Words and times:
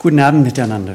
Guten 0.00 0.20
Abend 0.20 0.44
miteinander. 0.44 0.94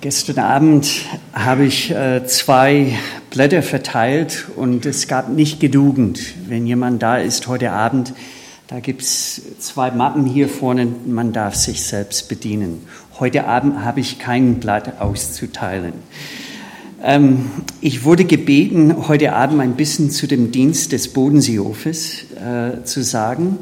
Gestern 0.00 0.38
Abend 0.38 0.88
habe 1.34 1.66
ich 1.66 1.90
äh, 1.90 2.24
zwei 2.26 2.96
Blätter 3.28 3.62
verteilt 3.62 4.46
und 4.56 4.86
es 4.86 5.08
gab 5.08 5.28
nicht 5.28 5.60
genügend. 5.60 6.18
Wenn 6.48 6.66
jemand 6.66 7.02
da 7.02 7.18
ist 7.18 7.48
heute 7.48 7.72
Abend, 7.72 8.14
da 8.68 8.80
gibt 8.80 9.02
es 9.02 9.42
zwei 9.58 9.90
Mappen 9.90 10.24
hier 10.24 10.48
vorne, 10.48 10.86
man 11.04 11.34
darf 11.34 11.54
sich 11.54 11.84
selbst 11.84 12.30
bedienen. 12.30 12.86
Heute 13.20 13.44
Abend 13.44 13.84
habe 13.84 14.00
ich 14.00 14.18
kein 14.18 14.54
Blatt 14.54 14.98
auszuteilen. 15.02 15.92
Ähm, 17.02 17.50
ich 17.82 18.04
wurde 18.04 18.24
gebeten, 18.24 19.06
heute 19.06 19.34
Abend 19.34 19.60
ein 19.60 19.76
bisschen 19.76 20.10
zu 20.10 20.26
dem 20.26 20.50
Dienst 20.50 20.92
des 20.92 21.08
Bodenseehofes 21.12 22.24
äh, 22.36 22.84
zu 22.84 23.04
sagen. 23.04 23.58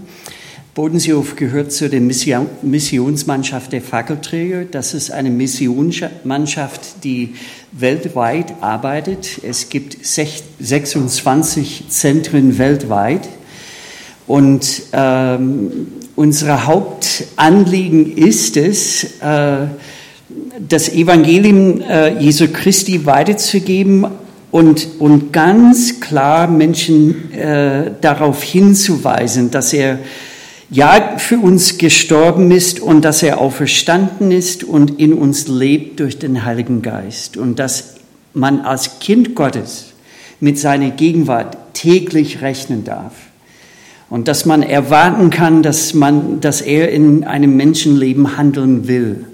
Bodenseehof 0.75 1.37
gehört 1.37 1.71
zu 1.71 1.89
der 1.89 2.01
Mission, 2.01 2.49
Missionsmannschaft 2.63 3.73
der 3.73 3.81
Fackelträger. 3.81 4.65
Das 4.65 4.93
ist 4.93 5.13
eine 5.13 5.31
Missionsmannschaft, 5.31 7.05
die 7.05 7.37
weltweit 7.71 8.57
arbeitet. 8.61 9.41
Es 9.45 9.69
gibt 9.69 10.05
26 10.05 11.85
Zentren 11.91 12.59
weltweit. 12.59 13.29
Und 14.27 14.83
ähm, 14.93 15.87
unser 16.17 16.67
Hauptanliegen 16.67 18.17
ist 18.17 18.57
es, 18.57 19.21
äh, 19.21 19.69
das 20.59 20.89
Evangelium 20.89 21.83
äh, 21.83 22.19
Jesu 22.19 22.49
Christi 22.49 23.07
weiterzugeben 23.07 24.09
und, 24.51 24.89
und 24.99 25.33
ganz 25.33 26.01
klar 26.01 26.49
Menschen 26.49 27.33
äh, 27.33 27.93
darauf 28.01 28.43
hinzuweisen, 28.43 29.53
dass 29.53 29.73
er 29.73 30.01
ja 30.71 31.19
für 31.19 31.39
uns 31.39 31.79
gestorben 31.79 32.51
ist 32.51 32.81
und 32.81 33.05
dass 33.05 33.23
er 33.23 33.41
auferstanden 33.41 34.31
ist 34.31 34.65
und 34.65 34.99
in 34.99 35.13
uns 35.13 35.49
lebt 35.49 36.01
durch 36.01 36.19
den 36.19 36.45
Heiligen 36.45 36.83
Geist 36.83 37.37
und 37.37 37.59
dass 37.59 37.95
man 38.33 38.61
als 38.61 38.99
Kind 38.99 39.35
Gottes 39.35 39.93
mit 40.41 40.59
seiner 40.59 40.91
Gegenwart 40.91 41.57
täglich 41.75 42.43
rechnen 42.43 42.85
darf 42.85 43.13
und 44.11 44.29
dass 44.29 44.45
man 44.45 44.63
erwarten 44.63 45.31
kann, 45.31 45.63
dass 45.63 45.95
man, 45.95 46.41
dass 46.41 46.61
er 46.61 46.91
in 46.91 47.25
einem 47.25 47.57
Menschenleben 47.57 48.37
handeln 48.37 48.87
will. 48.89 49.27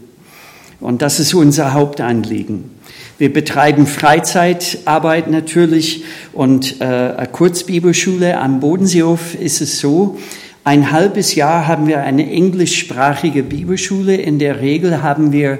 Und 0.81 1.03
das 1.03 1.20
ist 1.20 1.34
unser 1.34 1.75
Hauptanliegen. 1.75 2.70
Wir 3.19 3.31
betreiben 3.31 3.87
Freizeitarbeit 3.87 5.31
natürlich 5.31 6.05
und 6.33 6.81
äh, 6.81 7.27
Kurzbibelschule 7.31 8.39
am 8.39 8.61
Bodenseehof 8.61 9.34
ist 9.34 9.61
es 9.61 9.78
so, 9.78 10.19
ein 10.62 10.91
halbes 10.92 11.34
Jahr 11.34 11.66
haben 11.66 11.86
wir 11.86 12.03
eine 12.03 12.30
englischsprachige 12.30 13.42
Bibelschule. 13.42 14.16
In 14.16 14.39
der 14.39 14.61
Regel 14.61 15.03
haben 15.03 15.33
wir 15.33 15.58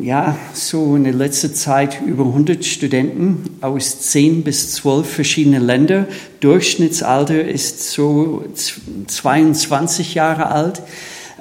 ja, 0.00 0.36
so 0.54 0.96
in 0.96 1.04
der 1.04 1.12
letzten 1.12 1.54
Zeit 1.54 2.00
über 2.04 2.24
100 2.24 2.64
Studenten 2.64 3.44
aus 3.60 4.00
10 4.00 4.42
bis 4.42 4.72
12 4.72 5.08
verschiedene 5.08 5.58
Länder. 5.58 6.06
Durchschnittsalter 6.40 7.42
ist 7.42 7.90
so 7.90 8.44
22 9.06 10.14
Jahre 10.14 10.50
alt. 10.50 10.82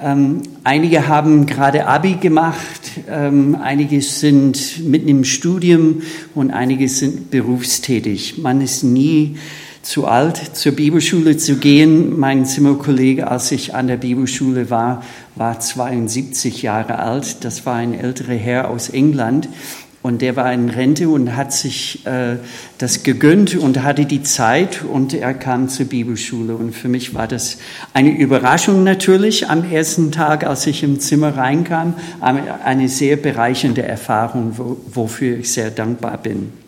Ähm, 0.02 0.44
einige 0.64 1.08
haben 1.08 1.48
gerade 1.48 1.88
Abi 1.88 2.14
gemacht, 2.14 2.92
ähm, 3.10 3.58
einige 3.60 4.02
sind 4.02 4.86
mitten 4.86 5.08
im 5.08 5.24
Studium 5.24 6.04
und 6.36 6.52
einige 6.52 6.88
sind 6.88 7.32
berufstätig. 7.32 8.38
Man 8.38 8.62
ist 8.62 8.84
nie 8.84 9.38
zu 9.88 10.06
alt, 10.06 10.42
zur 10.54 10.74
Bibelschule 10.74 11.38
zu 11.38 11.56
gehen. 11.56 12.20
Mein 12.20 12.46
Zimmerkollege, 12.46 13.32
als 13.32 13.54
ich 13.54 13.74
an 13.74 13.88
der 13.88 13.96
Bibelschule 13.96 14.70
war, 14.70 15.02
war 15.36 15.62
72 15.62 16.62
Jahre 16.62 17.00
alt. 17.00 17.46
Das 17.46 17.66
war 17.66 17.76
ein 17.76 17.94
älterer 17.94 18.34
Herr 18.34 18.70
aus 18.70 18.90
England. 18.90 19.48
Und 20.02 20.22
der 20.22 20.36
war 20.36 20.52
in 20.52 20.70
Rente 20.70 21.08
und 21.08 21.38
hat 21.38 21.54
sich 21.54 22.06
äh, 22.06 22.36
das 22.78 23.04
gegönnt 23.04 23.56
und 23.56 23.82
hatte 23.82 24.06
die 24.06 24.24
Zeit 24.24 24.84
und 24.84 25.14
er 25.14 25.34
kam 25.34 25.70
zur 25.70 25.86
Bibelschule. 25.86 26.58
Und 26.58 26.76
für 26.76 26.90
mich 26.90 27.14
war 27.14 27.28
das 27.28 27.58
eine 27.94 28.12
Überraschung 28.12 28.84
natürlich 28.84 29.50
am 29.50 29.64
ersten 29.72 30.12
Tag, 30.12 30.46
als 30.46 30.68
ich 30.68 30.84
im 30.84 31.00
Zimmer 31.00 31.38
reinkam, 31.38 31.94
eine 32.20 32.90
sehr 32.90 33.16
bereichernde 33.16 33.84
Erfahrung, 33.84 34.52
wo, 34.58 34.78
wofür 34.94 35.38
ich 35.38 35.52
sehr 35.52 35.72
dankbar 35.72 36.18
bin. 36.18 36.67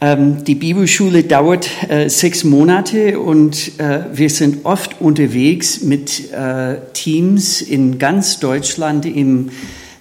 Ähm, 0.00 0.44
die 0.44 0.54
Bibelschule 0.54 1.24
dauert 1.24 1.68
äh, 1.88 2.08
sechs 2.08 2.44
Monate 2.44 3.18
und 3.18 3.80
äh, 3.80 4.04
wir 4.12 4.30
sind 4.30 4.64
oft 4.64 5.00
unterwegs 5.00 5.82
mit 5.82 6.32
äh, 6.32 6.76
Teams 6.92 7.60
in 7.60 7.98
ganz 7.98 8.38
Deutschland 8.38 9.06
im 9.06 9.50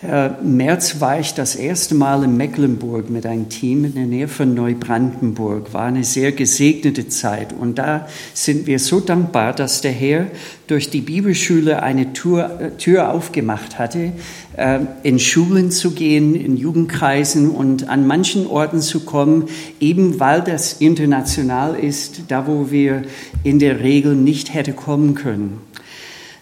äh, 0.07 0.29
März 0.41 1.01
war 1.01 1.19
ich 1.19 1.33
das 1.33 1.55
erste 1.55 1.93
Mal 1.93 2.23
in 2.23 2.37
Mecklenburg 2.37 3.09
mit 3.09 3.25
einem 3.25 3.49
Team 3.49 3.83
in 3.83 3.93
der 3.93 4.05
Nähe 4.05 4.27
von 4.27 4.53
Neubrandenburg. 4.53 5.73
War 5.73 5.85
eine 5.85 6.03
sehr 6.03 6.31
gesegnete 6.31 7.09
Zeit. 7.09 7.53
Und 7.53 7.77
da 7.77 8.07
sind 8.33 8.67
wir 8.67 8.79
so 8.79 9.01
dankbar, 9.01 9.53
dass 9.53 9.81
der 9.81 9.91
Herr 9.91 10.27
durch 10.67 10.89
die 10.89 11.01
Bibelschule 11.01 11.83
eine 11.83 12.13
Tür, 12.13 12.59
äh, 12.59 12.71
Tür 12.77 13.11
aufgemacht 13.11 13.77
hatte, 13.77 14.13
äh, 14.55 14.79
in 15.03 15.19
Schulen 15.19 15.71
zu 15.71 15.91
gehen, 15.91 16.35
in 16.35 16.55
Jugendkreisen 16.55 17.49
und 17.49 17.89
an 17.89 18.07
manchen 18.07 18.47
Orten 18.47 18.79
zu 18.79 19.01
kommen, 19.01 19.49
eben 19.81 20.21
weil 20.21 20.41
das 20.41 20.73
international 20.73 21.75
ist, 21.75 22.21
da 22.29 22.47
wo 22.47 22.71
wir 22.71 23.03
in 23.43 23.59
der 23.59 23.81
Regel 23.81 24.15
nicht 24.15 24.53
hätte 24.53 24.71
kommen 24.71 25.15
können. 25.15 25.59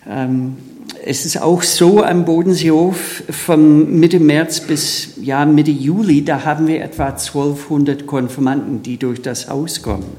Ähm, 0.07 0.57
es 1.07 1.25
ist 1.25 1.39
auch 1.39 1.61
so 1.61 2.03
am 2.03 2.25
Bodenseehof 2.25 3.23
von 3.29 3.99
Mitte 3.99 4.19
März 4.19 4.61
bis 4.61 5.09
ja, 5.21 5.45
Mitte 5.45 5.69
Juli, 5.69 6.25
da 6.25 6.43
haben 6.45 6.67
wir 6.67 6.81
etwa 6.83 7.09
1200 7.09 8.07
Konfirmanden, 8.07 8.81
die 8.81 8.97
durch 8.97 9.21
das 9.21 9.47
Haus 9.47 9.83
kommen. 9.83 10.17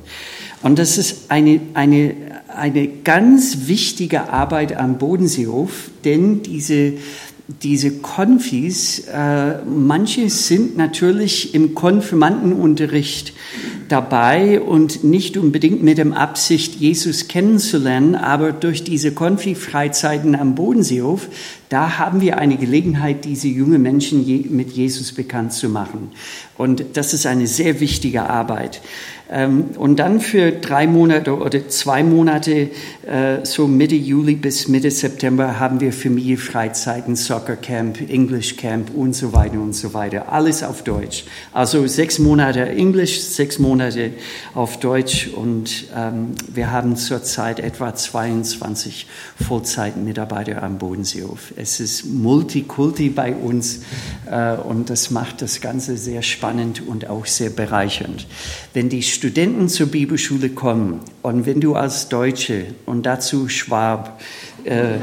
Und 0.63 0.79
das 0.79 0.97
ist 0.97 1.31
eine, 1.31 1.61
eine, 1.75 2.15
eine 2.49 2.87
ganz 2.87 3.67
wichtige 3.67 4.31
Arbeit 4.31 4.77
am 4.77 4.99
Bodenseehof, 4.99 5.91
denn 6.05 6.43
diese 6.43 6.95
diese 7.63 7.99
Konfis, 7.99 9.07
äh, 9.07 9.59
manche 9.65 10.29
sind 10.31 10.77
natürlich 10.77 11.55
im 11.55 11.77
Konfirmandenunterricht 11.77 13.33
dabei 13.89 14.61
und 14.61 15.05
nicht 15.05 15.37
unbedingt 15.37 15.83
mit 15.83 15.99
dem 15.99 16.13
Absicht, 16.13 16.77
Jesus 16.77 17.29
kennenzulernen, 17.29 18.15
aber 18.15 18.53
durch 18.53 18.85
diese 18.85 19.13
Konfi-Freizeiten 19.13 20.35
am 20.35 20.55
Bodenseehof, 20.55 21.29
da 21.69 21.99
haben 21.99 22.21
wir 22.21 22.39
eine 22.39 22.57
Gelegenheit, 22.57 23.25
diese 23.25 23.49
jungen 23.49 23.83
Menschen 23.83 24.25
je, 24.25 24.47
mit 24.49 24.71
Jesus 24.71 25.13
bekannt 25.13 25.53
zu 25.53 25.69
machen. 25.69 26.13
Und 26.57 26.85
das 26.95 27.13
ist 27.13 27.27
eine 27.27 27.47
sehr 27.47 27.81
wichtige 27.81 28.23
Arbeit. 28.23 28.81
Ähm, 29.29 29.71
und 29.77 29.97
dann 29.97 30.21
für 30.21 30.53
drei 30.53 30.87
Monate 30.87 31.37
oder 31.37 31.69
zwei 31.69 32.05
Monate, 32.05 32.71
äh, 33.05 33.45
so 33.45 33.67
Mitte 33.67 33.97
Juli 33.97 34.37
bis 34.37 34.69
Mitte 34.69 34.91
September, 34.91 35.59
haben 35.59 35.81
wir 35.81 35.93
Familienfreizeiten, 35.93 37.17
Soccer 37.17 37.57
Camp, 37.57 38.09
English 38.09 38.57
Camp 38.57 38.95
und 38.95 39.15
so 39.15 39.33
weiter 39.33 39.61
und 39.61 39.75
so 39.75 39.95
weiter. 39.95 40.33
Alles 40.33 40.63
auf 40.63 40.85
Deutsch. 40.85 41.25
Also 41.53 41.89
sechs 41.89 42.21
Monate 42.21 42.69
Englisch, 42.69 43.21
sechs 43.21 43.59
Monate 43.59 44.13
auf 44.55 44.79
Deutsch 44.79 45.29
und 45.35 45.87
ähm, 45.97 46.29
wir 46.55 46.71
haben 46.71 46.95
zurzeit 46.95 47.59
etwa 47.59 47.95
22 47.95 49.09
Vollzeitmitarbeiter 49.45 50.63
am 50.63 50.79
Bodenseehof. 50.79 51.53
Es 51.59 51.81
ist 51.81 52.05
Multikulti 52.05 53.09
bei 53.09 53.35
uns 53.35 53.81
äh, 54.31 54.57
und 54.57 54.91
das 54.91 55.11
macht 55.11 55.41
das 55.41 55.63
Ganze 55.63 55.97
sehr 55.97 56.21
spannend 56.21 56.83
und 56.87 57.09
auch 57.09 57.25
sehr 57.25 57.49
bereichernd. 57.49 58.27
Wenn 58.75 58.91
die 58.91 59.03
Studenten 59.03 59.71
zur 59.71 59.87
Bibelschule 59.87 60.51
kommen 60.51 61.01
und 61.23 61.47
wenn 61.47 61.63
du 61.63 61.75
als 61.75 62.11
Deutsche 62.11 62.67
und 62.85 63.07
dazu 63.07 63.49
Schwab 63.49 64.21
äh, 64.65 64.99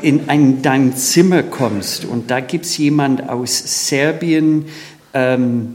in 0.00 0.30
ein, 0.30 0.62
dein 0.62 0.96
Zimmer 0.96 1.42
kommst 1.42 2.06
und 2.06 2.30
da 2.30 2.40
gibt 2.40 2.64
es 2.64 2.78
jemand 2.78 3.28
aus 3.28 3.88
Serbien, 3.88 4.64
ähm, 5.12 5.74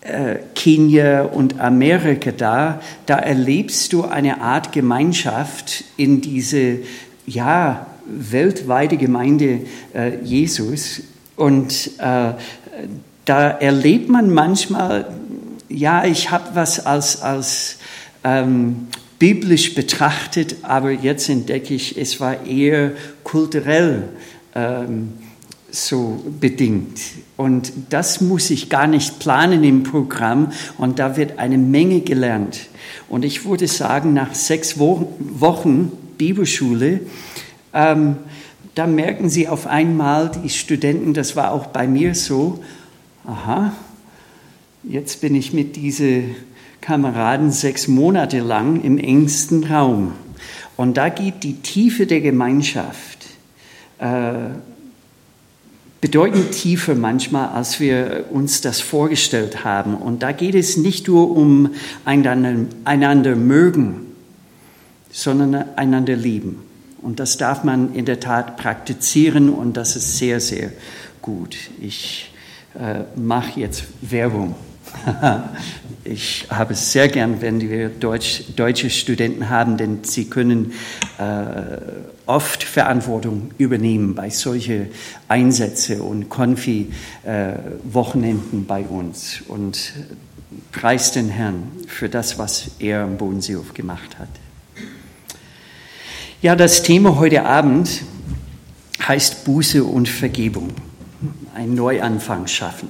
äh, 0.00 0.36
Kenia 0.54 1.24
und 1.24 1.60
Amerika 1.60 2.32
da, 2.32 2.80
da 3.04 3.18
erlebst 3.18 3.92
du 3.92 4.04
eine 4.04 4.40
Art 4.40 4.72
Gemeinschaft 4.72 5.84
in 5.98 6.22
diese, 6.22 6.78
ja, 7.26 7.86
weltweite 8.06 8.96
Gemeinde 8.96 9.60
äh, 9.94 10.16
Jesus. 10.22 11.02
Und 11.36 11.90
äh, 11.98 12.32
da 13.24 13.48
erlebt 13.48 14.08
man 14.08 14.32
manchmal 14.32 15.06
ja, 15.72 16.04
ich 16.04 16.30
habe 16.30 16.54
was 16.54 16.84
als, 16.84 17.22
als 17.22 17.78
ähm, 18.24 18.88
biblisch 19.18 19.74
betrachtet, 19.74 20.56
aber 20.62 20.90
jetzt 20.90 21.28
entdecke 21.28 21.74
ich, 21.74 21.96
es 21.96 22.20
war 22.20 22.44
eher 22.44 22.92
kulturell 23.24 24.08
ähm, 24.54 25.12
so 25.70 26.22
bedingt. 26.40 27.00
Und 27.36 27.72
das 27.88 28.20
muss 28.20 28.50
ich 28.50 28.68
gar 28.68 28.86
nicht 28.86 29.18
planen 29.18 29.64
im 29.64 29.82
Programm 29.82 30.52
und 30.76 30.98
da 30.98 31.16
wird 31.16 31.38
eine 31.38 31.58
Menge 31.58 32.00
gelernt. 32.00 32.60
Und 33.08 33.24
ich 33.24 33.44
würde 33.44 33.66
sagen, 33.66 34.12
nach 34.12 34.34
sechs 34.34 34.78
Wochen 34.78 35.92
Bibelschule, 36.18 37.00
ähm, 37.74 38.16
da 38.74 38.86
merken 38.86 39.28
sie 39.28 39.48
auf 39.48 39.66
einmal, 39.66 40.30
die 40.30 40.48
Studenten, 40.48 41.14
das 41.14 41.36
war 41.36 41.52
auch 41.52 41.66
bei 41.66 41.86
mir 41.86 42.14
so, 42.14 42.62
aha, 43.26 43.72
jetzt 44.82 45.20
bin 45.20 45.34
ich 45.34 45.52
mit 45.52 45.76
diesen 45.76 46.34
Kameraden 46.80 47.52
sechs 47.52 47.86
Monate 47.86 48.40
lang 48.40 48.82
im 48.82 48.98
engsten 48.98 49.64
Raum. 49.64 50.12
Und 50.76 50.96
da 50.96 51.10
geht 51.10 51.44
die 51.44 51.60
Tiefe 51.60 52.06
der 52.06 52.20
Gemeinschaft 52.20 53.26
äh, 53.98 54.32
bedeutend 56.00 56.50
tiefer 56.50 56.96
manchmal, 56.96 57.50
als 57.50 57.78
wir 57.78 58.24
uns 58.30 58.60
das 58.60 58.80
vorgestellt 58.80 59.64
haben. 59.64 59.94
Und 59.94 60.22
da 60.24 60.32
geht 60.32 60.56
es 60.56 60.76
nicht 60.76 61.06
nur 61.06 61.30
um 61.36 61.70
einander, 62.04 62.66
einander 62.84 63.36
mögen, 63.36 64.06
sondern 65.12 65.54
einander 65.76 66.16
lieben. 66.16 66.71
Und 67.02 67.20
das 67.20 67.36
darf 67.36 67.64
man 67.64 67.94
in 67.94 68.04
der 68.04 68.20
Tat 68.20 68.56
praktizieren 68.56 69.50
und 69.50 69.76
das 69.76 69.96
ist 69.96 70.18
sehr, 70.18 70.40
sehr 70.40 70.70
gut. 71.20 71.56
Ich 71.80 72.32
äh, 72.78 73.00
mache 73.16 73.58
jetzt 73.60 73.84
Werbung. 74.00 74.54
ich 76.04 76.46
habe 76.50 76.74
es 76.74 76.92
sehr 76.92 77.08
gern, 77.08 77.40
wenn 77.40 77.60
wir 77.60 77.88
Deutsch, 77.88 78.44
deutsche 78.56 78.90
Studenten 78.90 79.48
haben, 79.50 79.76
denn 79.76 80.04
sie 80.04 80.26
können 80.26 80.74
äh, 81.18 81.78
oft 82.26 82.62
Verantwortung 82.62 83.50
übernehmen 83.58 84.14
bei 84.14 84.30
solchen 84.30 84.90
Einsätzen 85.28 86.00
und 86.00 86.28
Konfi-Wochenenden 86.28 88.60
äh, 88.60 88.64
bei 88.66 88.82
uns. 88.82 89.42
Und 89.48 89.94
preist 90.70 91.16
den 91.16 91.28
Herrn 91.28 91.64
für 91.86 92.08
das, 92.08 92.38
was 92.38 92.70
er 92.78 93.02
am 93.02 93.16
Bodenseehof 93.16 93.74
gemacht 93.74 94.18
hat. 94.18 94.28
Ja, 96.42 96.56
das 96.56 96.82
Thema 96.82 97.20
heute 97.20 97.44
Abend 97.44 98.02
heißt 99.06 99.44
Buße 99.44 99.84
und 99.84 100.08
Vergebung. 100.08 100.70
Ein 101.54 101.76
Neuanfang 101.76 102.48
schaffen. 102.48 102.88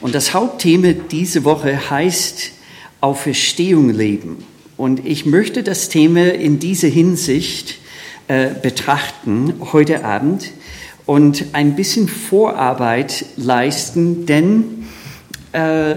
Und 0.00 0.12
das 0.12 0.34
Hauptthema 0.34 0.88
diese 1.08 1.44
Woche 1.44 1.88
heißt 1.88 2.50
Auferstehung 3.00 3.90
leben. 3.90 4.44
Und 4.76 5.06
ich 5.06 5.24
möchte 5.24 5.62
das 5.62 5.88
Thema 5.88 6.34
in 6.34 6.58
dieser 6.58 6.88
Hinsicht 6.88 7.76
äh, 8.26 8.48
betrachten 8.60 9.54
heute 9.72 10.04
Abend 10.04 10.50
und 11.06 11.44
ein 11.52 11.76
bisschen 11.76 12.08
Vorarbeit 12.08 13.24
leisten, 13.36 14.26
denn 14.26 14.88
äh, 15.52 15.94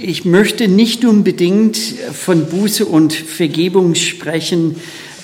ich 0.00 0.24
möchte 0.24 0.68
nicht 0.68 1.04
unbedingt 1.04 1.76
von 1.76 2.46
Buße 2.46 2.86
und 2.86 3.12
Vergebung 3.12 3.96
sprechen, 3.96 4.76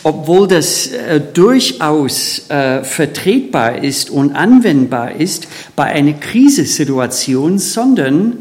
obwohl 0.06 0.46
das 0.46 0.86
äh, 0.86 1.20
durchaus 1.20 2.48
äh, 2.48 2.84
vertretbar 2.84 3.82
ist 3.82 4.08
und 4.08 4.36
anwendbar 4.36 5.16
ist 5.16 5.48
bei 5.74 5.86
einer 5.86 6.12
Krisensituation, 6.12 7.58
sondern 7.58 8.38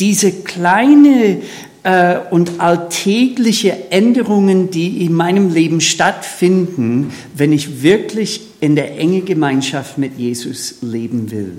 diese 0.00 0.32
kleine 0.32 1.42
äh, 1.82 2.16
und 2.30 2.60
alltägliche 2.60 3.90
Änderungen, 3.90 4.70
die 4.70 5.04
in 5.04 5.12
meinem 5.12 5.52
Leben 5.52 5.82
stattfinden, 5.82 7.12
wenn 7.36 7.52
ich 7.52 7.82
wirklich 7.82 8.40
in 8.60 8.74
der 8.74 8.98
engen 8.98 9.26
Gemeinschaft 9.26 9.98
mit 9.98 10.16
Jesus 10.16 10.76
leben 10.80 11.30
will. 11.30 11.58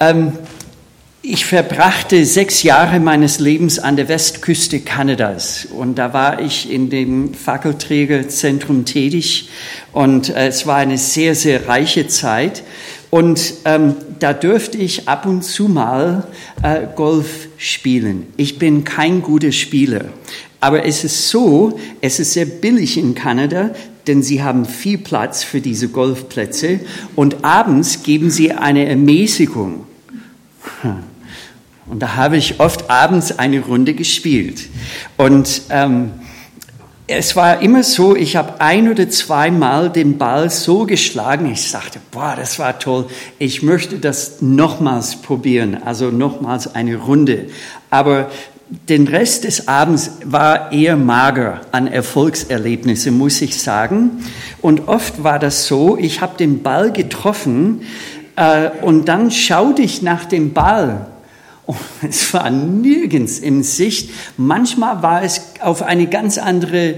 Ähm, 0.00 0.32
ich 1.22 1.44
verbrachte 1.44 2.24
sechs 2.24 2.62
Jahre 2.62 2.98
meines 2.98 3.40
Lebens 3.40 3.78
an 3.78 3.96
der 3.96 4.08
Westküste 4.08 4.80
Kanadas 4.80 5.66
und 5.66 5.96
da 5.96 6.14
war 6.14 6.40
ich 6.40 6.72
in 6.72 6.88
dem 6.88 7.34
Fackelträgerzentrum 7.34 8.86
tätig 8.86 9.50
und 9.92 10.30
äh, 10.30 10.48
es 10.48 10.66
war 10.66 10.76
eine 10.76 10.96
sehr, 10.96 11.34
sehr 11.34 11.68
reiche 11.68 12.08
Zeit 12.08 12.62
und 13.10 13.52
ähm, 13.66 13.96
da 14.18 14.32
dürfte 14.32 14.78
ich 14.78 15.08
ab 15.08 15.26
und 15.26 15.42
zu 15.42 15.68
mal 15.68 16.26
äh, 16.62 16.86
Golf 16.96 17.48
spielen. 17.58 18.28
Ich 18.38 18.58
bin 18.58 18.84
kein 18.84 19.20
guter 19.20 19.52
Spieler. 19.52 20.06
Aber 20.62 20.84
es 20.84 21.04
ist 21.04 21.28
so, 21.28 21.78
es 22.00 22.20
ist 22.20 22.34
sehr 22.34 22.44
billig 22.44 22.96
in 22.96 23.14
Kanada, 23.14 23.70
denn 24.06 24.22
sie 24.22 24.42
haben 24.42 24.64
viel 24.64 24.98
Platz 24.98 25.42
für 25.42 25.60
diese 25.60 25.88
Golfplätze 25.88 26.80
und 27.14 27.44
abends 27.44 28.02
geben 28.02 28.30
sie 28.30 28.52
eine 28.52 28.86
Ermäßigung. 28.86 29.86
Und 31.90 32.00
da 32.00 32.14
habe 32.14 32.36
ich 32.36 32.60
oft 32.60 32.88
abends 32.88 33.38
eine 33.38 33.60
Runde 33.60 33.94
gespielt. 33.94 34.68
Und 35.16 35.62
ähm, 35.70 36.12
es 37.08 37.34
war 37.34 37.60
immer 37.60 37.82
so, 37.82 38.14
ich 38.14 38.36
habe 38.36 38.60
ein 38.60 38.88
oder 38.88 39.10
zweimal 39.10 39.90
den 39.90 40.16
Ball 40.16 40.48
so 40.48 40.86
geschlagen, 40.86 41.50
ich 41.50 41.68
sagte, 41.68 41.98
boah, 42.12 42.34
das 42.36 42.60
war 42.60 42.78
toll, 42.78 43.06
ich 43.40 43.64
möchte 43.64 43.98
das 43.98 44.40
nochmals 44.40 45.16
probieren, 45.16 45.78
also 45.84 46.10
nochmals 46.10 46.72
eine 46.72 46.94
Runde. 46.94 47.48
Aber 47.90 48.30
den 48.88 49.08
Rest 49.08 49.42
des 49.42 49.66
Abends 49.66 50.12
war 50.24 50.70
eher 50.70 50.96
mager 50.96 51.62
an 51.72 51.88
Erfolgserlebnissen, 51.88 53.18
muss 53.18 53.42
ich 53.42 53.60
sagen. 53.60 54.22
Und 54.60 54.86
oft 54.86 55.24
war 55.24 55.40
das 55.40 55.66
so, 55.66 55.98
ich 55.98 56.20
habe 56.20 56.36
den 56.36 56.62
Ball 56.62 56.92
getroffen 56.92 57.82
äh, 58.36 58.70
und 58.82 59.08
dann 59.08 59.32
schaute 59.32 59.82
ich 59.82 60.02
nach 60.02 60.26
dem 60.26 60.52
Ball 60.52 61.09
und 61.70 61.78
es 62.08 62.32
war 62.34 62.50
nirgends 62.50 63.38
in 63.38 63.62
Sicht. 63.62 64.10
Manchmal 64.36 65.02
war 65.02 65.22
es 65.22 65.42
auf 65.60 65.82
eine 65.82 66.06
ganz 66.06 66.38
andere, 66.38 66.96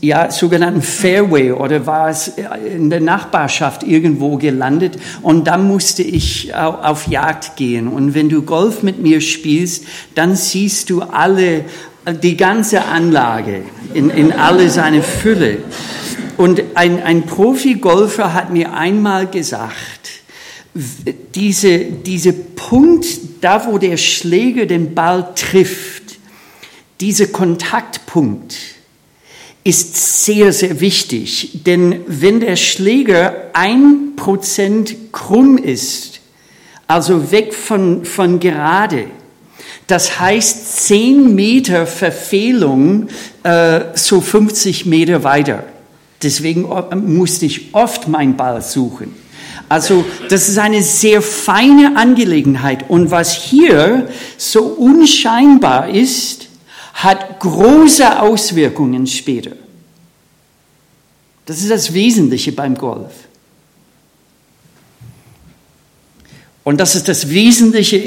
ja, 0.00 0.30
sogenannten 0.30 0.82
Fairway 0.82 1.52
oder 1.52 1.86
war 1.86 2.08
es 2.08 2.32
in 2.74 2.90
der 2.90 3.00
Nachbarschaft 3.00 3.82
irgendwo 3.82 4.36
gelandet. 4.36 4.96
Und 5.22 5.46
dann 5.46 5.68
musste 5.68 6.02
ich 6.02 6.54
auf 6.54 7.06
Jagd 7.06 7.56
gehen. 7.56 7.88
Und 7.88 8.14
wenn 8.14 8.28
du 8.28 8.42
Golf 8.42 8.82
mit 8.82 9.02
mir 9.02 9.20
spielst, 9.20 9.84
dann 10.14 10.36
siehst 10.36 10.90
du 10.90 11.02
alle, 11.02 11.64
die 12.22 12.36
ganze 12.36 12.84
Anlage 12.84 13.62
in, 13.94 14.10
in 14.10 14.32
alle 14.32 14.68
seine 14.70 15.02
Fülle. 15.02 15.58
Und 16.36 16.62
ein, 16.74 17.02
ein 17.02 17.22
Profi-Golfer 17.24 18.34
hat 18.34 18.52
mir 18.52 18.74
einmal 18.74 19.26
gesagt, 19.26 20.10
diese, 21.34 21.78
diese 21.78 22.32
Punkt, 22.32 23.06
da 23.44 23.66
wo 23.66 23.76
der 23.76 23.98
Schläger 23.98 24.64
den 24.64 24.94
Ball 24.94 25.34
trifft, 25.34 26.18
dieser 27.00 27.26
Kontaktpunkt 27.26 28.56
ist 29.64 30.24
sehr, 30.24 30.52
sehr 30.54 30.80
wichtig. 30.80 31.62
Denn 31.66 32.00
wenn 32.06 32.40
der 32.40 32.56
Schläger 32.56 33.50
ein 33.52 34.14
Prozent 34.16 35.12
krumm 35.12 35.58
ist, 35.58 36.20
also 36.86 37.32
weg 37.32 37.52
von, 37.52 38.06
von 38.06 38.40
gerade, 38.40 39.08
das 39.88 40.18
heißt 40.18 40.86
zehn 40.86 41.34
Meter 41.34 41.86
Verfehlung, 41.86 43.08
äh, 43.42 43.80
so 43.94 44.22
50 44.22 44.86
Meter 44.86 45.22
weiter. 45.22 45.64
Deswegen 46.22 46.66
musste 47.06 47.44
ich 47.44 47.74
oft 47.74 48.08
meinen 48.08 48.36
Ball 48.36 48.62
suchen. 48.62 49.23
Also 49.68 50.04
das 50.28 50.48
ist 50.48 50.58
eine 50.58 50.82
sehr 50.82 51.22
feine 51.22 51.96
Angelegenheit. 51.96 52.88
Und 52.88 53.10
was 53.10 53.34
hier 53.34 54.08
so 54.36 54.62
unscheinbar 54.64 55.88
ist, 55.88 56.48
hat 56.94 57.40
große 57.40 58.20
Auswirkungen 58.20 59.06
später. 59.06 59.52
Das 61.46 61.60
ist 61.60 61.70
das 61.70 61.92
Wesentliche 61.92 62.52
beim 62.52 62.76
Golf. 62.76 63.12
Und 66.64 66.80
das 66.80 66.94
ist 66.94 67.08
das 67.08 67.28
Wesentliche, 67.28 68.02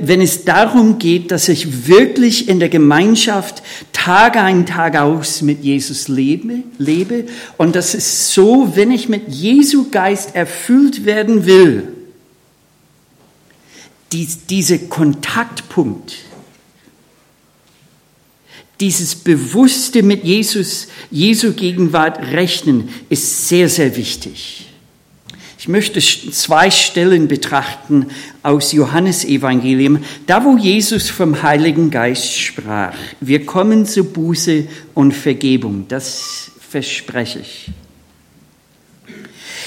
wenn 0.00 0.20
es 0.20 0.44
darum 0.44 0.98
geht, 0.98 1.30
dass 1.30 1.48
ich 1.48 1.86
wirklich 1.86 2.48
in 2.48 2.58
der 2.58 2.68
Gemeinschaft 2.68 3.62
Tag 4.06 4.36
ein, 4.36 4.66
Tag 4.66 4.94
aus 4.94 5.42
mit 5.42 5.64
Jesus 5.64 6.06
lebe, 6.06 6.62
lebe. 6.78 7.26
Und 7.56 7.74
das 7.74 7.92
ist 7.92 8.32
so, 8.32 8.76
wenn 8.76 8.92
ich 8.92 9.08
mit 9.08 9.26
Jesu 9.30 9.90
Geist 9.90 10.36
erfüllt 10.36 11.04
werden 11.04 11.44
will, 11.44 11.88
die, 14.12 14.28
diese 14.48 14.78
Kontaktpunkt, 14.78 16.18
dieses 18.78 19.16
bewusste 19.16 20.04
mit 20.04 20.22
Jesus, 20.22 20.86
Jesu 21.10 21.54
Gegenwart 21.54 22.20
rechnen, 22.30 22.90
ist 23.08 23.48
sehr, 23.48 23.68
sehr 23.68 23.96
wichtig. 23.96 24.68
Ich 25.66 25.72
möchte 25.72 25.98
zwei 25.98 26.70
Stellen 26.70 27.26
betrachten 27.26 28.06
aus 28.44 28.70
Johannes 28.70 29.24
Evangelium, 29.24 29.98
da 30.28 30.44
wo 30.44 30.56
Jesus 30.56 31.10
vom 31.10 31.42
Heiligen 31.42 31.90
Geist 31.90 32.38
sprach. 32.38 32.94
Wir 33.20 33.44
kommen 33.44 33.84
zu 33.84 34.04
Buße 34.04 34.68
und 34.94 35.10
Vergebung, 35.10 35.86
das 35.88 36.52
verspreche 36.70 37.40
ich. 37.40 37.70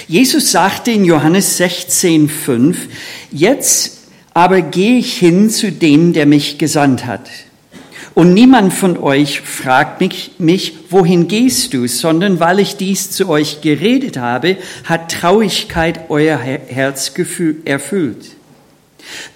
Jesus 0.08 0.54
sagte 0.54 0.92
in 0.92 1.04
Johannes 1.04 1.60
16,5, 1.60 2.78
jetzt 3.34 3.98
aber 4.34 4.62
gehe 4.62 5.00
ich 5.00 5.18
hin 5.18 5.50
zu 5.50 5.70
dem, 5.70 6.14
der 6.14 6.28
mich 6.28 6.58
gesandt 6.58 7.08
hat. 7.08 7.30
Und 8.20 8.34
niemand 8.34 8.74
von 8.74 8.98
euch 8.98 9.40
fragt 9.40 10.02
mich, 10.02 10.32
mich, 10.40 10.74
wohin 10.90 11.30
gehst 11.30 11.74
du, 11.74 11.88
sondern 11.88 12.42
weil 12.42 12.60
ich 12.60 12.76
dies 12.76 13.12
zu 13.12 13.30
euch 13.30 13.62
geredet 13.62 14.18
habe, 14.18 14.58
hat 14.84 15.10
Traurigkeit 15.10 16.10
euer 16.10 16.38
Herz 16.38 17.14
erfüllt. 17.64 18.36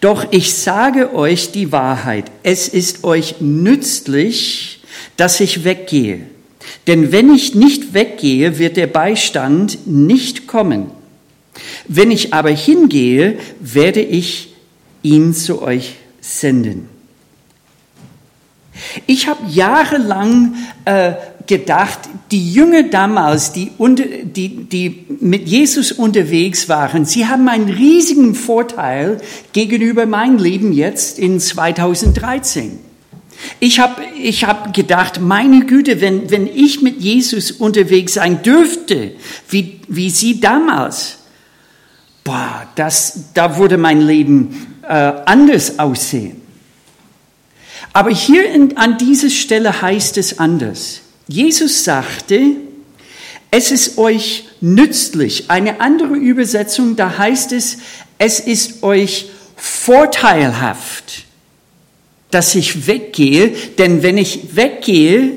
Doch 0.02 0.28
ich 0.32 0.54
sage 0.56 1.16
euch 1.16 1.54
die 1.54 1.72
Wahrheit, 1.72 2.26
es 2.44 2.68
ist 2.68 3.06
euch 3.06 3.36
nützlich, 3.40 4.82
dass 5.16 5.40
ich 5.40 5.64
weggehe. 5.64 6.20
Denn 6.86 7.14
wenn 7.14 7.34
ich 7.34 7.56
nicht 7.56 7.94
weggehe, 7.94 8.60
wird 8.60 8.76
der 8.76 8.88
Beistand 8.88 9.88
nicht 9.88 10.46
kommen. 10.46 10.88
Wenn 11.88 12.12
ich 12.12 12.34
aber 12.34 12.50
hingehe, 12.50 13.38
werde 13.62 14.02
ich 14.02 14.54
ihn 15.04 15.34
zu 15.34 15.62
euch 15.62 15.94
senden. 16.20 16.93
Ich 19.06 19.28
habe 19.28 19.42
jahrelang 19.50 20.56
äh, 20.86 21.14
gedacht, 21.48 22.00
die 22.32 22.54
Jünger 22.54 22.84
damals, 22.84 23.52
die, 23.52 23.72
unter, 23.78 24.04
die, 24.06 24.66
die 24.66 25.06
mit 25.20 25.48
Jesus 25.48 25.92
unterwegs 25.92 26.70
waren, 26.70 27.06
sie 27.06 27.28
haben 27.28 27.48
einen 27.50 27.70
riesigen 27.70 28.36
Vorteil 28.36 29.20
gegenüber 29.52 30.06
meinem 30.06 30.38
Leben 30.38 30.72
jetzt 30.74 31.20
in 31.20 31.40
2013. 31.40 32.80
Ich 33.60 33.80
habe 33.80 34.02
ich 34.18 34.46
hab 34.46 34.74
gedacht, 34.74 35.20
meine 35.20 35.66
Güte, 35.66 36.02
wenn, 36.02 36.30
wenn 36.32 36.48
ich 36.48 36.82
mit 36.82 37.02
Jesus 37.02 37.52
unterwegs 37.52 38.14
sein 38.14 38.42
dürfte, 38.42 39.12
wie, 39.50 39.80
wie 39.88 40.10
sie 40.10 40.40
damals, 40.40 41.18
boah, 42.24 42.68
das, 42.76 43.32
da 43.34 43.58
würde 43.58 43.78
mein 43.78 44.02
Leben 44.02 44.78
äh, 44.84 44.94
anders 44.94 45.80
aussehen. 45.80 46.43
Aber 47.94 48.10
hier 48.10 48.50
in, 48.50 48.76
an 48.78 48.98
dieser 48.98 49.30
Stelle 49.30 49.82
heißt 49.82 50.18
es 50.18 50.40
anders. 50.40 51.02
Jesus 51.28 51.84
sagte, 51.84 52.58
es 53.52 53.72
ist 53.72 54.00
euch 54.00 54.46
nützlich. 54.62 55.52
Eine 55.52 55.80
andere 55.80 56.16
Übersetzung, 56.16 56.96
da 56.96 57.18
heißt 57.20 57.52
es, 57.52 57.78
es 58.18 58.40
ist 58.40 58.82
euch 58.82 59.30
vorteilhaft, 59.56 61.26
dass 62.32 62.56
ich 62.56 62.88
weggehe, 62.88 63.50
denn 63.78 64.02
wenn 64.02 64.18
ich 64.18 64.56
weggehe, 64.56 65.34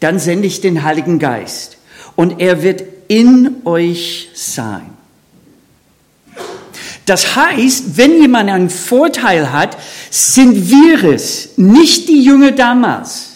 dann 0.00 0.18
sende 0.18 0.46
ich 0.46 0.62
den 0.62 0.82
Heiligen 0.82 1.18
Geist 1.18 1.76
und 2.16 2.40
er 2.40 2.62
wird 2.62 2.82
in 3.08 3.56
euch 3.64 4.30
sein. 4.32 4.93
Das 7.06 7.36
heißt, 7.36 7.96
wenn 7.96 8.20
jemand 8.20 8.50
einen 8.50 8.70
Vorteil 8.70 9.52
hat, 9.52 9.76
sind 10.10 10.70
wir 10.70 11.04
es, 11.04 11.50
nicht 11.56 12.08
die 12.08 12.22
Jünger 12.22 12.52
damals. 12.52 13.30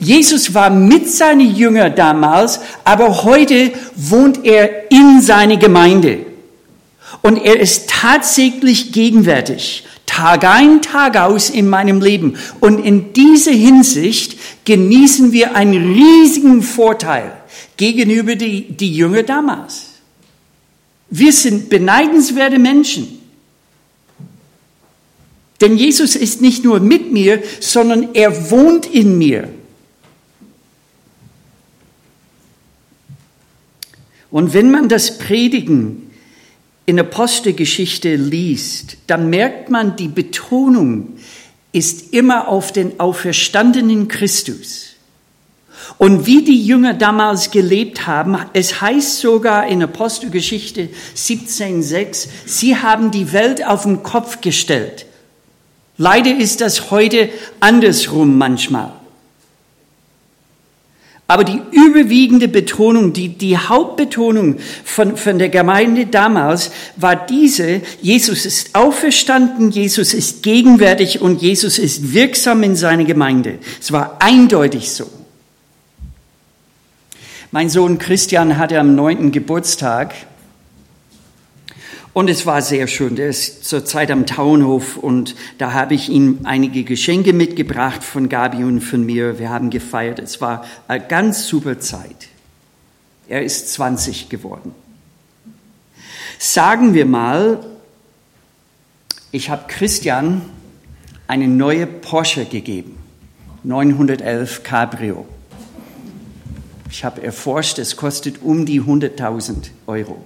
Jesus 0.00 0.54
war 0.54 0.70
mit 0.70 1.10
seinen 1.10 1.54
Jüngern 1.54 1.94
damals, 1.94 2.60
aber 2.84 3.24
heute 3.24 3.72
wohnt 3.94 4.44
er 4.44 4.90
in 4.90 5.20
seiner 5.20 5.58
Gemeinde. 5.58 6.26
Und 7.22 7.44
er 7.44 7.60
ist 7.60 7.90
tatsächlich 7.90 8.92
gegenwärtig, 8.92 9.84
Tag 10.06 10.44
ein, 10.44 10.80
Tag 10.80 11.16
aus 11.18 11.50
in 11.50 11.68
meinem 11.68 12.00
Leben. 12.00 12.36
Und 12.60 12.84
in 12.84 13.12
dieser 13.12 13.52
Hinsicht 13.52 14.38
genießen 14.64 15.32
wir 15.32 15.54
einen 15.54 15.92
riesigen 15.92 16.62
Vorteil 16.62 17.32
gegenüber 17.76 18.34
die, 18.34 18.62
die 18.62 18.94
Jünger 18.94 19.24
damals. 19.24 19.85
Wir 21.08 21.32
sind 21.32 21.68
beneidenswerte 21.68 22.58
Menschen. 22.58 23.20
Denn 25.60 25.76
Jesus 25.76 26.16
ist 26.16 26.42
nicht 26.42 26.64
nur 26.64 26.80
mit 26.80 27.12
mir, 27.12 27.42
sondern 27.60 28.14
er 28.14 28.50
wohnt 28.50 28.86
in 28.86 29.16
mir. 29.16 29.48
Und 34.30 34.52
wenn 34.52 34.70
man 34.70 34.88
das 34.88 35.18
Predigen 35.18 36.10
in 36.84 37.00
Apostelgeschichte 37.00 38.16
liest, 38.16 38.98
dann 39.06 39.30
merkt 39.30 39.70
man, 39.70 39.96
die 39.96 40.08
Betonung 40.08 41.16
ist 41.72 42.12
immer 42.12 42.48
auf 42.48 42.72
den 42.72 43.00
auferstandenen 43.00 44.08
Christus. 44.08 44.95
Und 45.98 46.26
wie 46.26 46.44
die 46.44 46.64
Jünger 46.64 46.94
damals 46.94 47.50
gelebt 47.50 48.06
haben, 48.06 48.38
es 48.52 48.80
heißt 48.80 49.20
sogar 49.20 49.66
in 49.66 49.82
Apostelgeschichte 49.82 50.88
17.6, 51.16 52.28
sie 52.44 52.76
haben 52.76 53.10
die 53.10 53.32
Welt 53.32 53.66
auf 53.66 53.84
den 53.84 54.02
Kopf 54.02 54.40
gestellt. 54.40 55.06
Leider 55.98 56.36
ist 56.36 56.60
das 56.60 56.90
heute 56.90 57.30
andersrum 57.60 58.36
manchmal. 58.36 58.92
Aber 61.28 61.42
die 61.42 61.60
überwiegende 61.72 62.46
Betonung, 62.46 63.12
die, 63.12 63.28
die 63.30 63.58
Hauptbetonung 63.58 64.58
von, 64.84 65.16
von 65.16 65.38
der 65.40 65.48
Gemeinde 65.48 66.06
damals 66.06 66.70
war 66.96 67.16
diese, 67.16 67.80
Jesus 68.00 68.46
ist 68.46 68.76
auferstanden, 68.76 69.70
Jesus 69.72 70.14
ist 70.14 70.44
gegenwärtig 70.44 71.20
und 71.20 71.42
Jesus 71.42 71.78
ist 71.78 72.12
wirksam 72.12 72.62
in 72.62 72.76
seiner 72.76 73.04
Gemeinde. 73.04 73.58
Es 73.80 73.90
war 73.90 74.18
eindeutig 74.20 74.92
so. 74.92 75.10
Mein 77.52 77.70
Sohn 77.70 77.98
Christian 77.98 78.58
hatte 78.58 78.80
am 78.80 78.96
neunten 78.96 79.30
Geburtstag 79.30 80.14
und 82.12 82.28
es 82.28 82.44
war 82.44 82.60
sehr 82.60 82.88
schön. 82.88 83.14
Der 83.14 83.28
ist 83.28 83.64
zurzeit 83.64 84.10
am 84.10 84.26
Tauernhof 84.26 84.96
und 84.96 85.36
da 85.58 85.72
habe 85.72 85.94
ich 85.94 86.08
ihm 86.08 86.40
einige 86.42 86.82
Geschenke 86.82 87.32
mitgebracht 87.32 88.02
von 88.02 88.28
Gabi 88.28 88.64
und 88.64 88.80
von 88.80 89.06
mir. 89.06 89.38
Wir 89.38 89.50
haben 89.50 89.70
gefeiert. 89.70 90.18
Es 90.18 90.40
war 90.40 90.64
eine 90.88 91.06
ganz 91.06 91.46
super 91.46 91.78
Zeit. 91.78 92.28
Er 93.28 93.44
ist 93.44 93.72
20 93.74 94.28
geworden. 94.28 94.74
Sagen 96.38 96.94
wir 96.94 97.06
mal, 97.06 97.64
ich 99.30 99.50
habe 99.50 99.66
Christian 99.68 100.42
eine 101.28 101.46
neue 101.46 101.86
Porsche 101.86 102.44
gegeben. 102.44 102.98
911 103.62 104.64
Cabrio. 104.64 105.26
Ich 106.90 107.04
habe 107.04 107.22
erforscht, 107.22 107.78
es 107.78 107.96
kostet 107.96 108.42
um 108.42 108.66
die 108.66 108.80
100.000 108.80 109.70
Euro. 109.86 110.24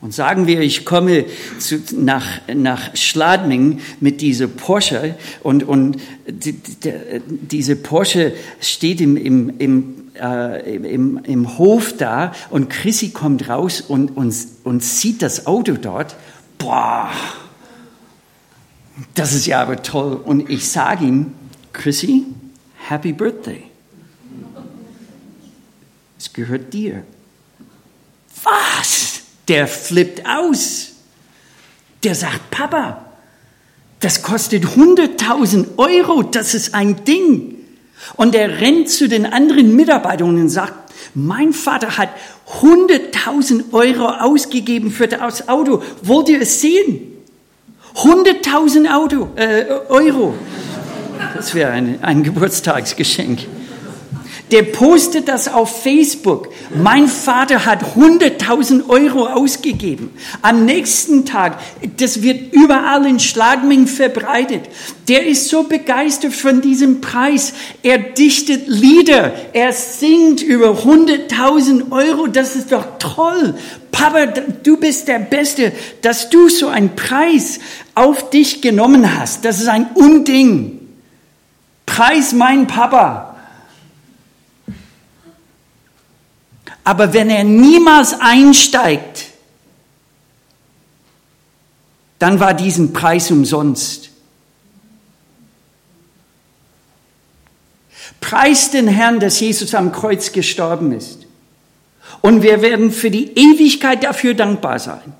Und 0.00 0.12
sagen 0.12 0.46
wir, 0.46 0.60
ich 0.60 0.84
komme 0.84 1.24
zu, 1.58 1.80
nach, 1.96 2.26
nach 2.54 2.94
Schladming 2.94 3.80
mit 4.00 4.20
dieser 4.20 4.48
Porsche 4.48 5.14
und, 5.42 5.64
und 5.64 5.96
die, 6.26 6.52
die, 6.52 6.92
diese 7.26 7.74
Porsche 7.74 8.34
steht 8.60 9.00
im, 9.00 9.16
im, 9.16 9.54
im, 9.58 9.94
äh, 10.20 10.76
im, 10.76 11.24
im 11.24 11.56
Hof 11.56 11.96
da 11.96 12.32
und 12.50 12.68
Chrissy 12.68 13.10
kommt 13.12 13.48
raus 13.48 13.80
und, 13.80 14.14
und, 14.14 14.34
und 14.64 14.84
sieht 14.84 15.22
das 15.22 15.46
Auto 15.46 15.72
dort. 15.72 16.16
Boah, 16.58 17.10
das 19.14 19.32
ist 19.32 19.46
ja 19.46 19.62
aber 19.62 19.82
toll. 19.82 20.20
Und 20.22 20.50
ich 20.50 20.68
sage 20.68 21.06
ihm, 21.06 21.32
Chrissy, 21.72 22.26
Happy 22.88 23.14
Birthday. 23.14 23.62
Es 26.24 26.32
gehört 26.32 26.72
dir. 26.72 27.02
Was? 28.44 29.20
Der 29.46 29.68
flippt 29.68 30.26
aus. 30.26 30.92
Der 32.02 32.14
sagt, 32.14 32.50
Papa, 32.50 33.04
das 34.00 34.22
kostet 34.22 34.64
100.000 34.64 35.76
Euro, 35.76 36.22
das 36.22 36.54
ist 36.54 36.74
ein 36.74 37.04
Ding. 37.04 37.56
Und 38.14 38.34
er 38.34 38.62
rennt 38.62 38.88
zu 38.88 39.06
den 39.06 39.26
anderen 39.26 39.76
Mitarbeitern 39.76 40.38
und 40.40 40.48
sagt, 40.48 40.94
mein 41.14 41.52
Vater 41.52 41.98
hat 41.98 42.08
100.000 42.62 43.72
Euro 43.72 44.08
ausgegeben 44.08 44.90
für 44.90 45.08
das 45.08 45.46
Auto. 45.46 45.82
Wollt 46.02 46.30
ihr 46.30 46.40
es 46.40 46.62
sehen? 46.62 47.02
100.000 47.96 49.36
äh, 49.36 49.66
Euro. 49.90 50.34
Das 51.34 51.54
wäre 51.54 51.70
ein, 51.72 52.02
ein 52.02 52.22
Geburtstagsgeschenk 52.22 53.40
der 54.54 54.62
postet 54.62 55.26
das 55.26 55.48
auf 55.48 55.82
Facebook. 55.82 56.48
Mein 56.80 57.08
Vater 57.08 57.66
hat 57.66 57.96
100.000 57.96 58.88
Euro 58.88 59.26
ausgegeben. 59.26 60.10
Am 60.42 60.64
nächsten 60.64 61.26
Tag, 61.26 61.58
das 61.96 62.22
wird 62.22 62.52
überall 62.52 63.04
in 63.04 63.18
Schladming 63.18 63.88
verbreitet. 63.88 64.62
Der 65.08 65.26
ist 65.26 65.48
so 65.48 65.64
begeistert 65.64 66.34
von 66.34 66.60
diesem 66.60 67.00
Preis. 67.00 67.52
Er 67.82 67.98
dichtet 67.98 68.68
Lieder. 68.68 69.32
Er 69.54 69.72
singt 69.72 70.40
über 70.40 70.84
100.000 70.84 71.90
Euro. 71.90 72.28
Das 72.28 72.54
ist 72.54 72.70
doch 72.70 72.86
toll. 73.00 73.54
Papa, 73.90 74.26
du 74.26 74.76
bist 74.76 75.08
der 75.08 75.18
Beste, 75.18 75.72
dass 76.00 76.30
du 76.30 76.48
so 76.48 76.68
einen 76.68 76.94
Preis 76.94 77.58
auf 77.96 78.30
dich 78.30 78.62
genommen 78.62 79.18
hast. 79.18 79.44
Das 79.44 79.60
ist 79.60 79.66
ein 79.66 79.88
Unding. 79.94 80.78
Preis 81.86 82.32
mein 82.32 82.68
Papa. 82.68 83.33
Aber 86.84 87.14
wenn 87.14 87.30
er 87.30 87.44
niemals 87.44 88.20
einsteigt, 88.20 89.26
dann 92.18 92.38
war 92.40 92.54
diesen 92.54 92.92
Preis 92.92 93.30
umsonst. 93.30 94.10
Preis 98.20 98.70
den 98.70 98.88
Herrn, 98.88 99.20
dass 99.20 99.40
Jesus 99.40 99.74
am 99.74 99.92
Kreuz 99.92 100.32
gestorben 100.32 100.92
ist. 100.92 101.26
Und 102.20 102.42
wir 102.42 102.62
werden 102.62 102.90
für 102.90 103.10
die 103.10 103.32
Ewigkeit 103.36 104.04
dafür 104.04 104.34
dankbar 104.34 104.78
sein. 104.78 105.12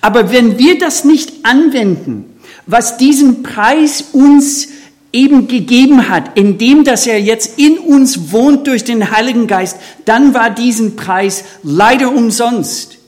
Aber 0.00 0.30
wenn 0.30 0.58
wir 0.58 0.78
das 0.78 1.04
nicht 1.04 1.44
anwenden, 1.44 2.40
was 2.66 2.96
diesen 2.96 3.42
Preis 3.42 4.04
uns 4.12 4.68
eben 5.14 5.46
gegeben 5.46 6.08
hat, 6.08 6.36
indem 6.36 6.82
dass 6.82 7.06
er 7.06 7.20
jetzt 7.20 7.58
in 7.58 7.78
uns 7.78 8.32
wohnt 8.32 8.66
durch 8.66 8.82
den 8.82 9.12
Heiligen 9.12 9.46
Geist, 9.46 9.78
dann 10.04 10.34
war 10.34 10.50
diesen 10.50 10.96
Preis 10.96 11.44
leider 11.62 12.10
umsonst. 12.10 12.98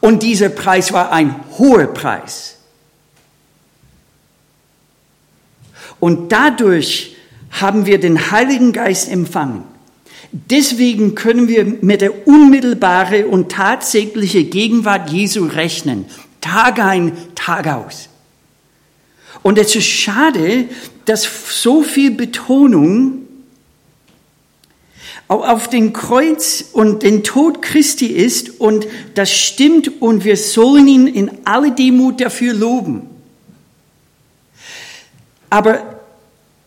Und 0.00 0.22
dieser 0.22 0.50
Preis 0.50 0.92
war 0.92 1.10
ein 1.10 1.34
hoher 1.58 1.86
Preis. 1.86 2.58
Und 5.98 6.30
dadurch 6.30 7.16
haben 7.50 7.86
wir 7.86 7.98
den 7.98 8.30
Heiligen 8.30 8.72
Geist 8.72 9.10
empfangen. 9.10 9.64
Deswegen 10.30 11.14
können 11.14 11.48
wir 11.48 11.64
mit 11.64 12.02
der 12.02 12.28
unmittelbaren 12.28 13.24
und 13.24 13.50
tatsächlichen 13.50 14.50
Gegenwart 14.50 15.08
Jesu 15.08 15.46
rechnen. 15.46 16.04
Tag 16.42 16.78
ein, 16.78 17.12
Tag 17.34 17.66
aus. 17.66 18.10
Und 19.46 19.58
es 19.58 19.76
ist 19.76 19.86
schade, 19.86 20.64
dass 21.04 21.22
so 21.62 21.84
viel 21.84 22.10
Betonung 22.10 23.28
auf 25.28 25.70
den 25.70 25.92
Kreuz 25.92 26.64
und 26.72 27.04
den 27.04 27.22
Tod 27.22 27.62
Christi 27.62 28.06
ist 28.06 28.58
und 28.58 28.88
das 29.14 29.30
stimmt 29.30 30.02
und 30.02 30.24
wir 30.24 30.36
sollen 30.36 30.88
ihn 30.88 31.06
in 31.06 31.30
alle 31.44 31.70
Demut 31.70 32.20
dafür 32.20 32.54
loben. 32.54 33.02
Aber 35.48 36.00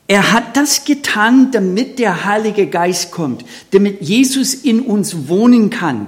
er 0.08 0.32
hat 0.32 0.56
das 0.56 0.86
getan, 0.86 1.52
damit 1.52 2.00
der 2.00 2.24
Heilige 2.24 2.68
Geist 2.68 3.12
kommt, 3.12 3.44
damit 3.72 4.02
Jesus 4.02 4.54
in 4.54 4.80
uns 4.80 5.28
wohnen 5.28 5.70
kann. 5.70 6.08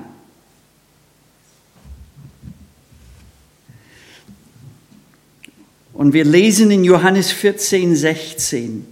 Und 5.93 6.13
wir 6.13 6.23
lesen 6.23 6.71
in 6.71 6.83
Johannes 6.83 7.31
14, 7.31 7.95
16. 7.95 8.85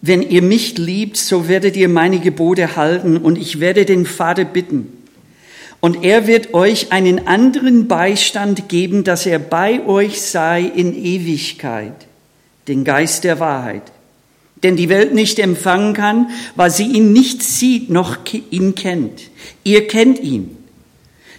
Wenn 0.00 0.22
ihr 0.22 0.42
mich 0.42 0.78
liebt, 0.78 1.16
so 1.16 1.48
werdet 1.48 1.76
ihr 1.76 1.88
meine 1.88 2.20
Gebote 2.20 2.76
halten 2.76 3.16
und 3.16 3.36
ich 3.36 3.58
werde 3.58 3.84
den 3.84 4.06
Vater 4.06 4.44
bitten. 4.44 4.92
Und 5.80 6.04
er 6.04 6.26
wird 6.26 6.54
euch 6.54 6.92
einen 6.92 7.26
anderen 7.26 7.88
Beistand 7.88 8.68
geben, 8.68 9.04
dass 9.04 9.26
er 9.26 9.38
bei 9.38 9.84
euch 9.86 10.20
sei 10.20 10.62
in 10.62 10.94
Ewigkeit, 10.94 12.06
den 12.66 12.84
Geist 12.84 13.24
der 13.24 13.38
Wahrheit. 13.38 13.82
Denn 14.62 14.76
die 14.76 14.88
Welt 14.88 15.14
nicht 15.14 15.38
empfangen 15.38 15.94
kann, 15.94 16.30
weil 16.56 16.70
sie 16.70 16.86
ihn 16.86 17.12
nicht 17.12 17.42
sieht 17.44 17.90
noch 17.90 18.18
ihn 18.50 18.74
kennt. 18.74 19.22
Ihr 19.62 19.86
kennt 19.86 20.20
ihn, 20.20 20.57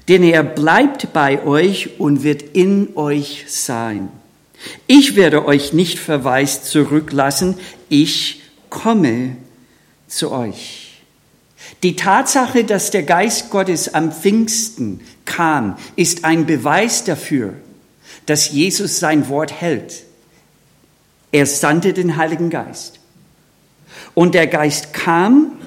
denn 0.10 0.24
er 0.24 0.44
bleibt 0.44 1.14
bei 1.14 1.44
euch 1.44 2.00
und 2.00 2.24
wird 2.24 2.42
in 2.42 2.98
euch 2.98 3.46
sein. 3.48 4.10
Ich 4.88 5.16
werde 5.16 5.46
euch 5.46 5.72
nicht 5.72 6.00
verwaist 6.00 6.66
zurücklassen, 6.66 7.56
ich 7.88 8.42
komme 8.70 9.38
zu 10.08 10.32
euch. 10.32 11.04
Die 11.84 11.96
Tatsache, 11.96 12.64
dass 12.64 12.90
der 12.90 13.04
Geist 13.04 13.52
Gottes 13.52 13.94
am 13.94 14.12
Pfingsten 14.12 15.02
kam, 15.26 15.78
ist 15.96 16.26
ein 16.26 16.48
Beweis 16.48 17.04
dafür, 17.04 17.54
dass 18.26 18.52
Jesus 18.52 19.00
sein 19.00 19.30
Wort 19.30 19.62
hält. 19.62 20.04
Er 21.32 21.46
sandte 21.46 21.94
den 21.94 22.18
Heiligen 22.18 22.50
Geist. 22.50 23.00
Und 24.16 24.34
der 24.34 24.48
Geist 24.48 24.92
kam 24.92 25.59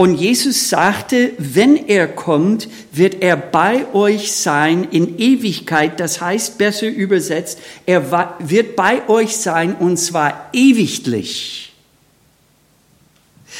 und 0.00 0.14
Jesus 0.14 0.70
sagte, 0.70 1.32
wenn 1.38 1.88
er 1.88 2.06
kommt, 2.06 2.68
wird 2.92 3.20
er 3.20 3.36
bei 3.36 3.92
euch 3.92 4.30
sein 4.30 4.86
in 4.92 5.18
Ewigkeit. 5.18 5.98
Das 5.98 6.20
heißt, 6.20 6.56
besser 6.56 6.86
übersetzt, 6.86 7.58
er 7.84 8.36
wird 8.38 8.76
bei 8.76 9.08
euch 9.08 9.36
sein 9.36 9.74
und 9.74 9.96
zwar 9.96 10.50
ewiglich. 10.52 11.72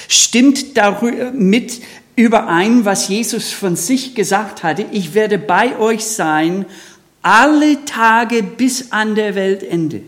Stimmt 0.07 0.77
damit 0.77 1.81
überein, 2.15 2.85
was 2.85 3.09
Jesus 3.09 3.51
von 3.51 3.75
sich 3.75 4.15
gesagt 4.15 4.63
hatte. 4.63 4.87
Ich 4.93 5.15
werde 5.15 5.39
bei 5.39 5.77
euch 5.77 6.05
sein 6.05 6.67
alle 7.21 7.85
Tage 7.85 8.45
bis 8.45 8.93
an 8.93 9.17
der 9.17 9.35
Weltende. 9.35 10.03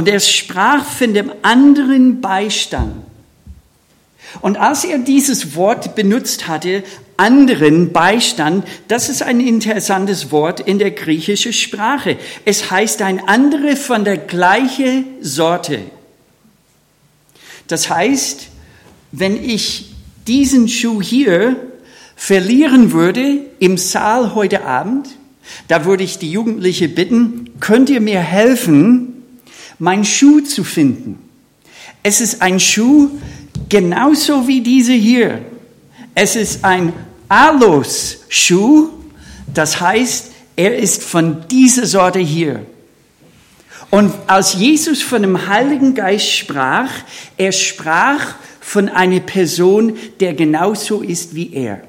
Und 0.00 0.08
er 0.08 0.20
sprach 0.20 0.82
von 0.82 1.12
dem 1.12 1.30
anderen 1.42 2.22
Beistand. 2.22 3.04
Und 4.40 4.56
als 4.56 4.84
er 4.84 4.96
dieses 4.96 5.54
Wort 5.56 5.94
benutzt 5.94 6.48
hatte, 6.48 6.84
anderen 7.18 7.92
Beistand, 7.92 8.66
das 8.88 9.10
ist 9.10 9.22
ein 9.22 9.40
interessantes 9.40 10.32
Wort 10.32 10.58
in 10.60 10.78
der 10.78 10.92
griechischen 10.92 11.52
Sprache. 11.52 12.16
Es 12.46 12.70
heißt 12.70 13.02
ein 13.02 13.28
andere 13.28 13.76
von 13.76 14.06
der 14.06 14.16
gleichen 14.16 15.04
Sorte. 15.20 15.80
Das 17.66 17.90
heißt, 17.90 18.46
wenn 19.12 19.36
ich 19.44 19.92
diesen 20.26 20.66
Schuh 20.66 21.02
hier 21.02 21.56
verlieren 22.16 22.92
würde 22.92 23.40
im 23.58 23.76
Saal 23.76 24.34
heute 24.34 24.64
Abend, 24.64 25.08
da 25.68 25.84
würde 25.84 26.04
ich 26.04 26.18
die 26.18 26.32
Jugendliche 26.32 26.88
bitten, 26.88 27.50
könnt 27.60 27.90
ihr 27.90 28.00
mir 28.00 28.20
helfen, 28.20 29.09
mein 29.80 30.04
Schuh 30.04 30.40
zu 30.42 30.62
finden. 30.62 31.18
Es 32.02 32.20
ist 32.20 32.40
ein 32.42 32.60
Schuh 32.60 33.10
genauso 33.68 34.46
wie 34.46 34.60
diese 34.60 34.92
hier. 34.92 35.40
Es 36.14 36.36
ist 36.36 36.64
ein 36.64 36.92
Alos-Schuh, 37.28 38.90
das 39.52 39.80
heißt, 39.80 40.32
er 40.54 40.76
ist 40.76 41.02
von 41.02 41.48
dieser 41.48 41.86
Sorte 41.86 42.18
hier. 42.18 42.64
Und 43.90 44.12
als 44.26 44.54
Jesus 44.54 45.02
von 45.02 45.22
dem 45.22 45.48
Heiligen 45.48 45.94
Geist 45.94 46.30
sprach, 46.30 46.90
er 47.36 47.52
sprach 47.52 48.34
von 48.60 48.88
einer 48.88 49.20
Person, 49.20 49.96
der 50.20 50.34
genauso 50.34 51.00
ist 51.00 51.34
wie 51.34 51.52
er. 51.54 51.80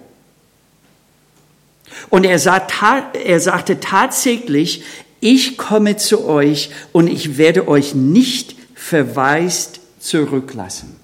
Und 2.10 2.24
er, 2.26 2.40
sagte 2.40 3.80
tatsächlich, 3.80 4.84
ich 5.22 5.58
komme 5.58 5.96
zu 5.96 6.26
euch 6.26 6.72
und 6.92 7.08
ich 7.08 7.38
werde 7.38 7.68
euch 7.68 7.96
nicht 7.96 8.56
verwaist 8.76 9.80
zurücklassen. 10.00 10.98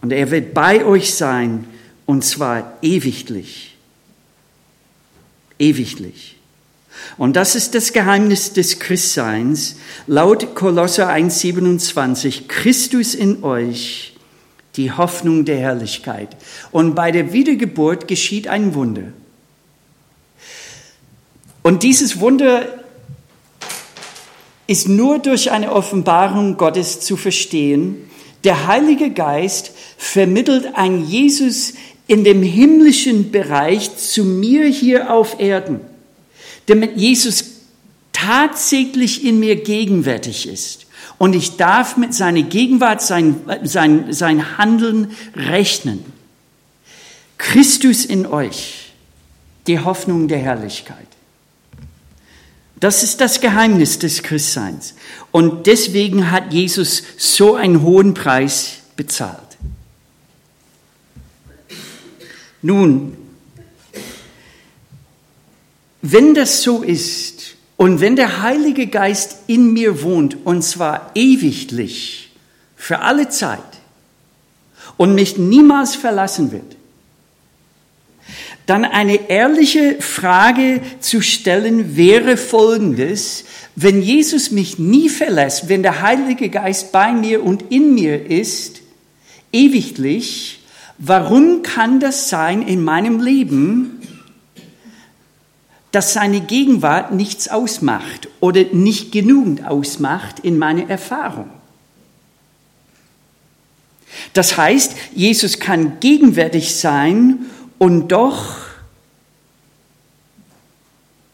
Und 0.00 0.12
er 0.12 0.30
wird 0.30 0.54
bei 0.54 0.84
euch 0.84 1.14
sein 1.14 1.66
und 2.06 2.24
zwar 2.24 2.78
ewiglich. 2.82 3.76
Ewiglich. 5.58 6.36
Und 7.16 7.36
das 7.36 7.54
ist 7.54 7.74
das 7.74 7.92
Geheimnis 7.92 8.52
des 8.52 8.78
Christseins. 8.78 9.76
Laut 10.06 10.54
Kolosser 10.54 11.10
1,27, 11.10 12.46
Christus 12.46 13.14
in 13.14 13.42
euch, 13.42 14.14
die 14.76 14.92
Hoffnung 14.92 15.44
der 15.44 15.58
Herrlichkeit. 15.58 16.36
Und 16.70 16.94
bei 16.94 17.10
der 17.10 17.32
Wiedergeburt 17.32 18.06
geschieht 18.06 18.46
ein 18.46 18.74
Wunder. 18.74 19.12
Und 21.64 21.82
dieses 21.82 22.20
Wunder 22.20 22.66
ist 24.66 24.86
nur 24.86 25.18
durch 25.18 25.50
eine 25.50 25.72
Offenbarung 25.72 26.58
Gottes 26.58 27.00
zu 27.00 27.16
verstehen. 27.16 28.10
Der 28.44 28.66
Heilige 28.66 29.10
Geist 29.10 29.72
vermittelt 29.96 30.74
ein 30.74 31.06
Jesus 31.06 31.72
in 32.06 32.22
dem 32.22 32.42
himmlischen 32.42 33.32
Bereich 33.32 33.96
zu 33.96 34.24
mir 34.24 34.66
hier 34.66 35.10
auf 35.10 35.40
Erden, 35.40 35.80
damit 36.66 36.98
Jesus 36.98 37.44
tatsächlich 38.12 39.24
in 39.24 39.40
mir 39.40 39.56
gegenwärtig 39.56 40.46
ist. 40.46 40.84
Und 41.16 41.34
ich 41.34 41.56
darf 41.56 41.96
mit 41.96 42.12
seiner 42.12 42.42
Gegenwart, 42.42 43.00
sein, 43.00 43.40
sein, 43.62 44.12
sein 44.12 44.58
Handeln 44.58 45.12
rechnen. 45.34 46.04
Christus 47.38 48.04
in 48.04 48.26
euch, 48.26 48.92
die 49.66 49.80
Hoffnung 49.80 50.28
der 50.28 50.40
Herrlichkeit. 50.40 51.13
Das 52.80 53.02
ist 53.02 53.20
das 53.20 53.40
Geheimnis 53.40 53.98
des 53.98 54.22
Christseins. 54.22 54.94
Und 55.30 55.66
deswegen 55.66 56.30
hat 56.30 56.52
Jesus 56.52 57.02
so 57.16 57.54
einen 57.54 57.82
hohen 57.82 58.14
Preis 58.14 58.78
bezahlt. 58.96 59.40
Nun, 62.62 63.16
wenn 66.02 66.34
das 66.34 66.62
so 66.62 66.82
ist 66.82 67.56
und 67.76 68.00
wenn 68.00 68.16
der 68.16 68.42
Heilige 68.42 68.86
Geist 68.86 69.36
in 69.46 69.72
mir 69.72 70.02
wohnt, 70.02 70.46
und 70.46 70.62
zwar 70.62 71.10
ewiglich, 71.14 72.32
für 72.76 73.00
alle 73.00 73.28
Zeit, 73.28 73.60
und 74.96 75.14
mich 75.14 75.38
niemals 75.38 75.96
verlassen 75.96 76.52
wird, 76.52 76.73
dann 78.66 78.84
eine 78.84 79.28
ehrliche 79.28 80.00
Frage 80.00 80.80
zu 81.00 81.20
stellen 81.20 81.96
wäre 81.96 82.36
folgendes. 82.36 83.44
Wenn 83.76 84.00
Jesus 84.00 84.50
mich 84.50 84.78
nie 84.78 85.08
verlässt, 85.08 85.68
wenn 85.68 85.82
der 85.82 86.00
Heilige 86.00 86.48
Geist 86.48 86.90
bei 86.90 87.12
mir 87.12 87.44
und 87.44 87.70
in 87.70 87.94
mir 87.94 88.26
ist, 88.26 88.80
ewiglich, 89.52 90.60
warum 90.96 91.62
kann 91.62 92.00
das 92.00 92.30
sein 92.30 92.62
in 92.62 92.82
meinem 92.82 93.20
Leben, 93.20 94.00
dass 95.92 96.14
seine 96.14 96.40
Gegenwart 96.40 97.12
nichts 97.12 97.48
ausmacht 97.48 98.28
oder 98.40 98.64
nicht 98.72 99.12
genügend 99.12 99.66
ausmacht 99.66 100.40
in 100.40 100.58
meiner 100.58 100.88
Erfahrung? 100.88 101.50
Das 104.32 104.56
heißt, 104.56 104.96
Jesus 105.14 105.58
kann 105.60 106.00
gegenwärtig 106.00 106.74
sein 106.74 107.46
und 107.84 108.08
doch 108.08 108.56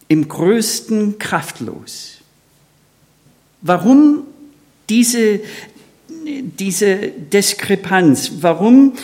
im 0.09 0.27
größten 0.27 1.17
kraftlos. 1.21 2.17
Warum 3.63 4.25
diese, 4.89 5.39
diese 6.09 6.97
Diskrepanz? 6.97 8.33
Warum 8.41 8.95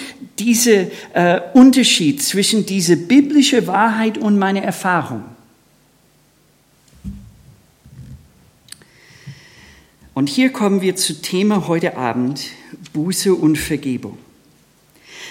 dieser 0.40 0.86
äh, 1.14 1.40
Unterschied 1.54 2.20
zwischen 2.20 2.66
dieser 2.66 2.96
biblische 2.96 3.68
Wahrheit 3.68 4.18
und 4.18 4.40
meiner 4.40 4.62
Erfahrung? 4.62 5.22
Und 10.14 10.28
hier 10.28 10.50
kommen 10.50 10.80
wir 10.80 10.96
zu 10.96 11.22
Thema 11.22 11.68
heute 11.68 11.96
Abend, 11.96 12.46
Buße 12.92 13.32
und 13.32 13.56
Vergebung. 13.56 14.18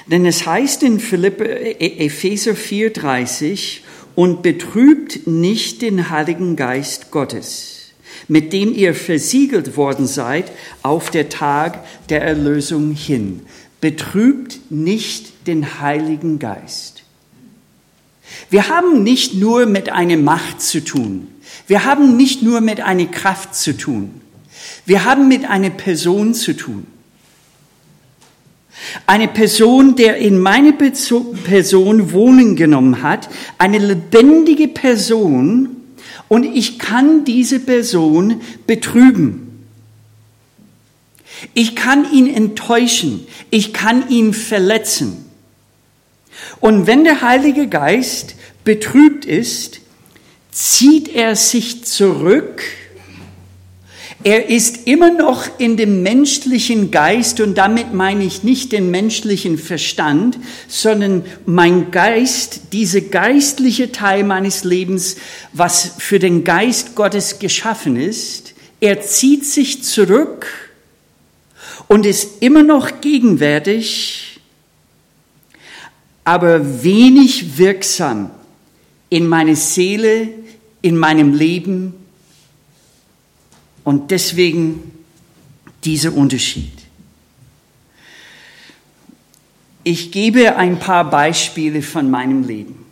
Denn 0.08 0.26
es 0.26 0.46
heißt 0.46 0.84
in 0.84 1.00
Philippe, 1.00 1.46
äh, 1.46 2.06
Epheser 2.06 2.54
4,30, 2.54 3.82
und 4.16 4.42
betrübt 4.42 5.28
nicht 5.28 5.82
den 5.82 6.10
Heiligen 6.10 6.56
Geist 6.56 7.12
Gottes, 7.12 7.92
mit 8.28 8.54
dem 8.54 8.74
ihr 8.74 8.96
versiegelt 8.96 9.76
worden 9.76 10.08
seid 10.08 10.52
auf 10.84 11.12
der 11.12 11.30
Tag 11.30 11.84
der 12.08 12.22
Erlösung 12.22 12.94
hin. 12.94 13.42
Betrübt 13.82 14.72
nicht 14.72 15.48
den 15.48 15.82
Heiligen 15.82 16.40
Geist. 16.40 17.04
Wir 18.50 18.70
haben 18.70 19.04
nicht 19.04 19.36
nur 19.36 19.66
mit 19.66 19.90
einer 19.90 20.18
Macht 20.18 20.62
zu 20.62 20.84
tun. 20.84 21.28
Wir 21.68 21.84
haben 21.84 22.18
nicht 22.18 22.42
nur 22.42 22.62
mit 22.62 22.82
einer 22.82 23.06
Kraft 23.06 23.54
zu 23.54 23.78
tun. 23.78 24.22
Wir 24.86 25.04
haben 25.04 25.28
mit 25.28 25.46
einer 25.46 25.70
Person 25.70 26.34
zu 26.34 26.56
tun. 26.56 26.88
Eine 29.08 29.28
Person, 29.28 29.96
der 29.96 30.18
in 30.18 30.40
meine 30.40 30.74
Person 30.74 32.12
Wohnung 32.12 32.56
genommen 32.56 33.02
hat, 33.02 33.30
eine 33.58 33.80
lebendige 33.80 34.68
Person, 34.68 35.76
und 36.28 36.44
ich 36.44 36.80
kann 36.80 37.24
diese 37.24 37.60
Person 37.60 38.42
betrüben. 38.66 39.46
Ich 41.54 41.76
kann 41.76 42.12
ihn 42.12 42.28
enttäuschen. 42.28 43.28
Ich 43.52 43.74
kann 43.74 44.10
ihn 44.10 44.34
verletzen. 44.34 45.26
Und 46.60 46.88
wenn 46.88 47.04
der 47.04 47.22
Heilige 47.22 47.68
Geist 47.68 48.36
betrübt 48.64 49.26
ist, 49.26 49.82
zieht 50.52 51.10
er 51.10 51.36
sich 51.36 51.84
zurück 51.84 52.64
er 54.26 54.50
ist 54.50 54.88
immer 54.88 55.12
noch 55.12 55.46
in 55.60 55.78
dem 55.78 56.02
menschlichen 56.02 56.90
Geist 56.90 57.40
und 57.42 57.60
damit 57.60 57.94
meine 57.94 58.24
ich 58.24 58.42
nicht 58.42 58.72
den 58.72 58.90
menschlichen 58.90 59.60
Verstand, 59.60 60.40
sondern 60.68 61.24
mein 61.46 61.92
Geist, 61.92 62.74
diese 62.74 63.04
geistliche 63.04 63.92
Teil 63.92 64.24
meines 64.24 64.64
Lebens, 64.64 65.18
was 65.54 65.92
für 66.00 66.18
den 66.18 66.44
Geist 66.44 66.96
Gottes 66.96 67.38
geschaffen 67.38 67.98
ist. 67.98 68.56
Er 68.80 69.00
zieht 69.00 69.46
sich 69.46 69.84
zurück 69.84 70.48
und 71.88 72.08
ist 72.08 72.42
immer 72.42 72.64
noch 72.64 73.02
gegenwärtig, 73.02 74.40
aber 76.24 76.84
wenig 76.84 77.60
wirksam 77.60 78.32
in 79.12 79.28
meine 79.28 79.56
Seele, 79.56 80.30
in 80.82 80.98
meinem 80.98 81.36
Leben 81.36 82.05
und 83.86 84.12
deswegen 84.12 84.92
dieser 85.86 86.14
Unterschied. 86.14 86.74
Ich 89.86 90.12
gebe 90.12 90.58
ein 90.58 90.80
paar 90.80 91.10
Beispiele 91.10 91.82
von 91.84 92.10
meinem 92.10 92.44
Leben. 92.44 92.84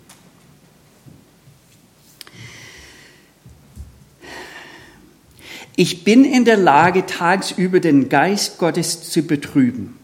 Ich 5.75 6.03
bin 6.03 6.23
in 6.23 6.45
der 6.45 6.57
Lage, 6.57 7.07
tagsüber 7.07 7.79
den 7.79 8.09
Geist 8.09 8.59
Gottes 8.59 9.09
zu 9.09 9.23
betrüben 9.23 9.97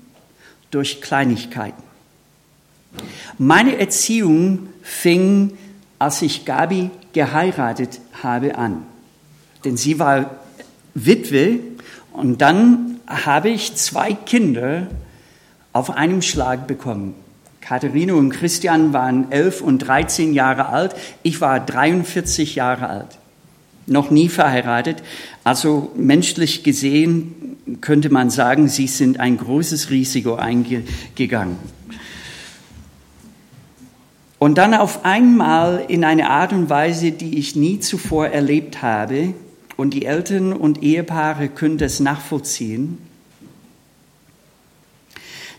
durch 0.71 0.99
Kleinigkeiten. 0.99 1.83
Meine 3.37 3.77
Erziehung 3.77 4.69
fing, 4.81 5.55
als 5.99 6.23
ich 6.23 6.45
Gabi 6.45 6.89
geheiratet 7.13 8.01
habe, 8.23 8.57
an. 8.57 8.83
Denn 9.63 9.77
sie 9.77 9.99
war 9.99 10.39
Witwe 10.93 11.59
und 12.11 12.41
dann 12.41 12.99
habe 13.07 13.49
ich 13.49 13.75
zwei 13.75 14.13
Kinder 14.13 14.87
auf 15.73 15.91
einem 15.91 16.21
Schlag 16.21 16.67
bekommen. 16.67 17.15
Katharina 17.61 18.13
und 18.13 18.31
Christian 18.31 18.93
waren 18.93 19.31
elf 19.31 19.61
und 19.61 19.79
13 19.79 20.33
Jahre 20.33 20.69
alt. 20.69 20.95
Ich 21.23 21.39
war 21.41 21.59
43 21.59 22.55
Jahre 22.55 22.89
alt. 22.89 23.17
Noch 23.85 24.09
nie 24.09 24.29
verheiratet. 24.29 25.03
Also 25.43 25.91
menschlich 25.95 26.63
gesehen 26.63 27.57
könnte 27.81 28.09
man 28.09 28.29
sagen, 28.29 28.67
sie 28.69 28.87
sind 28.87 29.19
ein 29.19 29.37
großes 29.37 29.89
Risiko 29.89 30.35
eingegangen. 30.35 31.57
Und 34.39 34.57
dann 34.57 34.73
auf 34.73 35.05
einmal 35.05 35.83
in 35.87 36.03
eine 36.03 36.29
Art 36.29 36.53
und 36.53 36.69
Weise, 36.69 37.11
die 37.11 37.37
ich 37.37 37.55
nie 37.55 37.79
zuvor 37.79 38.27
erlebt 38.27 38.81
habe, 38.81 39.33
und 39.79 39.91
die 39.91 40.03
Eltern 40.03 40.51
und 40.51 40.83
Ehepaare 40.83 41.47
können 41.47 41.77
das 41.77 42.01
nachvollziehen. 42.01 42.97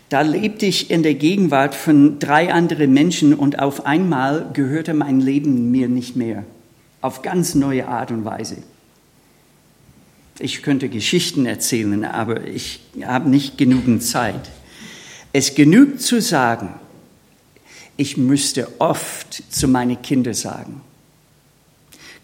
Da 0.09 0.21
lebte 0.21 0.67
ich 0.67 0.91
in 0.91 1.01
der 1.01 1.15
Gegenwart 1.15 1.73
von 1.73 2.19
drei 2.19 2.53
anderen 2.53 2.93
Menschen 2.93 3.33
und 3.33 3.57
auf 3.57 3.87
einmal 3.87 4.51
gehörte 4.53 4.93
mein 4.93 5.21
Leben 5.21 5.71
mir 5.71 5.89
nicht 5.89 6.15
mehr. 6.15 6.43
Auf 7.01 7.23
ganz 7.23 7.55
neue 7.55 7.87
Art 7.87 8.11
und 8.11 8.23
Weise. 8.23 8.57
Ich 10.37 10.61
könnte 10.61 10.87
Geschichten 10.87 11.47
erzählen, 11.47 12.05
aber 12.05 12.45
ich 12.45 12.81
habe 13.03 13.27
nicht 13.27 13.57
genügend 13.57 14.03
Zeit. 14.03 14.51
Es 15.33 15.55
genügt 15.55 15.99
zu 15.99 16.21
sagen, 16.21 16.75
ich 17.97 18.17
müsste 18.17 18.67
oft 18.77 19.51
zu 19.51 19.67
meinen 19.67 19.99
Kindern 20.03 20.35
sagen, 20.35 20.81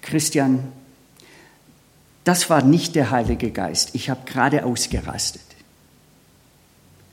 Christian, 0.03 0.71
das 2.27 2.49
war 2.49 2.61
nicht 2.61 2.95
der 2.95 3.09
Heilige 3.09 3.51
Geist. 3.51 3.91
Ich 3.93 4.09
habe 4.09 4.19
gerade 4.25 4.65
ausgerastet. 4.65 5.41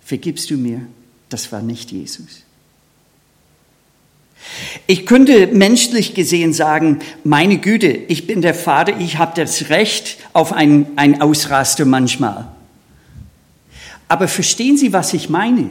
Vergibst 0.05 0.51
du 0.51 0.57
mir? 0.57 0.81
Das 1.29 1.53
war 1.53 1.63
nicht 1.63 1.93
Jesus. 1.93 2.43
Ich 4.89 5.07
könnte 5.07 5.47
menschlich 5.47 6.15
gesehen 6.15 6.53
sagen, 6.53 6.99
meine 7.23 7.59
Güte, 7.59 7.87
ich 7.87 8.27
bin 8.27 8.43
der 8.43 8.55
Vater, 8.55 8.99
ich 8.99 9.17
habe 9.17 9.41
das 9.41 9.69
Recht 9.71 10.19
auf 10.33 10.53
ein, 10.53 10.87
ein 10.97 11.23
Ausraster 11.23 11.85
manchmal. 11.85 12.49
Aber 14.09 14.27
verstehen 14.27 14.77
Sie, 14.77 14.93
was 14.93 15.15
ich 15.15 15.29
meine? 15.29 15.71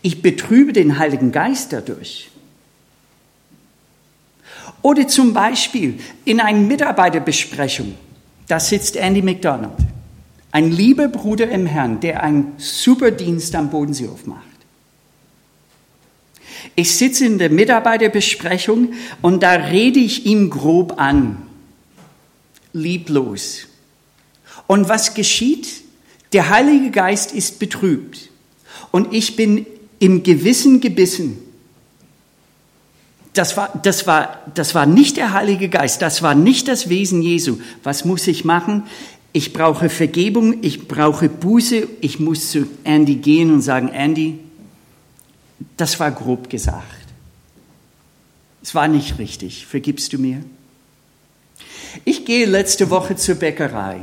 Ich 0.00 0.22
betrübe 0.22 0.72
den 0.72 0.98
Heiligen 0.98 1.30
Geist 1.30 1.74
dadurch. 1.74 2.30
Oder 4.80 5.06
zum 5.06 5.34
Beispiel 5.34 6.00
in 6.24 6.40
einer 6.40 6.58
Mitarbeiterbesprechung 6.58 7.94
da 8.48 8.60
sitzt 8.60 8.96
Andy 8.96 9.22
McDonald, 9.22 9.76
ein 10.50 10.70
lieber 10.70 11.08
Bruder 11.08 11.50
im 11.50 11.66
Herrn, 11.66 12.00
der 12.00 12.22
einen 12.22 12.52
super 12.58 13.10
Dienst 13.10 13.54
am 13.54 13.70
Bodenseehof 13.70 14.26
macht. 14.26 14.46
Ich 16.74 16.94
sitze 16.94 17.26
in 17.26 17.38
der 17.38 17.50
Mitarbeiterbesprechung 17.50 18.92
und 19.20 19.42
da 19.42 19.52
rede 19.52 19.98
ich 19.98 20.26
ihm 20.26 20.50
grob 20.50 20.98
an, 20.98 21.38
lieblos. 22.72 23.66
Und 24.66 24.88
was 24.88 25.14
geschieht? 25.14 25.82
Der 26.32 26.48
Heilige 26.48 26.90
Geist 26.90 27.32
ist 27.32 27.58
betrübt 27.58 28.30
und 28.90 29.12
ich 29.12 29.36
bin 29.36 29.66
im 29.98 30.22
Gewissen 30.22 30.80
gebissen 30.80 31.38
das 33.34 33.56
war, 33.56 33.80
das, 33.82 34.06
war, 34.06 34.42
das 34.54 34.74
war 34.74 34.86
nicht 34.86 35.16
der 35.16 35.32
Heilige 35.32 35.68
Geist, 35.68 36.02
das 36.02 36.22
war 36.22 36.34
nicht 36.34 36.68
das 36.68 36.88
Wesen 36.88 37.22
Jesu. 37.22 37.58
Was 37.82 38.04
muss 38.04 38.26
ich 38.26 38.44
machen? 38.44 38.84
Ich 39.32 39.54
brauche 39.54 39.88
Vergebung, 39.88 40.62
ich 40.62 40.86
brauche 40.86 41.28
Buße, 41.28 41.88
ich 42.02 42.20
muss 42.20 42.50
zu 42.50 42.66
Andy 42.84 43.16
gehen 43.16 43.50
und 43.50 43.62
sagen, 43.62 43.88
Andy, 43.88 44.38
das 45.78 45.98
war 45.98 46.10
grob 46.10 46.50
gesagt. 46.50 46.84
Es 48.62 48.74
war 48.74 48.88
nicht 48.88 49.18
richtig. 49.18 49.66
Vergibst 49.66 50.12
du 50.12 50.18
mir? 50.18 50.44
Ich 52.04 52.24
gehe 52.26 52.46
letzte 52.46 52.90
Woche 52.90 53.16
zur 53.16 53.36
Bäckerei. 53.36 54.00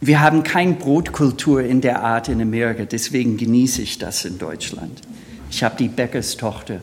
Wir 0.00 0.20
haben 0.20 0.42
keine 0.42 0.74
Brotkultur 0.74 1.62
in 1.62 1.80
der 1.80 2.02
Art 2.02 2.28
in 2.28 2.42
Amerika, 2.42 2.84
deswegen 2.84 3.38
genieße 3.38 3.80
ich 3.80 3.98
das 3.98 4.26
in 4.26 4.38
Deutschland. 4.38 5.00
Ich 5.54 5.62
habe 5.62 5.76
die 5.78 5.86
Bäckerstochter 5.86 6.82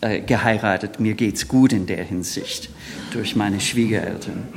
äh, 0.00 0.22
geheiratet. 0.22 1.00
Mir 1.00 1.12
geht 1.12 1.34
es 1.34 1.48
gut 1.48 1.74
in 1.74 1.84
der 1.84 2.02
Hinsicht 2.02 2.70
durch 3.12 3.36
meine 3.36 3.60
Schwiegereltern. 3.60 4.48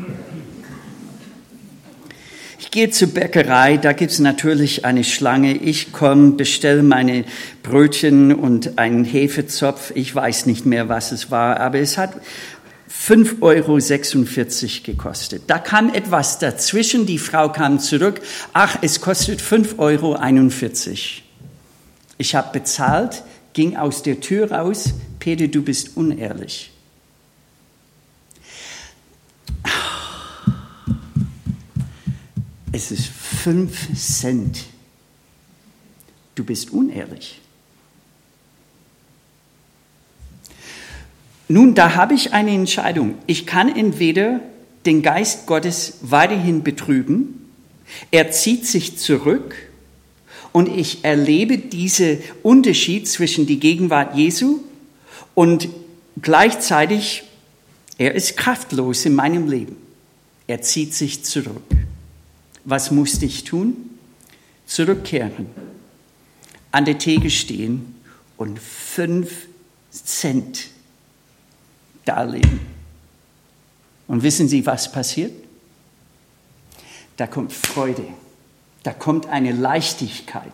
Ich 2.57 2.71
gehe 2.71 2.89
zur 2.89 3.09
Bäckerei, 3.09 3.75
da 3.75 3.91
gibt 3.91 4.13
es 4.13 4.19
natürlich 4.19 4.85
eine 4.85 5.03
Schlange. 5.03 5.57
Ich 5.57 5.91
komme, 5.91 6.31
bestelle 6.31 6.83
meine 6.83 7.25
Brötchen 7.63 8.33
und 8.33 8.79
einen 8.79 9.03
Hefezopf. 9.03 9.91
Ich 9.93 10.15
weiß 10.15 10.45
nicht 10.45 10.65
mehr, 10.65 10.87
was 10.87 11.11
es 11.11 11.29
war, 11.29 11.59
aber 11.59 11.79
es 11.79 11.97
hat 11.97 12.13
5,46 12.89 13.41
Euro 13.41 13.77
gekostet. 14.85 15.43
Da 15.47 15.59
kam 15.59 15.93
etwas 15.93 16.39
dazwischen, 16.39 17.05
die 17.05 17.19
Frau 17.19 17.49
kam 17.49 17.79
zurück, 17.79 18.21
ach, 18.53 18.77
es 18.81 19.01
kostet 19.01 19.41
5,41 19.41 19.77
Euro. 19.79 20.17
Ich 22.17 22.35
habe 22.35 22.57
bezahlt, 22.57 23.23
ging 23.53 23.75
aus 23.75 24.03
der 24.03 24.19
Tür 24.19 24.51
raus, 24.51 24.93
Peter, 25.19 25.47
du 25.47 25.61
bist 25.61 25.95
unehrlich. 25.95 26.71
Es 32.71 32.91
ist 32.91 33.05
5 33.05 33.95
Cent. 33.95 34.65
Du 36.35 36.43
bist 36.43 36.71
unehrlich. 36.71 37.39
Nun, 41.47 41.75
da 41.75 41.93
habe 41.93 42.15
ich 42.15 42.33
eine 42.33 42.51
Entscheidung. 42.51 43.15
Ich 43.27 43.45
kann 43.45 43.73
entweder 43.73 44.39
den 44.85 45.03
Geist 45.03 45.45
Gottes 45.45 45.99
weiterhin 46.01 46.63
betrüben, 46.63 47.39
er 48.11 48.31
zieht 48.31 48.65
sich 48.65 48.97
zurück 48.97 49.55
und 50.53 50.69
ich 50.69 51.03
erlebe 51.03 51.57
diesen 51.57 52.19
Unterschied 52.43 53.07
zwischen 53.07 53.45
die 53.45 53.59
Gegenwart 53.59 54.15
Jesu 54.15 54.59
und 55.33 55.67
gleichzeitig, 56.21 57.23
er 57.97 58.13
ist 58.13 58.37
kraftlos 58.37 59.05
in 59.05 59.15
meinem 59.15 59.49
Leben. 59.49 59.75
Er 60.47 60.61
zieht 60.61 60.93
sich 60.93 61.23
zurück. 61.23 61.63
Was 62.65 62.91
musste 62.91 63.25
ich 63.25 63.43
tun? 63.43 63.75
Zurückkehren, 64.65 65.47
an 66.71 66.85
der 66.85 66.97
Theke 66.97 67.29
stehen 67.29 67.95
und 68.37 68.59
fünf 68.59 69.47
Cent 69.91 70.67
darlegen. 72.05 72.59
Und 74.07 74.23
wissen 74.23 74.47
Sie, 74.47 74.65
was 74.65 74.91
passiert? 74.91 75.33
Da 77.17 77.27
kommt 77.27 77.53
Freude, 77.53 78.05
da 78.83 78.91
kommt 78.91 79.27
eine 79.27 79.51
Leichtigkeit. 79.51 80.53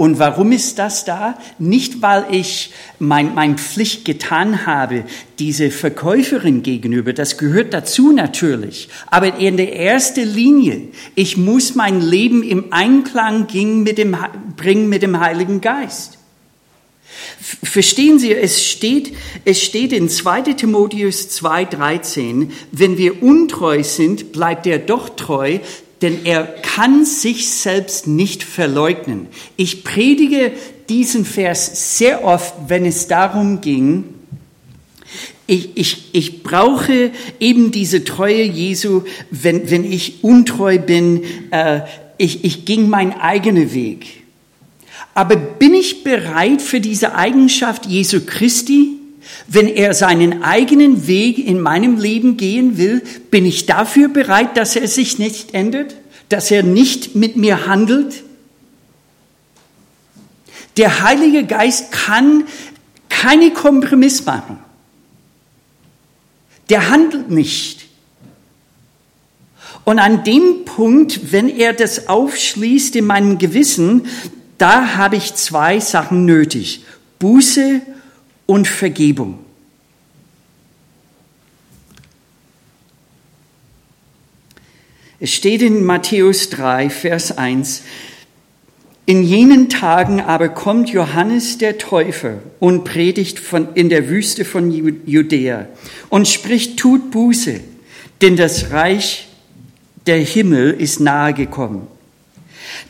Und 0.00 0.18
warum 0.18 0.50
ist 0.50 0.78
das 0.78 1.04
da? 1.04 1.36
Nicht, 1.58 2.00
weil 2.00 2.24
ich 2.30 2.72
mein, 2.98 3.34
mein 3.34 3.58
Pflicht 3.58 4.06
getan 4.06 4.64
habe, 4.64 5.04
diese 5.38 5.70
Verkäuferin 5.70 6.62
gegenüber, 6.62 7.12
das 7.12 7.36
gehört 7.36 7.74
dazu 7.74 8.10
natürlich. 8.10 8.88
Aber 9.08 9.36
in 9.36 9.58
der 9.58 9.76
ersten 9.76 10.26
Linie, 10.26 10.88
ich 11.16 11.36
muss 11.36 11.74
mein 11.74 12.00
Leben 12.00 12.42
im 12.42 12.72
Einklang 12.72 13.46
mit 13.82 13.98
dem, 13.98 14.16
bringen 14.56 14.88
mit 14.88 15.02
dem 15.02 15.20
Heiligen 15.20 15.60
Geist. 15.60 16.16
Verstehen 17.62 18.18
Sie, 18.18 18.32
es 18.32 18.64
steht, 18.64 19.14
es 19.44 19.62
steht 19.62 19.92
in 19.92 20.08
2 20.08 20.54
Timotheus 20.54 21.28
2,13, 21.42 22.50
wenn 22.72 22.96
wir 22.96 23.22
untreu 23.22 23.82
sind, 23.82 24.32
bleibt 24.32 24.66
er 24.66 24.78
doch 24.78 25.10
treu, 25.10 25.58
denn 26.02 26.24
er 26.24 26.44
kann 26.44 27.04
sich 27.04 27.50
selbst 27.50 28.06
nicht 28.06 28.42
verleugnen. 28.42 29.26
Ich 29.56 29.84
predige 29.84 30.52
diesen 30.88 31.24
Vers 31.24 31.98
sehr 31.98 32.24
oft, 32.24 32.54
wenn 32.68 32.84
es 32.84 33.06
darum 33.06 33.60
ging, 33.60 34.04
ich, 35.50 35.76
ich, 35.76 36.10
ich 36.12 36.42
brauche 36.44 37.10
eben 37.40 37.72
diese 37.72 38.04
Treue 38.04 38.44
Jesu, 38.44 39.02
wenn, 39.32 39.68
wenn 39.68 39.84
ich 39.84 40.22
untreu 40.22 40.78
bin. 40.78 41.24
Äh, 41.50 41.80
ich, 42.18 42.44
ich 42.44 42.64
ging 42.66 42.88
meinen 42.88 43.14
eigenen 43.14 43.74
Weg. 43.74 44.22
Aber 45.12 45.34
bin 45.34 45.74
ich 45.74 46.04
bereit 46.04 46.62
für 46.62 46.80
diese 46.80 47.16
Eigenschaft 47.16 47.86
Jesu 47.86 48.20
Christi? 48.24 48.99
Wenn 49.52 49.66
er 49.66 49.94
seinen 49.94 50.44
eigenen 50.44 51.08
Weg 51.08 51.36
in 51.36 51.60
meinem 51.60 51.98
Leben 51.98 52.36
gehen 52.36 52.78
will, 52.78 53.02
bin 53.32 53.44
ich 53.44 53.66
dafür 53.66 54.08
bereit, 54.08 54.56
dass 54.56 54.76
er 54.76 54.86
sich 54.86 55.18
nicht 55.18 55.54
ändert, 55.54 55.96
dass 56.28 56.52
er 56.52 56.62
nicht 56.62 57.16
mit 57.16 57.34
mir 57.34 57.66
handelt? 57.66 58.22
Der 60.76 61.02
Heilige 61.02 61.44
Geist 61.46 61.90
kann 61.90 62.44
keine 63.08 63.50
Kompromiss 63.50 64.24
machen. 64.24 64.58
Der 66.68 66.88
handelt 66.88 67.28
nicht. 67.28 67.86
Und 69.82 69.98
an 69.98 70.22
dem 70.22 70.64
Punkt, 70.64 71.32
wenn 71.32 71.48
er 71.48 71.72
das 71.72 72.06
aufschließt 72.06 72.94
in 72.94 73.06
meinem 73.06 73.38
Gewissen, 73.38 74.06
da 74.58 74.94
habe 74.94 75.16
ich 75.16 75.34
zwei 75.34 75.80
Sachen 75.80 76.24
nötig. 76.24 76.84
Buße 77.18 77.80
und 78.50 78.66
Vergebung. 78.66 79.38
Es 85.20 85.32
steht 85.32 85.62
in 85.62 85.84
Matthäus 85.84 86.50
3, 86.50 86.90
Vers 86.90 87.38
1, 87.38 87.84
in 89.06 89.22
jenen 89.22 89.68
Tagen 89.68 90.20
aber 90.20 90.48
kommt 90.48 90.88
Johannes 90.88 91.58
der 91.58 91.78
Täufer 91.78 92.40
und 92.58 92.82
predigt 92.82 93.38
von, 93.38 93.68
in 93.74 93.88
der 93.88 94.08
Wüste 94.08 94.44
von 94.44 94.72
Judäa 95.06 95.68
und 96.08 96.26
spricht, 96.26 96.76
tut 96.76 97.12
Buße, 97.12 97.60
denn 98.20 98.34
das 98.34 98.72
Reich 98.72 99.28
der 100.06 100.18
Himmel 100.18 100.72
ist 100.72 100.98
nahe 100.98 101.34
gekommen. 101.34 101.86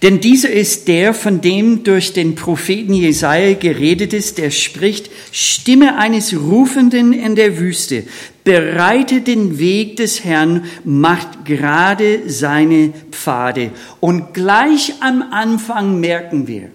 Denn 0.03 0.21
dieser 0.21 0.51
ist 0.51 0.89
der, 0.89 1.13
von 1.13 1.41
dem 1.41 1.85
durch 1.85 2.13
den 2.13 2.35
Propheten 2.35 2.95
Jesaja 2.95 3.55
geredet 3.55 4.13
ist, 4.13 4.39
der 4.39 4.51
spricht, 4.51 5.11
Stimme 5.33 5.97
eines 5.97 6.35
Rufenden 6.35 7.13
in 7.13 7.35
der 7.37 7.59
Wüste, 7.59 8.05
bereite 8.45 9.21
den 9.21 9.59
Weg 9.59 9.97
des 9.97 10.25
Herrn, 10.25 10.65
macht 10.85 11.45
gerade 11.45 12.29
seine 12.29 12.93
Pfade. 13.11 13.73
Und 14.01 14.33
gleich 14.33 14.95
am 15.01 15.23
Anfang 15.31 16.01
merken 16.01 16.47
wir, 16.47 16.71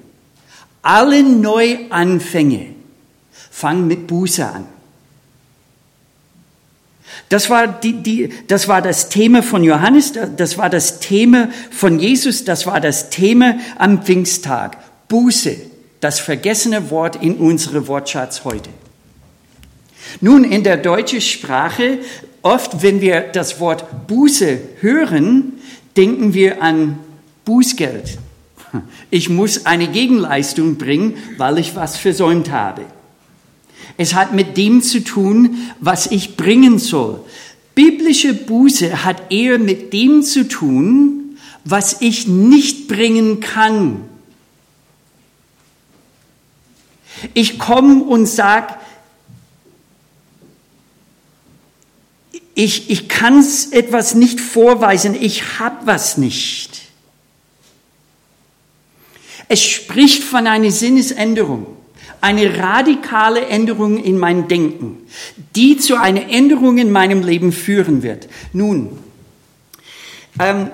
alle 0.82 1.24
Neuanfänge 1.24 2.68
fangen 3.50 3.88
mit 3.88 4.06
Buße 4.06 4.46
an. 4.46 4.75
Das 7.30 7.50
war, 7.50 7.68
die, 7.68 7.94
die, 8.04 8.30
das 8.48 8.68
war 8.68 8.82
das 8.82 9.10
Thema 9.10 9.42
von 9.42 9.64
Johannes, 9.64 10.14
das 10.38 10.58
war 10.58 10.70
das 10.70 11.00
Thema 11.00 11.50
von 11.72 12.00
Jesus, 12.00 12.44
das 12.44 12.68
war 12.68 12.80
das 12.80 13.10
Thema 13.10 13.58
am 13.78 14.04
Pfingsttag. 14.04 14.78
Buße, 15.08 15.56
das 16.02 16.20
vergessene 16.20 16.92
Wort 16.92 17.22
in 17.22 17.36
unserem 17.36 17.88
Wortschatz 17.88 18.44
heute. 18.44 18.70
Nun, 20.22 20.44
in 20.44 20.64
der 20.64 20.78
deutschen 20.78 21.22
Sprache, 21.22 22.00
oft 22.42 22.84
wenn 22.84 23.02
wir 23.02 23.22
das 23.22 23.60
Wort 23.60 24.08
Buße 24.08 24.60
hören, 24.82 25.54
denken 25.98 26.34
wir 26.34 26.62
an 26.62 27.00
Bußgeld. 27.44 28.20
Ich 29.10 29.30
muss 29.30 29.66
eine 29.66 29.88
Gegenleistung 29.88 30.76
bringen, 30.78 31.16
weil 31.38 31.58
ich 31.60 31.76
was 31.76 31.98
versäumt 31.98 32.52
habe. 32.52 32.82
Es 33.98 34.14
hat 34.14 34.34
mit 34.34 34.58
dem 34.58 34.82
zu 34.82 35.04
tun, 35.04 35.70
was 35.80 36.08
ich 36.08 36.36
bringen 36.36 36.80
soll. 36.80 37.24
Biblische 37.76 38.34
Buße 38.34 39.04
hat 39.04 39.32
eher 39.32 39.60
mit 39.60 39.94
dem 39.94 40.24
zu 40.24 40.48
tun, 40.48 41.38
was 41.64 42.02
ich 42.02 42.28
nicht 42.28 42.88
bringen 42.88 43.40
kann. 43.40 44.02
Ich 47.34 47.60
komme 47.60 48.04
und 48.04 48.28
sage, 48.28 48.76
ich, 52.54 52.90
ich 52.90 53.10
kann 53.10 53.46
etwas 53.72 54.16
nicht 54.16 54.40
vorweisen, 54.40 55.16
ich 55.20 55.60
habe 55.60 55.86
was 55.86 56.18
nicht. 56.18 56.82
Es 59.48 59.62
spricht 59.62 60.24
von 60.24 60.48
einer 60.48 60.72
Sinnesänderung 60.72 61.68
eine 62.26 62.58
radikale 62.58 63.46
Änderung 63.46 64.04
in 64.04 64.18
mein 64.18 64.48
Denken, 64.48 64.98
die 65.56 65.78
zu 65.78 65.96
einer 66.00 66.30
Änderung 66.30 66.80
in 66.80 66.92
meinem 66.92 67.24
Leben 67.24 67.52
führen 67.52 68.02
wird. 68.02 68.28
Nun, 68.52 68.98
ähm, 70.40 70.72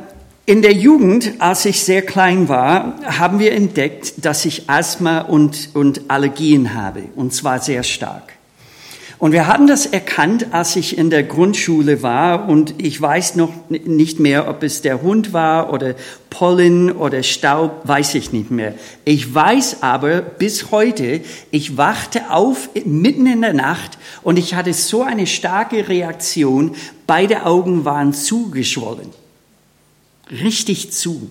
In 0.47 0.61
der 0.63 0.73
Jugend, 0.73 1.33
als 1.39 1.65
ich 1.65 1.83
sehr 1.83 2.01
klein 2.01 2.49
war, 2.49 2.95
haben 3.05 3.39
wir 3.39 3.51
entdeckt, 3.51 4.25
dass 4.25 4.43
ich 4.43 4.69
Asthma 4.69 5.19
und, 5.19 5.69
und 5.75 6.09
Allergien 6.09 6.73
habe, 6.73 7.03
und 7.15 7.31
zwar 7.31 7.59
sehr 7.59 7.83
stark. 7.83 8.33
Und 9.21 9.34
wir 9.34 9.45
haben 9.45 9.67
das 9.67 9.86
erkannt, 9.86 10.47
als 10.49 10.75
ich 10.75 10.97
in 10.97 11.12
der 11.12 11.21
Grundschule 11.21 12.01
war 12.01 12.49
und 12.49 12.73
ich 12.81 12.99
weiß 12.99 13.36
noch 13.36 13.53
nicht 13.69 14.19
mehr, 14.19 14.47
ob 14.47 14.63
es 14.63 14.81
der 14.81 15.03
Hund 15.03 15.31
war 15.31 15.71
oder 15.71 15.93
Pollen 16.31 16.91
oder 16.91 17.21
Staub, 17.21 17.81
weiß 17.84 18.15
ich 18.15 18.34
nicht 18.34 18.49
mehr. 18.49 18.73
Ich 19.05 19.31
weiß 19.31 19.84
aber 19.84 20.21
bis 20.23 20.71
heute, 20.71 21.21
ich 21.51 21.77
wachte 21.77 22.31
auf 22.31 22.71
mitten 22.84 23.27
in 23.27 23.41
der 23.41 23.53
Nacht 23.53 23.99
und 24.23 24.39
ich 24.39 24.55
hatte 24.55 24.73
so 24.73 25.03
eine 25.03 25.27
starke 25.27 25.88
Reaktion, 25.88 26.73
beide 27.05 27.45
Augen 27.45 27.86
waren 27.86 28.15
zugeschwollen. 28.15 29.10
Richtig 30.31 30.91
zu. 30.93 31.29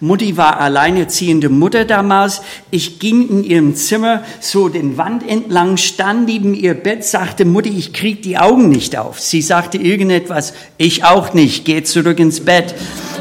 Mutti 0.00 0.36
war 0.36 0.60
alleinerziehende 0.60 1.48
Mutter 1.48 1.84
damals. 1.84 2.42
Ich 2.70 2.98
ging 2.98 3.28
in 3.28 3.44
ihrem 3.44 3.74
Zimmer 3.74 4.22
so 4.40 4.68
den 4.68 4.96
Wand 4.96 5.28
entlang, 5.28 5.76
stand 5.76 6.26
neben 6.26 6.54
ihr 6.54 6.74
Bett, 6.74 7.04
sagte 7.04 7.44
Mutti, 7.44 7.70
ich 7.70 7.92
krieg 7.92 8.22
die 8.22 8.38
Augen 8.38 8.68
nicht 8.68 8.96
auf. 8.96 9.20
Sie 9.20 9.42
sagte 9.42 9.78
irgendetwas, 9.78 10.54
ich 10.76 11.04
auch 11.04 11.34
nicht, 11.34 11.64
geh 11.64 11.82
zurück 11.82 12.18
ins 12.18 12.40
Bett 12.40 12.74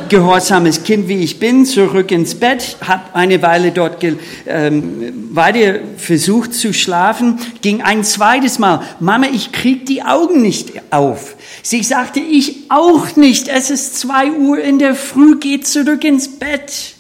gehorsames 0.10 0.84
Kind, 0.84 1.08
wie 1.08 1.18
ich 1.18 1.40
bin, 1.40 1.66
zurück 1.66 2.12
ins 2.12 2.36
Bett, 2.36 2.78
habe 2.86 3.04
eine 3.14 3.42
Weile 3.42 3.72
dort 3.72 4.04
ähm, 4.46 5.30
weiter 5.32 5.80
versucht 5.98 6.54
zu 6.54 6.74
schlafen, 6.74 7.40
ging 7.62 7.82
ein 7.82 8.04
zweites 8.04 8.60
Mal, 8.60 8.82
Mama, 9.00 9.28
ich 9.32 9.52
krieg 9.52 9.86
die 9.86 10.04
Augen 10.04 10.42
nicht 10.42 10.72
auf. 10.92 11.36
Sie 11.70 11.84
sagte, 11.84 12.22
ich 12.22 12.72
auch 12.72 13.18
nicht, 13.18 13.50
es 13.50 13.70
ist 13.70 14.00
zwei 14.00 14.32
Uhr 14.32 14.58
in 14.58 14.80
der 14.80 14.96
Früh, 14.96 15.38
geh 15.38 15.60
zurück 15.60 16.06
ins 16.06 16.40
Bett. 16.40 16.96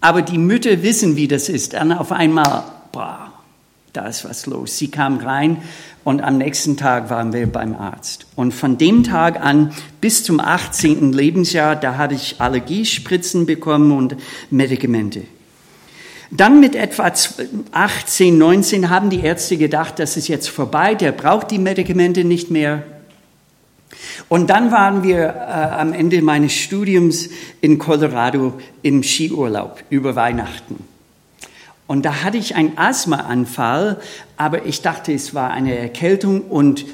Aber 0.00 0.22
die 0.22 0.38
Mütter 0.38 0.84
wissen, 0.84 1.16
wie 1.16 1.26
das 1.26 1.48
ist. 1.48 1.72
Dann 1.72 1.90
auf 1.90 2.12
einmal, 2.12 2.62
boah, 2.92 3.32
da 3.92 4.06
ist 4.06 4.24
was 4.24 4.46
los. 4.46 4.78
Sie 4.78 4.86
kam 4.86 5.16
rein, 5.16 5.64
und 6.04 6.22
am 6.22 6.38
nächsten 6.38 6.76
Tag 6.76 7.10
waren 7.10 7.32
wir 7.32 7.44
beim 7.48 7.74
Arzt. 7.74 8.26
Und 8.36 8.54
von 8.54 8.78
dem 8.78 9.02
Tag 9.02 9.44
an 9.44 9.72
bis 10.00 10.22
zum 10.22 10.38
18. 10.38 11.12
Lebensjahr, 11.12 11.74
da 11.74 11.96
hatte 11.96 12.14
ich 12.14 12.40
Allergiespritzen 12.40 13.46
bekommen 13.46 13.90
und 13.90 14.14
Medikamente. 14.52 15.22
Dann 16.30 16.60
mit 16.60 16.76
etwa 16.76 17.12
18, 17.72 18.38
19 18.38 18.90
haben 18.90 19.10
die 19.10 19.22
Ärzte 19.22 19.56
gedacht, 19.56 19.98
das 19.98 20.16
ist 20.16 20.28
jetzt 20.28 20.48
vorbei, 20.48 20.94
der 20.94 21.10
braucht 21.10 21.50
die 21.50 21.58
Medikamente 21.58 22.22
nicht 22.22 22.52
mehr. 22.52 22.84
Und 24.28 24.50
dann 24.50 24.72
waren 24.72 25.02
wir 25.02 25.26
äh, 25.26 25.30
am 25.80 25.92
Ende 25.92 26.22
meines 26.22 26.52
Studiums 26.52 27.28
in 27.60 27.78
Colorado 27.78 28.54
im 28.82 29.02
Skiurlaub 29.02 29.82
über 29.90 30.16
Weihnachten. 30.16 30.84
Und 31.86 32.04
da 32.04 32.22
hatte 32.22 32.38
ich 32.38 32.54
einen 32.54 32.78
Asthmaanfall, 32.78 34.00
aber 34.36 34.64
ich 34.64 34.80
dachte, 34.80 35.12
es 35.12 35.34
war 35.34 35.50
eine 35.50 35.76
Erkältung 35.76 36.42
und 36.42 36.84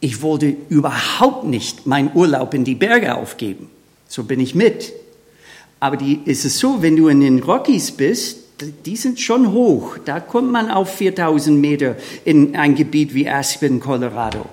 ich 0.00 0.20
wollte 0.22 0.54
überhaupt 0.68 1.44
nicht 1.44 1.86
meinen 1.86 2.10
Urlaub 2.14 2.52
in 2.54 2.64
die 2.64 2.74
Berge 2.74 3.14
aufgeben. 3.14 3.70
So 4.08 4.24
bin 4.24 4.40
ich 4.40 4.54
mit. 4.54 4.92
Aber 5.78 5.96
die, 5.96 6.20
ist 6.24 6.44
es 6.44 6.58
so, 6.58 6.82
wenn 6.82 6.96
du 6.96 7.08
in 7.08 7.20
den 7.20 7.42
Rockies 7.42 7.92
bist, 7.92 8.38
die 8.84 8.96
sind 8.96 9.20
schon 9.20 9.52
hoch. 9.52 9.96
Da 10.04 10.20
kommt 10.20 10.52
man 10.52 10.70
auf 10.70 10.94
4000 10.96 11.58
Meter 11.58 11.96
in 12.24 12.56
ein 12.56 12.74
Gebiet 12.74 13.14
wie 13.14 13.28
Aspen, 13.28 13.80
Colorado. 13.80 14.44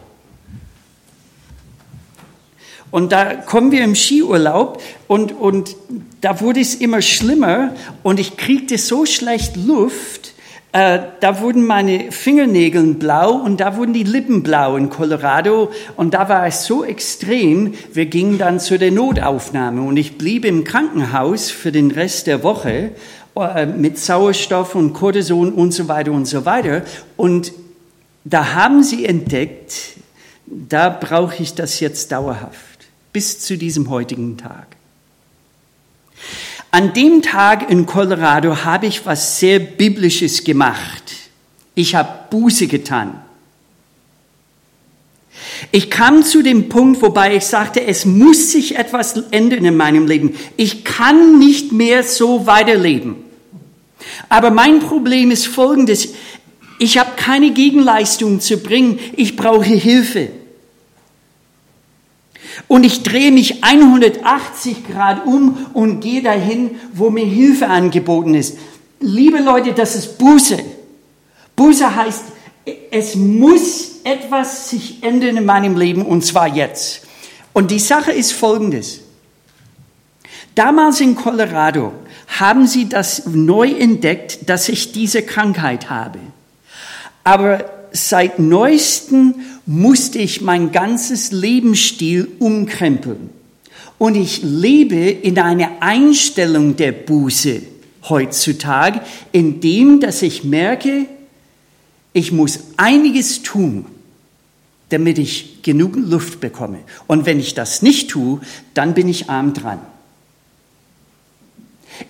Und 2.90 3.12
da 3.12 3.36
kommen 3.36 3.72
wir 3.72 3.84
im 3.84 3.96
Skiurlaub 3.96 4.82
und, 5.08 5.34
und 5.34 5.76
da 6.22 6.40
wurde 6.40 6.62
es 6.62 6.76
immer 6.76 7.02
schlimmer 7.02 7.74
und 8.02 8.20
ich 8.20 8.38
kriegte 8.38 8.78
so 8.78 9.06
schlecht 9.06 9.58
Luft, 9.58 10.34
äh, 10.72 11.00
da 11.20 11.42
wurden 11.42 11.66
meine 11.66 12.12
Fingernägel 12.12 12.94
blau 12.94 13.32
und 13.34 13.60
da 13.60 13.76
wurden 13.76 13.94
die 13.94 14.04
Lippen 14.04 14.42
blau 14.42 14.78
in 14.78 14.90
Colorado 14.90 15.72
und 15.98 16.14
da 16.14 16.30
war 16.30 16.48
es 16.48 16.66
so 16.66 16.86
extrem, 16.86 17.74
wir 17.94 18.06
gingen 18.06 18.38
dann 18.38 18.60
zu 18.60 18.80
der 18.80 18.92
Notaufnahme 18.92 19.82
und 19.82 19.98
ich 19.98 20.18
blieb 20.18 20.46
im 20.46 20.64
Krankenhaus 20.64 21.50
für 21.50 21.74
den 21.74 21.92
Rest 21.92 22.28
der 22.28 22.44
Woche 22.44 22.92
äh, 23.36 23.66
mit 23.66 23.98
Sauerstoff 23.98 24.76
und 24.76 24.94
Cortison 24.94 25.52
und 25.52 25.74
so 25.74 25.90
weiter 25.90 26.12
und 26.14 26.26
so 26.26 26.46
weiter 26.46 26.84
und 27.18 27.52
da 28.24 28.54
haben 28.54 28.84
sie 28.84 29.06
entdeckt, 29.06 29.74
da 30.46 30.90
brauche 30.90 31.42
ich 31.44 31.54
das 31.54 31.80
jetzt 31.82 32.12
dauerhaft 32.12 32.77
bis 33.14 33.40
zu 33.40 33.58
diesem 33.58 33.90
heutigen 33.90 34.38
Tag. 34.38 34.68
An 36.72 36.94
dem 36.94 37.22
Tag 37.22 37.70
in 37.70 37.86
Colorado 37.86 38.64
habe 38.64 38.88
ich 38.88 39.06
was 39.06 39.40
sehr 39.40 39.60
Biblisches 39.60 40.44
gemacht. 40.44 41.14
Ich 41.76 41.96
habe 41.96 42.10
Buße 42.30 42.68
getan. 42.68 43.22
Ich 45.72 45.90
kam 45.90 46.24
zu 46.24 46.42
dem 46.42 46.70
Punkt, 46.70 47.02
wobei 47.02 47.36
ich 47.36 47.46
sagte, 47.46 47.84
es 47.86 48.06
muss 48.06 48.52
sich 48.52 48.76
etwas 48.76 49.16
ändern 49.32 49.66
in 49.66 49.78
meinem 49.78 50.08
Leben. 50.08 50.36
Ich 50.56 50.84
kann 50.84 51.40
nicht 51.40 51.72
mehr 51.72 52.04
so 52.04 52.46
weiterleben. 52.46 53.16
Aber 54.30 54.52
mein 54.52 54.80
Problem 54.80 55.32
ist 55.32 55.48
folgendes. 55.48 56.10
Ich 56.80 56.98
habe 56.98 57.12
keine 57.16 57.52
Gegenleistung 57.52 58.40
zu 58.40 58.58
bringen. 58.58 59.00
Ich 59.16 59.36
brauche 59.36 59.66
Hilfe 59.66 60.30
und 62.68 62.84
ich 62.84 63.04
drehe 63.04 63.32
mich 63.32 63.64
180 63.64 64.88
Grad 64.88 65.26
um 65.26 65.68
und 65.74 66.02
gehe 66.02 66.22
dahin, 66.22 66.72
wo 66.94 67.10
mir 67.10 67.26
Hilfe 67.26 67.68
angeboten 67.68 68.34
ist. 68.34 68.58
Liebe 69.00 69.40
Leute, 69.40 69.74
das 69.74 69.96
ist 69.96 70.18
Buße. 70.18 70.58
Buße 71.56 71.96
heißt, 71.96 72.24
es 72.92 73.16
muss 73.16 74.02
etwas 74.04 74.70
sich 74.70 75.04
ändern 75.04 75.38
in 75.38 75.46
meinem 75.46 75.78
Leben 75.78 76.06
und 76.06 76.26
zwar 76.26 76.48
jetzt. 76.48 77.02
Und 77.54 77.72
die 77.72 77.80
Sache 77.80 78.12
ist 78.12 78.34
folgendes. 78.34 79.02
Damals 80.56 81.02
in 81.02 81.16
Colorado 81.16 81.94
haben 82.40 82.68
sie 82.68 82.90
das 82.90 83.26
neu 83.28 83.72
entdeckt, 83.72 84.50
dass 84.50 84.70
ich 84.70 84.92
diese 84.92 85.22
Krankheit 85.22 85.90
habe. 85.90 86.20
Aber 87.24 87.66
seit 87.92 88.40
neuestem 88.40 89.36
musste 89.68 90.18
ich 90.20 90.42
mein 90.42 90.72
ganzes 90.72 91.32
Lebensstil 91.32 92.30
umkrempeln. 92.40 93.30
Und 93.98 94.16
ich 94.16 94.42
lebe 94.42 94.96
in 94.96 95.38
einer 95.38 95.82
Einstellung 95.82 96.78
der 96.78 96.94
Buße 96.94 97.62
heutzutage, 98.08 99.02
in 99.34 99.60
dem, 99.60 100.00
dass 100.00 100.22
ich 100.22 100.44
merke, 100.44 101.08
ich 102.14 102.32
muss 102.32 102.60
einiges 102.78 103.44
tun, 103.44 103.86
damit 104.90 105.18
ich 105.18 105.62
genug 105.64 105.96
Luft 105.98 106.40
bekomme. 106.40 106.80
Und 107.08 107.26
wenn 107.26 107.40
ich 107.40 107.54
das 107.54 107.82
nicht 107.82 108.10
tue, 108.10 108.40
dann 108.74 108.94
bin 108.94 109.10
ich 109.10 109.30
arm 109.30 109.54
dran. 109.54 109.80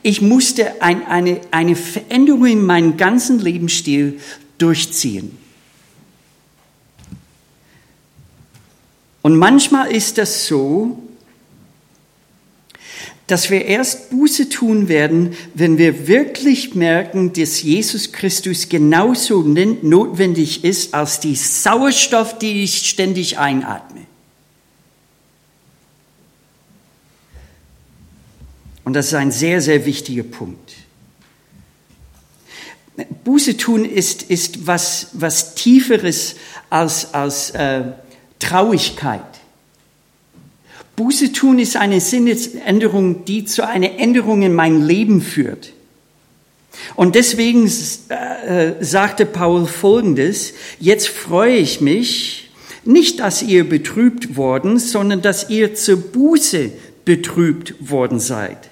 Ich 0.04 0.22
musste 0.22 0.82
ein, 0.82 1.08
eine, 1.08 1.42
eine 1.50 1.76
Veränderung 1.76 2.46
in 2.46 2.66
meinem 2.66 2.98
ganzen 2.98 3.40
Lebensstil 3.40 4.20
durchziehen. 4.60 5.47
Und 9.28 9.36
manchmal 9.36 9.92
ist 9.92 10.18
das 10.20 10.48
so, 10.48 11.04
dass 13.28 13.50
wir 13.50 13.66
erst 13.66 14.10
Buße 14.10 14.48
tun 14.48 14.88
werden, 14.88 15.36
wenn 15.54 15.78
wir 15.78 16.08
wirklich 16.08 16.76
merken, 16.76 17.34
dass 17.34 17.62
Jesus 17.62 18.14
Christus 18.14 18.70
genauso 18.70 19.42
notwendig 19.42 20.64
ist 20.64 20.94
als 20.94 21.20
die 21.20 21.36
Sauerstoff, 21.36 22.40
die 22.40 22.64
ich 22.64 22.88
ständig 22.88 23.38
einatme. 23.38 24.06
Und 28.86 28.94
das 28.94 29.08
ist 29.08 29.14
ein 29.14 29.32
sehr, 29.32 29.60
sehr 29.60 29.86
wichtiger 29.86 30.24
Punkt. 30.24 30.72
Buße 33.26 33.58
tun 33.58 33.84
ist, 33.84 34.24
ist 34.24 34.68
was, 34.68 35.10
was 35.12 35.54
Tieferes 35.54 36.36
als, 36.70 37.14
als 37.14 37.50
äh, 37.50 37.92
Traurigkeit. 38.40 39.22
Buße 40.96 41.32
tun 41.32 41.60
ist 41.60 41.78
eine 41.78 42.02
Sinnesänderung, 42.02 43.24
die 43.26 43.46
zu 43.46 43.68
einer 43.68 44.00
Änderung 44.00 44.42
in 44.42 44.54
mein 44.54 44.82
Leben 44.82 45.22
führt. 45.22 45.74
Und 46.96 47.16
deswegen 47.16 47.66
äh, 47.68 48.74
sagte 48.80 49.26
Paul 49.26 49.68
Folgendes, 49.68 50.54
jetzt 50.80 51.08
freue 51.08 51.56
ich 51.56 51.82
mich, 51.82 52.50
nicht, 52.84 53.20
dass 53.20 53.44
ihr 53.44 53.68
betrübt 53.68 54.38
worden, 54.38 54.80
sondern 54.80 55.22
dass 55.22 55.50
ihr 55.50 55.76
zur 55.76 55.98
Buße 55.98 56.72
betrübt 57.06 57.76
worden 57.80 58.20
seid. 58.20 58.70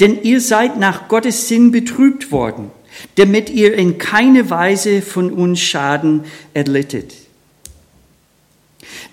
Denn 0.00 0.22
ihr 0.22 0.40
seid 0.40 0.78
nach 0.78 1.08
Gottes 1.08 1.48
Sinn 1.48 1.70
betrübt 1.70 2.32
worden, 2.32 2.70
damit 3.14 3.50
ihr 3.50 3.74
in 3.74 3.98
keine 3.98 4.50
Weise 4.50 5.00
von 5.00 5.32
uns 5.32 5.60
Schaden 5.60 6.24
erlittet. 6.54 7.14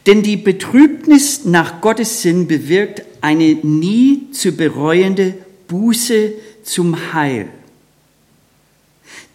Denn 0.05 0.21
die 0.21 0.37
Betrübnis 0.37 1.45
nach 1.45 1.81
Gottes 1.81 2.21
Sinn 2.21 2.47
bewirkt 2.47 3.03
eine 3.21 3.55
nie 3.55 4.31
zu 4.31 4.51
bereuende 4.51 5.33
Buße 5.67 6.33
zum 6.63 7.13
Heil. 7.13 7.49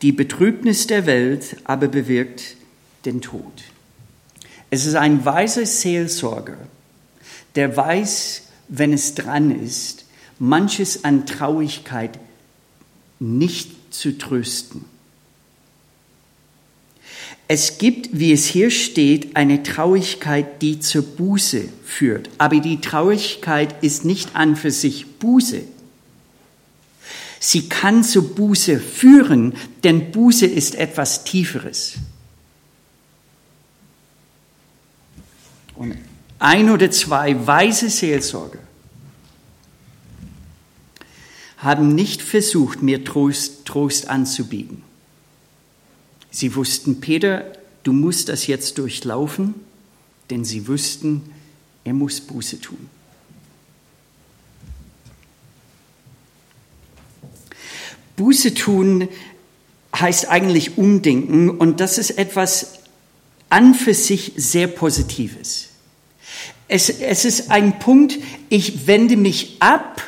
Die 0.03 0.12
Betrübnis 0.12 0.86
der 0.86 1.07
Welt 1.07 1.57
aber 1.64 1.88
bewirkt 1.88 2.57
den 3.05 3.20
Tod. 3.20 3.53
Es 4.70 4.86
ist 4.86 4.94
ein 4.94 5.24
weiser 5.24 5.66
Seelsorger, 5.66 6.57
der 7.57 7.76
weiß, 7.76 8.42
wenn 8.68 8.92
es 8.92 9.14
dran 9.14 9.51
ist, 9.51 10.05
manches 10.38 11.05
an 11.05 11.26
Traurigkeit 11.26 12.18
nicht 13.18 13.92
zu 13.92 14.16
trösten. 14.16 14.84
Es 17.53 17.78
gibt, 17.78 18.11
wie 18.12 18.32
es 18.32 18.46
hier 18.46 18.70
steht, 18.70 19.34
eine 19.34 19.64
Traurigkeit, 19.64 20.62
die 20.62 20.78
zur 20.78 21.03
Buße 21.03 21.64
führt. 21.84 22.30
Aber 22.38 22.61
die 22.61 22.80
Traurigkeit 22.80 23.82
ist 23.82 24.05
nicht 24.05 24.36
an 24.36 24.55
für 24.55 24.70
sich 24.70 25.18
Buße. 25.18 25.62
Sie 27.40 27.68
kann 27.68 28.05
zur 28.05 28.36
Buße 28.36 28.78
führen, 28.78 29.55
denn 29.82 30.12
Buße 30.12 30.46
ist 30.46 30.76
etwas 30.76 31.24
Tieferes. 31.24 31.94
Und 35.74 35.96
ein 36.38 36.70
oder 36.70 36.92
zwei 36.92 37.48
weise 37.48 37.90
Seelsorger 37.90 38.61
haben 41.57 41.96
nicht 41.96 42.22
versucht, 42.22 42.80
mir 42.80 43.05
Trost, 43.05 43.66
Trost 43.66 44.09
anzubieten. 44.09 44.84
Sie 46.31 46.55
wussten, 46.55 47.01
Peter, 47.01 47.53
du 47.83 47.93
musst 47.93 48.28
das 48.28 48.47
jetzt 48.47 48.78
durchlaufen, 48.78 49.55
denn 50.31 50.45
sie 50.45 50.68
wussten, 50.68 51.22
er 51.85 51.95
muss 51.95 52.20
Buße 52.20 52.61
tun. 52.61 52.89
Buße 58.16 58.55
tun 58.55 59.09
heißt 59.97 60.28
eigentlich 60.28 60.78
umdenken 60.78 61.51
und 61.51 61.81
das 61.81 61.99
ist 61.99 62.11
etwas 62.11 62.81
an 63.49 63.74
für 63.74 63.95
sich 63.95 64.33
sehr 64.37 64.68
Positives. 64.68 65.68
Es, 66.68 66.89
es 66.89 67.24
ist 67.24 67.51
ein 67.51 67.78
Punkt, 67.81 68.18
ich 68.49 68.87
wende 68.87 69.16
mich 69.16 69.57
ab 69.61 70.03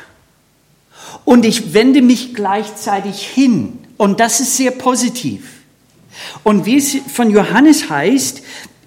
und 1.25 1.43
ich 1.43 1.73
wende 1.73 2.01
mich 2.01 2.33
gleichzeitig 2.33 3.27
hin 3.27 3.79
und 3.97 4.19
das 4.19 4.39
ist 4.39 4.55
sehr 4.55 4.71
positiv. 4.71 5.62
Und 6.43 6.65
wie 6.65 6.77
es 6.77 6.97
von 7.13 7.29
Johannes 7.29 7.89
heißt, 7.89 8.43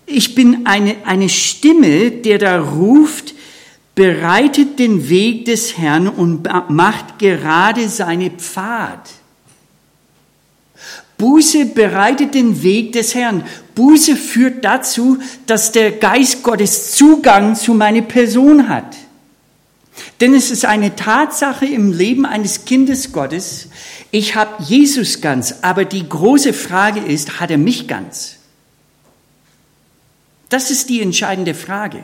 ich 0.06 0.34
bin 0.34 0.66
eine, 0.66 0.96
eine 1.04 1.28
Stimme, 1.28 2.10
der 2.10 2.38
da 2.38 2.60
ruft, 2.60 3.34
bereitet 3.94 4.78
den 4.78 5.08
Weg 5.08 5.46
des 5.46 5.78
Herrn 5.78 6.06
und 6.08 6.48
macht 6.68 7.18
gerade 7.18 7.88
seine 7.88 8.30
Pfad. 8.30 9.10
Buße 11.18 11.66
bereitet 11.66 12.34
den 12.34 12.62
Weg 12.62 12.92
des 12.92 13.14
Herrn. 13.14 13.44
Buße 13.74 14.16
führt 14.16 14.64
dazu, 14.64 15.18
dass 15.46 15.72
der 15.72 15.92
Geist 15.92 16.42
Gottes 16.42 16.92
Zugang 16.92 17.56
zu 17.56 17.72
meiner 17.72 18.02
Person 18.02 18.68
hat. 18.68 18.95
Denn 20.20 20.34
es 20.34 20.50
ist 20.50 20.64
eine 20.64 20.96
Tatsache 20.96 21.66
im 21.66 21.92
Leben 21.92 22.24
eines 22.24 22.64
Kindes 22.64 23.12
Gottes, 23.12 23.68
ich 24.10 24.34
habe 24.34 24.62
Jesus 24.62 25.20
ganz, 25.20 25.56
aber 25.62 25.84
die 25.84 26.08
große 26.08 26.54
Frage 26.54 27.00
ist, 27.00 27.38
hat 27.38 27.50
er 27.50 27.58
mich 27.58 27.86
ganz? 27.86 28.36
Das 30.48 30.70
ist 30.70 30.88
die 30.88 31.02
entscheidende 31.02 31.54
Frage. 31.54 32.02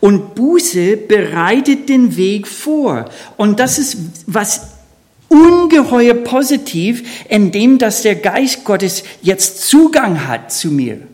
Und 0.00 0.34
Buße 0.34 0.96
bereitet 0.96 1.88
den 1.88 2.16
Weg 2.16 2.48
vor. 2.48 3.10
Und 3.36 3.60
das 3.60 3.78
ist 3.78 3.98
was 4.26 4.62
ungeheuer 5.28 6.14
positiv, 6.14 7.24
indem 7.28 7.78
dass 7.78 8.02
der 8.02 8.16
Geist 8.16 8.64
Gottes 8.64 9.04
jetzt 9.22 9.62
Zugang 9.68 10.26
hat 10.26 10.52
zu 10.52 10.68
mir. 10.68 11.06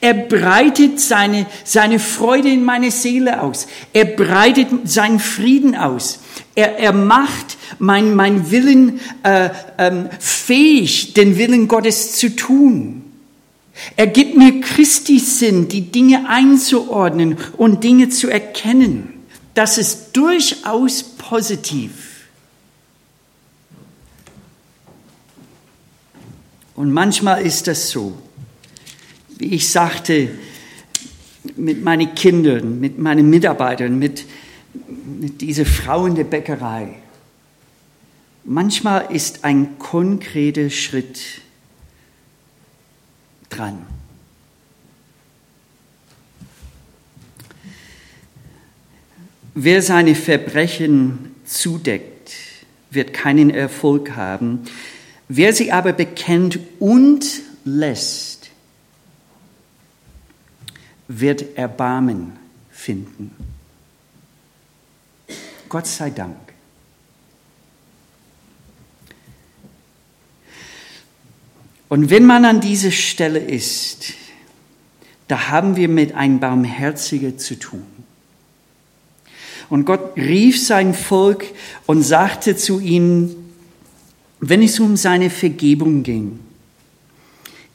Er 0.00 0.14
breitet 0.14 1.00
seine, 1.00 1.46
seine 1.64 1.98
Freude 1.98 2.48
in 2.48 2.64
meine 2.64 2.90
Seele 2.90 3.42
aus. 3.42 3.66
Er 3.92 4.04
breitet 4.04 4.68
seinen 4.84 5.18
Frieden 5.18 5.74
aus. 5.74 6.20
Er, 6.54 6.78
er 6.78 6.92
macht 6.92 7.56
mein, 7.78 8.14
mein 8.14 8.50
Willen 8.50 9.00
äh, 9.24 9.50
ähm, 9.78 10.08
fähig, 10.20 11.14
den 11.14 11.36
Willen 11.38 11.66
Gottes 11.66 12.16
zu 12.16 12.34
tun. 12.34 13.02
Er 13.96 14.06
gibt 14.06 14.36
mir 14.36 14.60
Christi 14.60 15.18
Sinn, 15.18 15.68
die 15.68 15.90
Dinge 15.90 16.28
einzuordnen 16.28 17.36
und 17.56 17.82
Dinge 17.82 18.08
zu 18.08 18.30
erkennen. 18.30 19.24
Das 19.54 19.78
ist 19.78 20.12
durchaus 20.12 21.02
positiv. 21.02 21.90
Und 26.76 26.92
manchmal 26.92 27.42
ist 27.42 27.66
das 27.66 27.90
so, 27.90 28.14
wie 29.38 29.54
ich 29.54 29.68
sagte, 29.68 30.30
mit 31.56 31.82
meinen 31.82 32.14
Kindern, 32.14 32.80
mit 32.80 32.98
meinen 32.98 33.28
Mitarbeitern, 33.28 33.98
mit, 33.98 34.24
mit 35.20 35.40
dieser 35.40 35.66
Frau 35.66 36.06
in 36.06 36.14
der 36.14 36.24
Bäckerei. 36.24 36.94
Manchmal 38.44 39.12
ist 39.14 39.44
ein 39.44 39.78
konkreter 39.78 40.70
Schritt 40.70 41.40
dran. 43.48 43.78
Wer 49.54 49.82
seine 49.82 50.14
Verbrechen 50.14 51.34
zudeckt, 51.44 52.32
wird 52.90 53.12
keinen 53.12 53.50
Erfolg 53.50 54.16
haben. 54.16 54.64
Wer 55.28 55.52
sie 55.52 55.70
aber 55.72 55.92
bekennt 55.92 56.58
und 56.80 57.24
lässt, 57.64 58.43
wird 61.08 61.56
Erbarmen 61.56 62.32
finden. 62.70 63.30
Gott 65.68 65.86
sei 65.86 66.10
Dank. 66.10 66.36
Und 71.88 72.10
wenn 72.10 72.24
man 72.24 72.44
an 72.44 72.60
dieser 72.60 72.90
Stelle 72.90 73.38
ist, 73.38 74.14
da 75.28 75.48
haben 75.48 75.76
wir 75.76 75.88
mit 75.88 76.14
einem 76.14 76.40
Barmherziger 76.40 77.36
zu 77.36 77.58
tun. 77.58 77.84
Und 79.70 79.84
Gott 79.84 80.16
rief 80.16 80.64
sein 80.64 80.92
Volk 80.94 81.44
und 81.86 82.02
sagte 82.02 82.56
zu 82.56 82.80
ihnen, 82.80 83.52
wenn 84.40 84.62
es 84.62 84.78
um 84.78 84.96
seine 84.96 85.30
Vergebung 85.30 86.02
ging. 86.02 86.40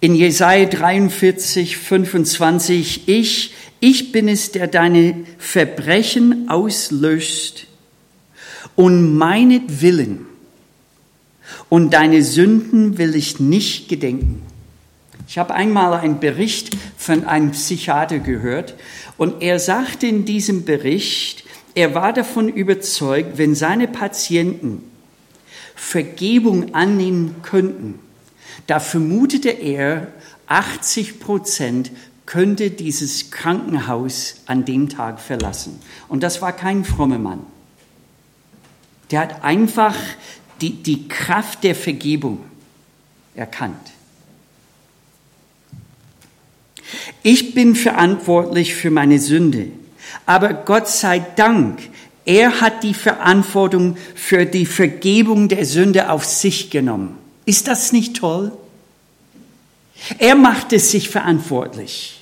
In 0.02 0.16
Jesaja 0.16 0.66
43, 0.66 1.78
25, 1.78 3.10
ich, 3.10 3.54
ich 3.82 4.14
bin 4.14 4.30
es, 4.30 4.54
der 4.54 4.68
deine 4.68 5.26
Verbrechen 5.38 6.48
auslöscht 6.48 7.68
und 8.78 9.18
meinetwillen 9.18 10.26
und 11.68 11.94
deine 11.94 12.24
Sünden 12.24 12.98
will 12.98 13.14
ich 13.14 13.42
nicht 13.42 13.90
gedenken. 13.90 14.42
Ich 15.28 15.38
habe 15.38 15.54
einmal 15.54 15.94
einen 15.94 16.22
Bericht 16.22 16.78
von 16.98 17.26
einem 17.26 17.52
Psychiater 17.52 18.20
gehört 18.20 18.76
und 19.18 19.42
er 19.42 19.60
sagte 19.60 20.08
in 20.08 20.24
diesem 20.24 20.64
Bericht, 20.64 21.44
er 21.76 21.94
war 21.94 22.14
davon 22.14 22.48
überzeugt, 22.48 23.38
wenn 23.38 23.54
seine 23.54 23.90
Patienten 23.90 24.82
Vergebung 25.76 26.74
annehmen 26.74 27.36
könnten, 27.42 28.00
da 28.68 28.80
vermutete 28.80 29.50
er, 29.50 30.08
80 30.48 31.20
Prozent 31.20 31.92
könnte 32.26 32.72
dieses 32.72 33.32
Krankenhaus 33.32 34.36
an 34.46 34.66
dem 34.66 34.90
Tag 34.90 35.20
verlassen. 35.20 35.80
Und 36.08 36.22
das 36.24 36.42
war 36.42 36.54
kein 36.54 36.86
frommer 36.86 37.18
Mann. 37.18 37.42
Der 39.12 39.22
hat 39.22 39.44
einfach 39.44 39.96
die, 40.62 40.72
die 40.84 41.08
Kraft 41.08 41.64
der 41.64 41.76
Vergebung 41.76 42.40
erkannt. 43.34 43.92
Ich 47.24 47.54
bin 47.54 47.76
verantwortlich 47.76 48.76
für 48.76 48.92
meine 48.92 49.20
Sünde, 49.20 49.68
aber 50.26 50.54
Gott 50.54 50.88
sei 50.88 51.20
Dank 51.36 51.80
er 52.30 52.62
hat 52.62 52.84
die 52.84 52.94
Verantwortung 52.94 53.98
für 54.14 54.46
die 54.46 54.68
Vergebung 54.68 55.48
der 55.48 55.66
Sünde 55.66 56.12
auf 56.12 56.26
sich 56.26 56.70
genommen. 56.70 57.18
Ist 57.50 57.68
das 57.68 57.92
nicht 57.94 58.18
toll? 58.18 58.52
Er 60.20 60.36
macht 60.36 60.72
es 60.72 60.92
sich 60.92 61.10
verantwortlich 61.10 62.22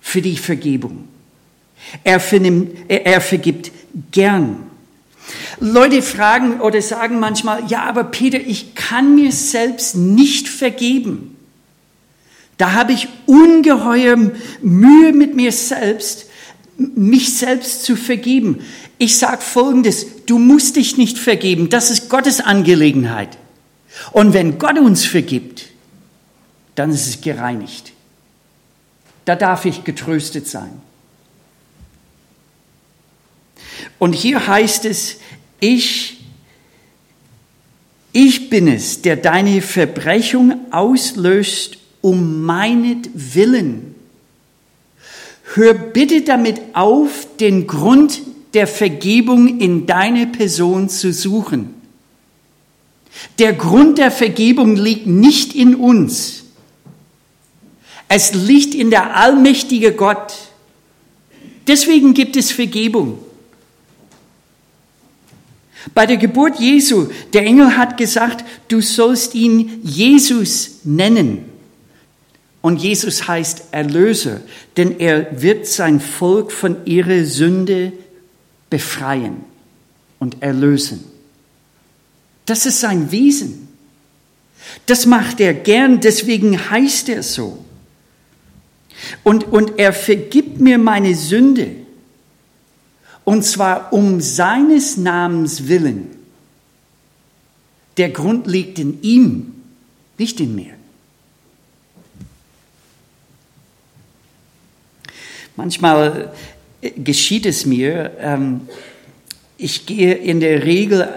für 0.00 0.20
die 0.20 0.36
Vergebung. 0.36 1.06
Er, 2.02 2.18
vernimmt, 2.18 2.76
er 2.88 3.20
vergibt 3.20 3.70
gern. 4.10 4.68
Leute 5.60 6.02
fragen 6.02 6.60
oder 6.60 6.82
sagen 6.82 7.20
manchmal, 7.20 7.62
ja, 7.68 7.84
aber 7.84 8.02
Peter, 8.02 8.40
ich 8.40 8.74
kann 8.74 9.14
mir 9.14 9.30
selbst 9.30 9.94
nicht 9.94 10.48
vergeben. 10.48 11.36
Da 12.58 12.72
habe 12.72 12.94
ich 12.94 13.06
ungeheuer 13.26 14.16
Mühe 14.60 15.12
mit 15.12 15.36
mir 15.36 15.52
selbst 15.52 16.26
mich 16.78 17.38
selbst 17.38 17.84
zu 17.84 17.94
vergeben. 17.94 18.58
Ich 18.98 19.18
sage 19.18 19.40
Folgendes, 19.40 20.24
du 20.26 20.40
musst 20.40 20.74
dich 20.74 20.96
nicht 20.96 21.16
vergeben, 21.16 21.68
das 21.68 21.92
ist 21.92 22.10
Gottes 22.10 22.40
Angelegenheit. 22.40 23.38
Und 24.12 24.32
wenn 24.32 24.58
Gott 24.58 24.78
uns 24.78 25.04
vergibt, 25.04 25.66
dann 26.74 26.90
ist 26.90 27.06
es 27.06 27.20
gereinigt. 27.20 27.92
Da 29.24 29.36
darf 29.36 29.64
ich 29.64 29.84
getröstet 29.84 30.46
sein. 30.46 30.80
Und 33.98 34.12
hier 34.12 34.46
heißt 34.46 34.84
es, 34.84 35.18
ich, 35.60 36.24
ich 38.12 38.50
bin 38.50 38.68
es, 38.68 39.02
der 39.02 39.16
deine 39.16 39.62
Verbrechung 39.62 40.72
auslöst 40.72 41.78
um 42.00 42.42
meinetwillen. 42.42 43.94
Hör 45.54 45.72
bitte 45.72 46.22
damit 46.22 46.60
auf, 46.74 47.26
den 47.38 47.66
Grund 47.66 48.20
der 48.52 48.66
Vergebung 48.66 49.58
in 49.58 49.86
deine 49.86 50.26
Person 50.26 50.88
zu 50.88 51.12
suchen. 51.12 51.73
Der 53.38 53.52
Grund 53.52 53.98
der 53.98 54.10
Vergebung 54.10 54.76
liegt 54.76 55.06
nicht 55.06 55.54
in 55.54 55.74
uns. 55.74 56.44
Es 58.08 58.34
liegt 58.34 58.74
in 58.74 58.90
der 58.90 59.16
allmächtige 59.16 59.92
Gott. 59.92 60.34
Deswegen 61.66 62.14
gibt 62.14 62.36
es 62.36 62.50
Vergebung. 62.50 63.18
Bei 65.92 66.06
der 66.06 66.16
Geburt 66.16 66.58
Jesu, 66.58 67.08
der 67.32 67.44
Engel 67.44 67.76
hat 67.76 67.96
gesagt, 67.96 68.44
du 68.68 68.80
sollst 68.80 69.34
ihn 69.34 69.80
Jesus 69.82 70.80
nennen. 70.84 71.44
Und 72.62 72.82
Jesus 72.82 73.28
heißt 73.28 73.64
Erlöser, 73.72 74.40
denn 74.78 74.98
er 74.98 75.42
wird 75.42 75.66
sein 75.66 76.00
Volk 76.00 76.50
von 76.50 76.86
ihrer 76.86 77.24
Sünde 77.24 77.92
befreien 78.70 79.44
und 80.18 80.42
erlösen. 80.42 81.04
Das 82.46 82.66
ist 82.66 82.80
sein 82.80 83.10
Wesen. 83.10 83.68
Das 84.86 85.06
macht 85.06 85.40
er 85.40 85.54
gern, 85.54 86.00
deswegen 86.00 86.70
heißt 86.70 87.08
er 87.08 87.22
so. 87.22 87.64
Und, 89.22 89.44
und 89.44 89.78
er 89.78 89.92
vergibt 89.92 90.60
mir 90.60 90.78
meine 90.78 91.14
Sünde. 91.14 91.76
Und 93.24 93.44
zwar 93.44 93.92
um 93.92 94.20
seines 94.20 94.96
Namens 94.96 95.68
willen. 95.68 96.10
Der 97.96 98.10
Grund 98.10 98.46
liegt 98.46 98.78
in 98.78 99.02
ihm, 99.02 99.54
nicht 100.18 100.40
in 100.40 100.54
mir. 100.54 100.74
Manchmal 105.56 106.32
äh, 106.80 106.90
geschieht 106.90 107.46
es 107.46 107.64
mir, 107.64 108.16
ähm, 108.18 108.62
ich 109.56 109.86
gehe 109.86 110.14
in 110.14 110.40
der 110.40 110.64
Regel 110.64 111.08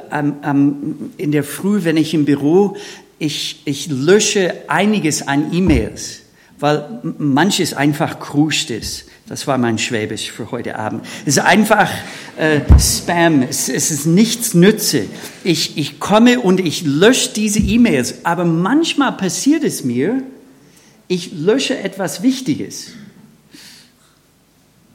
in 1.17 1.31
der 1.31 1.43
Früh, 1.43 1.83
wenn 1.83 1.97
ich 1.97 2.13
im 2.13 2.25
Büro, 2.25 2.77
ich, 3.19 3.61
ich 3.65 3.88
lösche 3.88 4.53
einiges 4.67 5.27
an 5.27 5.51
E-Mails, 5.53 6.21
weil 6.59 7.01
manches 7.17 7.73
einfach 7.73 8.19
kruscht 8.19 8.69
ist. 8.69 9.05
Das 9.27 9.45
war 9.45 9.57
mein 9.57 9.77
Schwäbisch 9.77 10.31
für 10.31 10.51
heute 10.51 10.77
Abend. 10.77 11.05
Es 11.25 11.35
ist 11.35 11.43
einfach 11.43 11.91
äh, 12.38 12.61
Spam, 12.79 13.41
es, 13.41 13.67
es, 13.67 13.91
ist 13.91 14.05
nichts 14.05 14.53
Nütze. 14.53 15.05
Ich, 15.43 15.77
ich 15.77 15.99
komme 15.99 16.39
und 16.39 16.61
ich 16.61 16.83
lösche 16.83 17.33
diese 17.33 17.59
E-Mails, 17.59 18.23
aber 18.23 18.45
manchmal 18.45 19.11
passiert 19.13 19.63
es 19.63 19.83
mir, 19.83 20.23
ich 21.09 21.33
lösche 21.33 21.77
etwas 21.77 22.23
Wichtiges. 22.23 22.91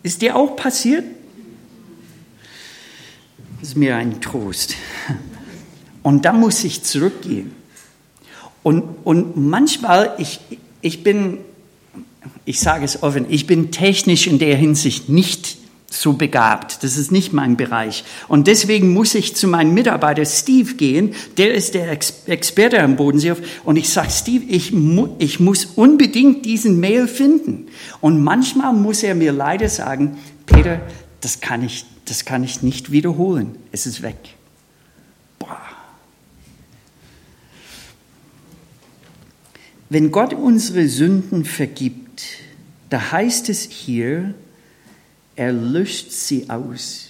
Ist 0.03 0.23
dir 0.23 0.37
auch 0.37 0.57
passiert? 0.57 1.05
Ist 3.63 3.77
mir 3.77 3.97
ein 3.97 4.21
Trost. 4.21 4.75
Und 6.03 6.25
da 6.25 6.33
muss 6.33 6.65
ich 6.65 6.83
zurückgehen. 6.83 7.53
Und, 8.65 8.83
und 9.05 9.37
manchmal, 9.37 10.15
ich, 10.19 10.41
ich 10.81 11.05
bin, 11.05 11.39
ich 12.45 12.59
sage 12.59 12.85
es 12.85 13.05
offen, 13.05 13.27
ich 13.29 13.47
bin 13.47 13.71
technisch 13.71 14.27
in 14.27 14.41
der 14.41 14.57
Hinsicht 14.57 15.09
nicht 15.09 15.59
so 15.89 16.15
begabt. 16.15 16.83
Das 16.83 16.97
ist 16.97 17.13
nicht 17.13 17.33
mein 17.33 17.57
Bereich. 17.57 18.03
Und 18.27 18.47
deswegen 18.47 18.93
muss 18.93 19.15
ich 19.15 19.37
zu 19.37 19.47
meinem 19.47 19.75
Mitarbeiter 19.75 20.25
Steve 20.25 20.75
gehen. 20.75 21.15
Der 21.37 21.55
ist 21.55 21.75
der 21.75 21.91
Ex 21.91 22.25
Experte 22.27 22.83
am 22.83 22.97
Bodensee. 22.97 23.35
Und 23.65 23.77
ich 23.77 23.91
sage, 23.91 24.11
Steve, 24.11 24.45
ich, 24.49 24.73
mu 24.73 25.11
ich 25.19 25.39
muss 25.39 25.67
unbedingt 25.67 26.45
diesen 26.47 26.81
Mail 26.81 27.07
finden. 27.07 27.67
Und 28.01 28.23
manchmal 28.23 28.73
muss 28.73 29.03
er 29.03 29.15
mir 29.15 29.33
leider 29.33 29.69
sagen, 29.69 30.19
Peter, 30.47 30.81
das 31.21 31.41
kann 31.41 31.63
ich, 31.63 31.85
das 32.13 32.27
kann 32.27 32.45
ich 32.45 32.61
nicht 32.61 32.93
wiederholen. 32.93 33.57
Es 33.73 33.87
ist 33.87 34.03
weg. 34.03 34.19
Boah. 35.39 35.59
Wenn 39.89 40.13
Gott 40.13 40.35
unsere 40.35 40.89
Sünden 40.89 41.47
vergibt, 41.47 42.23
da 42.91 43.13
heißt 43.13 43.49
es 43.49 43.63
hier, 43.63 44.35
er 45.37 45.55
löscht 45.55 46.11
sie 46.11 46.51
aus. 46.51 47.07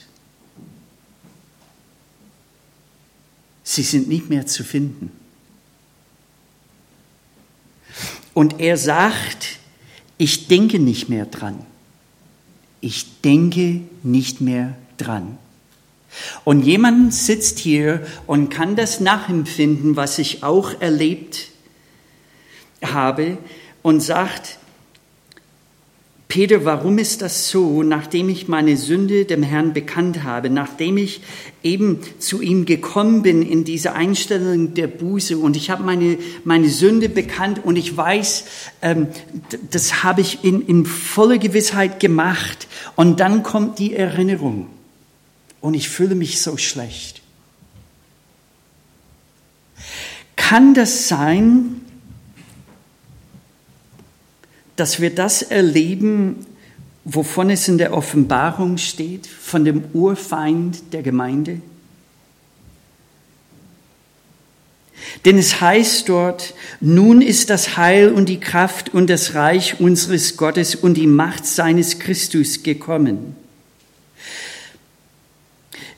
Sie 3.65 3.83
sind 3.83 4.07
nicht 4.07 4.29
mehr 4.29 4.47
zu 4.47 4.63
finden. 4.63 5.11
Und 8.35 8.61
er 8.61 8.77
sagt, 8.77 9.59
ich 10.17 10.47
denke 10.47 10.79
nicht 10.79 11.09
mehr 11.09 11.27
dran. 11.27 11.59
Ich 12.81 13.21
denke 13.23 13.81
nicht 14.05 14.41
mehr 14.41 14.77
dran. 14.97 15.39
Und 16.45 16.63
jemand 16.63 17.15
sitzt 17.15 17.59
hier 17.59 18.07
und 18.27 18.51
kann 18.51 18.77
das 18.77 19.01
nachempfinden, 19.01 19.97
was 19.97 20.19
ich 20.19 20.43
auch 20.43 20.81
erlebt 20.81 21.49
habe, 22.83 23.39
und 23.83 24.01
sagt, 24.01 24.59
Peter, 26.29 26.65
warum 26.65 26.97
ist 26.97 27.21
das 27.21 27.51
so, 27.51 27.83
nachdem 27.83 28.31
ich 28.31 28.49
meine 28.49 28.79
Sünde 28.79 29.27
dem 29.27 29.43
Herrn 29.43 29.75
bekannt 29.75 30.23
habe, 30.23 30.49
nachdem 30.49 30.97
ich 30.97 31.21
eben 31.63 32.01
zu 32.21 32.41
ihm 32.41 32.65
gekommen 32.65 33.21
bin 33.21 33.43
in 33.43 33.65
diese 33.65 33.93
Einstellung 33.93 34.73
der 34.73 34.87
Buße 34.87 35.37
und 35.37 35.59
ich 35.59 35.69
habe 35.69 35.83
meine, 35.83 36.17
meine 36.45 36.71
Sünde 36.71 37.11
bekannt 37.11 37.63
und 37.63 37.77
ich 37.77 37.95
weiß, 37.95 38.45
ähm, 38.81 39.09
das 39.71 40.05
habe 40.05 40.23
ich 40.23 40.43
in, 40.43 40.67
in 40.67 40.87
voller 40.87 41.37
Gewissheit 41.37 42.01
gemacht 42.01 42.67
und 42.97 43.21
dann 43.21 43.43
kommt 43.43 43.79
die 43.79 43.95
Erinnerung 43.95 44.69
und 45.63 45.73
ich 45.73 45.89
fühle 45.89 46.15
mich 46.15 46.43
so 46.43 46.59
schlecht. 46.59 47.23
Kann 50.37 50.75
das 50.75 51.09
sein, 51.09 51.81
dass 54.77 55.01
wir 55.01 55.15
das 55.15 55.41
erleben, 55.41 56.45
wovon 57.05 57.49
es 57.49 57.69
in 57.69 57.79
der 57.79 57.95
Offenbarung 57.95 58.77
steht, 58.77 59.27
von 59.27 59.65
dem 59.65 59.85
Urfeind 59.93 60.93
der 60.93 61.03
Gemeinde? 61.03 61.61
Denn 65.25 65.39
es 65.39 65.61
heißt 65.61 66.09
dort, 66.09 66.55
nun 66.81 67.23
ist 67.23 67.51
das 67.51 67.77
Heil 67.77 68.11
und 68.11 68.29
die 68.29 68.41
Kraft 68.41 68.93
und 68.93 69.09
das 69.09 69.35
Reich 69.35 69.79
unseres 69.79 70.37
Gottes 70.37 70.75
und 70.75 70.95
die 70.95 71.07
Macht 71.07 71.47
seines 71.47 72.01
Christus 72.01 72.63
gekommen. 72.65 73.37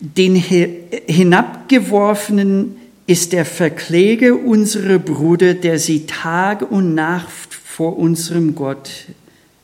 Den 0.06 0.36
hinabgeworfenen 0.36 2.76
ist 3.06 3.32
der 3.32 3.46
Verkläger 3.46 4.34
unserer 4.34 4.98
Brüder, 4.98 5.54
der 5.54 5.78
sie 5.78 6.04
Tag 6.04 6.70
und 6.70 6.94
Nacht 6.94 7.54
vor 7.54 7.96
unserem 7.96 8.54
Gott 8.54 8.90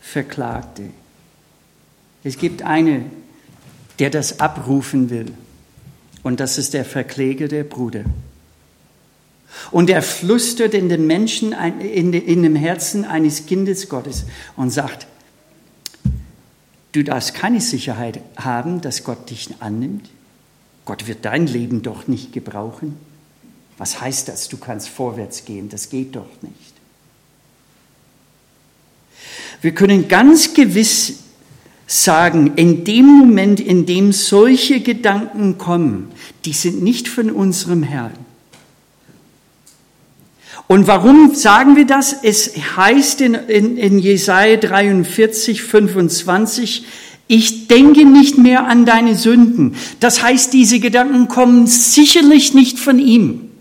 verklagte. 0.00 0.84
Es 2.24 2.38
gibt 2.38 2.62
einen, 2.62 3.10
der 3.98 4.08
das 4.08 4.40
abrufen 4.40 5.10
will. 5.10 5.26
Und 6.22 6.40
das 6.40 6.56
ist 6.56 6.72
der 6.72 6.86
Verkläger 6.86 7.46
der 7.46 7.64
Bruder. 7.64 8.04
Und 9.70 9.90
er 9.90 10.00
flüstert 10.00 10.72
in 10.72 10.88
den 10.88 11.06
Menschen, 11.06 11.52
in 11.52 12.12
dem 12.12 12.56
Herzen 12.56 13.04
eines 13.04 13.44
Kindes 13.44 13.90
Gottes 13.90 14.24
und 14.56 14.70
sagt, 14.70 15.06
du 16.92 17.04
darfst 17.04 17.34
keine 17.34 17.60
Sicherheit 17.60 18.20
haben, 18.36 18.80
dass 18.80 19.04
Gott 19.04 19.28
dich 19.28 19.50
annimmt. 19.60 20.08
Gott 20.90 21.06
wird 21.06 21.24
dein 21.24 21.46
Leben 21.46 21.82
doch 21.82 22.08
nicht 22.08 22.32
gebrauchen. 22.32 22.96
Was 23.78 24.00
heißt 24.00 24.26
das? 24.26 24.48
Du 24.48 24.56
kannst 24.56 24.88
vorwärts 24.88 25.44
gehen. 25.44 25.68
Das 25.68 25.88
geht 25.88 26.16
doch 26.16 26.26
nicht. 26.42 26.72
Wir 29.62 29.72
können 29.72 30.08
ganz 30.08 30.52
gewiss 30.52 31.20
sagen, 31.86 32.54
in 32.56 32.82
dem 32.82 33.06
Moment, 33.06 33.60
in 33.60 33.86
dem 33.86 34.10
solche 34.10 34.80
Gedanken 34.80 35.58
kommen, 35.58 36.10
die 36.44 36.52
sind 36.52 36.82
nicht 36.82 37.06
von 37.06 37.30
unserem 37.30 37.84
Herrn. 37.84 38.18
Und 40.66 40.88
warum 40.88 41.36
sagen 41.36 41.76
wir 41.76 41.86
das? 41.86 42.12
Es 42.24 42.56
heißt 42.76 43.20
in, 43.20 43.34
in, 43.34 43.76
in 43.76 44.00
Jesaja 44.00 44.56
43, 44.56 45.62
25, 45.62 46.84
Ich 47.32 47.68
denke 47.68 48.04
nicht 48.04 48.38
mehr 48.38 48.66
an 48.66 48.84
deine 48.84 49.14
Sünden. 49.14 49.76
Das 50.00 50.20
heißt, 50.20 50.52
diese 50.52 50.80
Gedanken 50.80 51.28
kommen 51.28 51.68
sicherlich 51.68 52.54
nicht 52.54 52.80
von 52.80 52.98
ihm. 52.98 53.52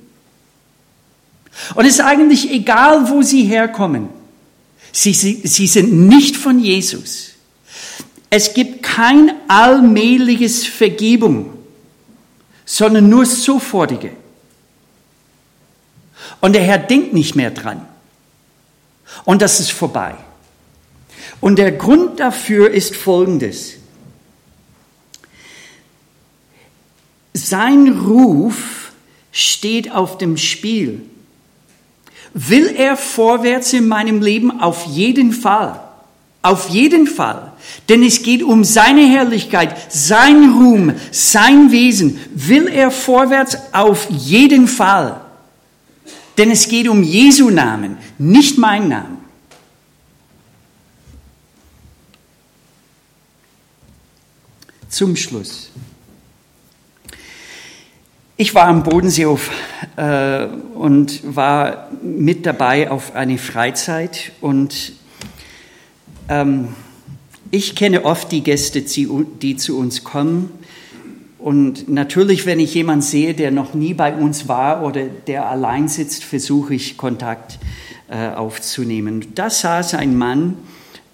Und 1.75 1.85
es 1.85 1.99
ist 1.99 2.01
eigentlich 2.01 2.49
egal, 2.49 3.11
wo 3.11 3.21
sie 3.21 3.43
herkommen. 3.43 4.09
Sie, 4.91 5.13
sie, 5.13 5.41
sie 5.43 5.67
sind 5.67 6.07
nicht 6.07 6.35
von 6.35 6.57
Jesus. 6.57 7.33
Es 8.31 8.55
gibt 8.55 8.81
kein 8.81 9.33
allmähliches 9.47 10.65
Vergebung, 10.65 11.53
sondern 12.65 13.07
nur 13.07 13.27
sofortige. 13.27 14.13
Und 16.41 16.53
der 16.53 16.63
Herr 16.63 16.79
denkt 16.79 17.13
nicht 17.13 17.35
mehr 17.35 17.51
dran. 17.51 17.85
Und 19.25 19.43
das 19.43 19.59
ist 19.59 19.71
vorbei. 19.71 20.15
Und 21.41 21.57
der 21.57 21.71
Grund 21.71 22.19
dafür 22.19 22.69
ist 22.71 22.95
folgendes. 22.95 23.75
Sein 27.33 27.87
Ruf 28.05 28.91
steht 29.31 29.91
auf 29.91 30.17
dem 30.17 30.37
Spiel. 30.37 31.01
Will 32.33 32.67
er 32.75 32.97
vorwärts 32.97 33.73
in 33.73 33.87
meinem 33.87 34.21
Leben? 34.21 34.59
Auf 34.59 34.85
jeden 34.85 35.31
Fall. 35.31 35.79
Auf 36.41 36.69
jeden 36.69 37.07
Fall. 37.07 37.51
Denn 37.89 38.03
es 38.03 38.23
geht 38.23 38.43
um 38.43 38.63
seine 38.63 39.05
Herrlichkeit, 39.05 39.75
sein 39.91 40.51
Ruhm, 40.51 40.93
sein 41.11 41.71
Wesen. 41.71 42.19
Will 42.33 42.67
er 42.67 42.91
vorwärts? 42.91 43.57
Auf 43.73 44.07
jeden 44.09 44.67
Fall. 44.67 45.21
Denn 46.37 46.51
es 46.51 46.69
geht 46.69 46.87
um 46.87 47.03
Jesu 47.03 47.49
Namen, 47.49 47.97
nicht 48.17 48.57
mein 48.57 48.87
Namen. 48.87 49.18
Zum 54.89 55.15
Schluss. 55.15 55.69
Ich 58.37 58.55
war 58.55 58.65
am 58.65 58.81
Bodenseehof 58.81 59.51
äh, 59.97 60.47
und 60.73 61.35
war 61.35 61.91
mit 62.01 62.47
dabei 62.47 62.89
auf 62.89 63.13
eine 63.13 63.37
Freizeit 63.37 64.31
und 64.41 64.93
ähm, 66.27 66.69
ich 67.51 67.75
kenne 67.75 68.03
oft 68.03 68.31
die 68.31 68.41
Gäste, 68.41 68.81
die 68.81 69.57
zu 69.57 69.77
uns 69.77 70.03
kommen. 70.03 70.49
Und 71.37 71.87
natürlich, 71.87 72.47
wenn 72.47 72.59
ich 72.59 72.73
jemanden 72.73 73.03
sehe, 73.03 73.35
der 73.35 73.51
noch 73.51 73.75
nie 73.75 73.93
bei 73.93 74.15
uns 74.15 74.47
war 74.47 74.83
oder 74.83 75.03
der 75.03 75.47
allein 75.47 75.87
sitzt, 75.87 76.23
versuche 76.23 76.73
ich 76.73 76.97
Kontakt 76.97 77.59
äh, 78.09 78.29
aufzunehmen. 78.29 79.33
Da 79.35 79.51
saß 79.51 79.93
ein 79.93 80.17
Mann 80.17 80.57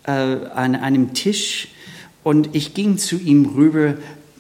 äh, 0.06 0.12
an 0.12 0.76
einem 0.76 1.14
Tisch 1.14 1.68
und 2.26 2.56
ich 2.56 2.74
ging 2.74 2.98
zu 2.98 3.18
ihm 3.18 3.46
rüber 3.56 3.94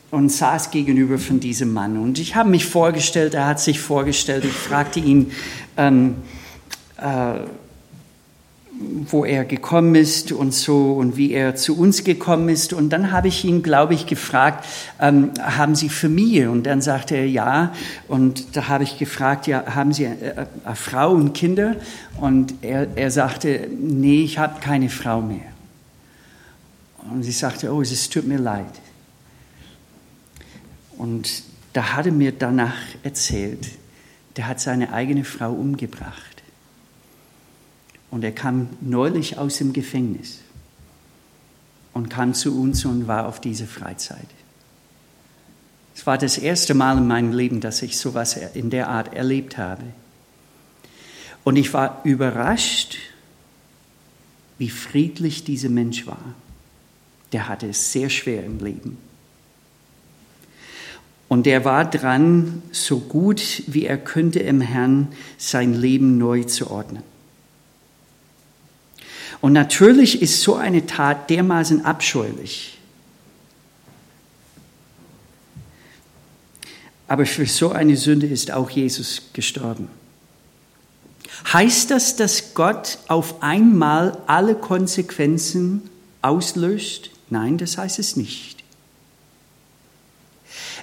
und 0.10 0.30
saß 0.30 0.72
gegenüber 0.72 1.20
von 1.20 1.40
diesem 1.40 1.72
Mann. 1.72 1.98
Und 1.98 2.18
ich 2.18 2.36
habe 2.36 2.50
mich 2.50 2.66
vorgestellt, 2.66 3.36
er 3.36 3.46
hat 3.46 3.60
sich 3.60 3.80
vorgestellt. 3.80 4.44
Ich 4.44 4.54
fragte 4.54 5.00
ihn, 5.00 5.32
ähm, 5.78 6.16
äh, 6.98 7.42
wo 9.12 9.24
er 9.24 9.46
gekommen 9.46 9.94
ist 9.94 10.32
und 10.32 10.52
so 10.52 10.94
und 10.94 11.16
wie 11.16 11.32
er 11.32 11.56
zu 11.56 11.78
uns 11.78 12.04
gekommen 12.04 12.50
ist. 12.50 12.74
Und 12.74 12.90
dann 12.90 13.12
habe 13.12 13.28
ich 13.28 13.46
ihn, 13.46 13.62
glaube 13.62 13.94
ich, 13.94 14.08
gefragt, 14.08 14.66
ähm, 15.00 15.30
haben 15.40 15.76
Sie 15.76 15.90
Familie? 15.90 16.50
Und 16.50 16.64
dann 16.64 16.82
sagte 16.82 17.16
er 17.16 17.28
ja. 17.28 17.72
Und 18.08 18.56
da 18.56 18.68
habe 18.68 18.84
ich 18.84 18.98
gefragt, 18.98 19.46
ja, 19.46 19.76
haben 19.76 19.94
Sie 19.94 20.08
eine, 20.08 20.22
äh, 20.22 20.46
eine 20.64 20.76
Frau 20.76 21.12
und 21.12 21.34
Kinder? 21.34 21.76
Und 22.20 22.56
er, 22.64 22.88
er 22.96 23.12
sagte, 23.12 23.68
nee, 23.80 24.24
ich 24.24 24.40
habe 24.40 24.60
keine 24.60 24.90
Frau 24.90 25.22
mehr. 25.22 25.55
Und 27.12 27.24
sie 27.24 27.32
sagte, 27.32 27.74
oh, 27.74 27.82
es 27.82 28.10
tut 28.10 28.26
mir 28.26 28.40
leid. 28.40 28.82
Und 30.98 31.44
da 31.74 31.94
hat 31.94 32.06
er 32.06 32.12
mir 32.12 32.32
danach 32.32 32.78
erzählt, 33.04 33.68
der 34.38 34.48
hat 34.48 34.60
seine 34.60 34.94
eigene 34.94 35.24
Frau 35.24 35.52
umgebracht. 35.52 36.44
Und 38.12 38.24
er 38.24 38.32
kam 38.32 38.70
neulich 38.82 39.38
aus 39.38 39.58
dem 39.58 39.74
Gefängnis 39.74 40.40
und 41.94 42.10
kam 42.10 42.34
zu 42.34 42.60
uns 42.60 42.86
und 42.86 43.08
war 43.08 43.28
auf 43.28 43.42
diese 43.42 43.68
Freizeit. 43.68 44.28
Es 45.96 46.06
war 46.06 46.18
das 46.18 46.38
erste 46.38 46.74
Mal 46.74 46.98
in 46.98 47.08
meinem 47.08 47.32
Leben, 47.32 47.62
dass 47.62 47.82
ich 47.82 47.98
sowas 47.98 48.38
in 48.54 48.70
der 48.70 48.90
Art 48.90 49.14
erlebt 49.14 49.58
habe. 49.58 49.84
Und 51.44 51.56
ich 51.56 51.74
war 51.74 52.02
überrascht, 52.04 52.98
wie 54.58 54.70
friedlich 54.70 55.44
dieser 55.44 55.70
Mensch 55.70 56.06
war. 56.06 56.36
Der 57.32 57.48
hatte 57.48 57.68
es 57.68 57.92
sehr 57.92 58.10
schwer 58.10 58.44
im 58.44 58.60
Leben. 58.60 58.98
Und 61.28 61.48
er 61.48 61.66
war 61.66 61.86
dran, 61.90 62.62
so 62.72 63.00
gut 63.00 63.64
wie 63.68 63.86
er 63.86 63.98
könnte 63.98 64.40
im 64.40 64.62
Herrn 64.62 65.08
sein 65.38 65.74
Leben 65.74 66.18
neu 66.18 66.44
zu 66.44 66.70
ordnen. 66.70 67.04
Und 69.42 69.54
natürlich 69.54 70.22
ist 70.22 70.42
so 70.42 70.56
eine 70.56 70.86
Tat 70.86 71.30
dermaßen 71.30 71.84
abscheulich. 71.84 72.78
Aber 77.08 77.26
für 77.26 77.46
so 77.46 77.72
eine 77.72 77.98
Sünde 77.98 78.28
ist 78.28 78.52
auch 78.52 78.70
Jesus 78.70 79.24
gestorben. 79.34 79.90
Heißt 81.52 81.92
das, 81.92 82.16
dass 82.16 82.54
Gott 82.54 82.98
auf 83.08 83.44
einmal 83.44 84.18
alle 84.26 84.56
Konsequenzen 84.56 85.90
auslöscht? 86.22 87.12
Nein, 87.30 87.58
das 87.58 87.78
heißt 87.78 88.00
es 88.00 88.16
nicht. 88.16 88.64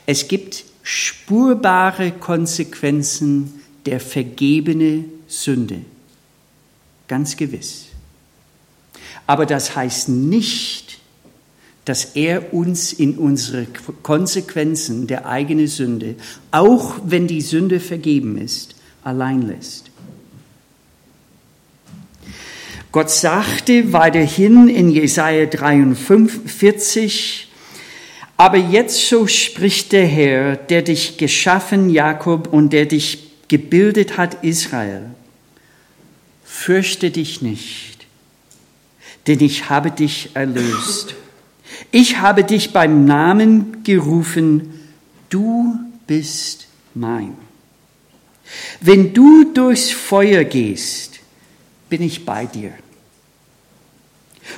Es 0.06 0.28
gibt 0.28 0.64
spurbare 0.82 2.10
Konsequenzen 2.10 3.60
der 3.86 4.00
vergebene 4.00 5.04
Sünde. 5.28 5.82
Ganz 7.08 7.36
gewiss. 7.36 7.86
Aber 9.26 9.46
das 9.46 9.76
heißt 9.76 10.08
nicht, 10.08 10.98
dass 11.84 12.04
er 12.14 12.54
uns 12.54 12.92
in 12.92 13.18
unsere 13.18 13.66
Konsequenzen 14.02 15.06
der 15.06 15.26
eigenen 15.26 15.66
Sünde, 15.66 16.14
auch 16.50 17.00
wenn 17.04 17.26
die 17.26 17.40
Sünde 17.40 17.80
vergeben 17.80 18.38
ist, 18.38 18.76
allein 19.02 19.42
lässt. 19.42 19.90
Gott 22.92 23.10
sagte 23.10 23.92
weiterhin 23.94 24.68
in 24.68 24.90
Jesaja 24.90 25.46
43, 25.46 27.48
aber 28.36 28.58
jetzt 28.58 29.08
so 29.08 29.26
spricht 29.26 29.92
der 29.92 30.06
Herr, 30.06 30.56
der 30.56 30.82
dich 30.82 31.16
geschaffen, 31.16 31.88
Jakob, 31.88 32.52
und 32.52 32.74
der 32.74 32.84
dich 32.84 33.30
gebildet 33.48 34.18
hat, 34.18 34.44
Israel. 34.44 35.06
Fürchte 36.44 37.10
dich 37.10 37.40
nicht, 37.40 38.06
denn 39.26 39.40
ich 39.40 39.70
habe 39.70 39.90
dich 39.90 40.28
erlöst. 40.34 41.14
Ich 41.92 42.18
habe 42.18 42.44
dich 42.44 42.74
beim 42.74 43.06
Namen 43.06 43.82
gerufen, 43.84 44.68
du 45.30 45.78
bist 46.06 46.66
mein. 46.92 47.38
Wenn 48.82 49.14
du 49.14 49.44
durchs 49.54 49.90
Feuer 49.90 50.44
gehst, 50.44 51.20
bin 51.88 52.02
ich 52.02 52.24
bei 52.24 52.46
dir. 52.46 52.72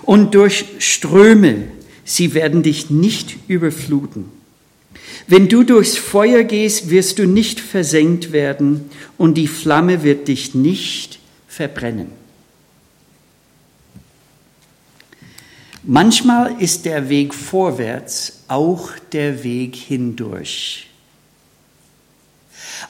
Und 0.02 0.34
durch 0.34 0.64
Ströme 0.78 1.68
sie 2.04 2.34
werden 2.34 2.62
dich 2.62 2.90
nicht 2.90 3.36
überfluten. 3.48 4.26
Wenn 5.26 5.48
du 5.48 5.62
durchs 5.62 5.96
Feuer 5.96 6.42
gehst, 6.44 6.90
wirst 6.90 7.18
du 7.18 7.26
nicht 7.26 7.60
versenkt 7.60 8.32
werden 8.32 8.90
und 9.16 9.34
die 9.34 9.48
Flamme 9.48 10.02
wird 10.02 10.28
dich 10.28 10.54
nicht 10.54 11.18
verbrennen. 11.48 12.08
Manchmal 15.82 16.60
ist 16.60 16.86
der 16.86 17.08
Weg 17.08 17.34
vorwärts 17.34 18.44
auch 18.48 18.90
der 19.12 19.44
Weg 19.44 19.76
hindurch. 19.76 20.88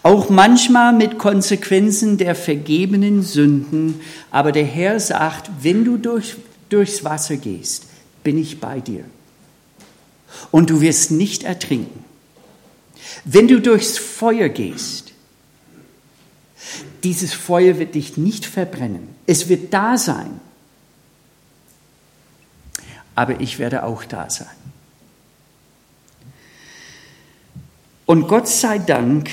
Auch 0.03 0.29
manchmal 0.31 0.93
mit 0.93 1.19
Konsequenzen 1.19 2.19
der 2.19 2.35
vergebenen 2.35 3.23
Sünden, 3.23 4.01
aber 4.31 4.53
der 4.53 4.65
Herr 4.65 5.01
sagt, 5.01 5.51
wenn 5.63 5.85
du 5.85 5.97
durch, 5.97 6.37
durchs 6.69 7.05
Wasser 7.05 7.37
gehst, 7.37 7.87
bin 8.23 8.39
ich 8.39 8.61
bei 8.61 8.81
dir. 8.81 9.05
Und 10.51 10.71
du 10.71 10.81
wirst 10.81 11.11
nicht 11.11 11.45
ertrinken. 11.45 12.05
Wenn 13.25 13.49
du 13.49 13.61
durchs 13.61 13.99
Feuer 13.99 14.49
gehst, 14.49 15.13
dieses 17.05 17.35
Feuer 17.35 17.79
wird 17.79 17.95
dich 17.95 18.17
nicht 18.17 18.47
verbrennen. 18.47 19.09
Es 19.27 19.49
wird 19.49 19.73
da 19.73 19.99
sein. 19.99 20.41
Aber 23.15 23.41
ich 23.41 23.59
werde 23.59 23.85
auch 23.85 24.05
da 24.05 24.29
sein. 24.31 24.49
Und 28.07 28.27
Gott 28.27 28.49
sei 28.49 28.79
Dank 28.79 29.31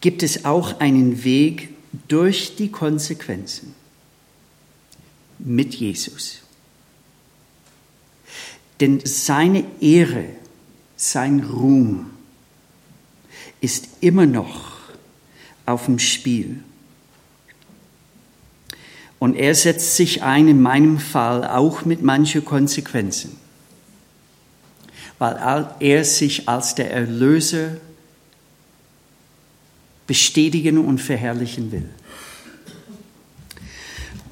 gibt 0.00 0.22
es 0.22 0.44
auch 0.44 0.80
einen 0.80 1.24
Weg 1.24 1.70
durch 2.08 2.56
die 2.56 2.70
Konsequenzen 2.70 3.74
mit 5.44 5.74
Jesus. 5.74 6.38
Denn 8.80 9.00
seine 9.04 9.64
Ehre, 9.80 10.24
sein 10.96 11.40
Ruhm 11.40 12.10
ist 13.60 13.88
immer 14.00 14.26
noch 14.26 14.72
auf 15.66 15.86
dem 15.86 15.98
Spiel. 15.98 16.60
Und 19.18 19.36
er 19.36 19.54
setzt 19.54 19.96
sich 19.96 20.22
ein, 20.22 20.48
in 20.48 20.60
meinem 20.60 20.98
Fall 20.98 21.46
auch 21.46 21.84
mit 21.84 22.02
manchen 22.02 22.44
Konsequenzen, 22.44 23.36
weil 25.18 25.68
er 25.78 26.04
sich 26.04 26.48
als 26.48 26.74
der 26.74 26.90
Erlöser 26.90 27.76
bestätigen 30.08 30.78
und 30.78 30.98
verherrlichen 30.98 31.70
will. 31.70 31.88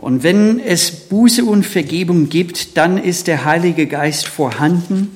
Und 0.01 0.23
wenn 0.23 0.59
es 0.61 0.91
Buße 0.91 1.45
und 1.45 1.67
Vergebung 1.67 2.31
gibt, 2.31 2.79
dann 2.79 2.97
ist 2.97 3.27
der 3.27 3.45
Heilige 3.45 3.87
Geist 3.87 4.27
vorhanden. 4.27 5.11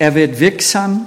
Er 0.00 0.16
wird 0.16 0.40
wirksam. 0.40 1.06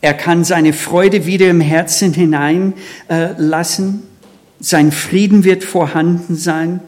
Er 0.00 0.14
kann 0.14 0.42
seine 0.42 0.72
Freude 0.72 1.26
wieder 1.26 1.48
im 1.48 1.60
Herzen 1.60 2.12
hineinlassen. 2.12 3.94
Äh, 3.94 4.62
sein 4.64 4.90
Frieden 4.90 5.44
wird 5.44 5.62
vorhanden 5.62 6.34
sein. 6.34 6.80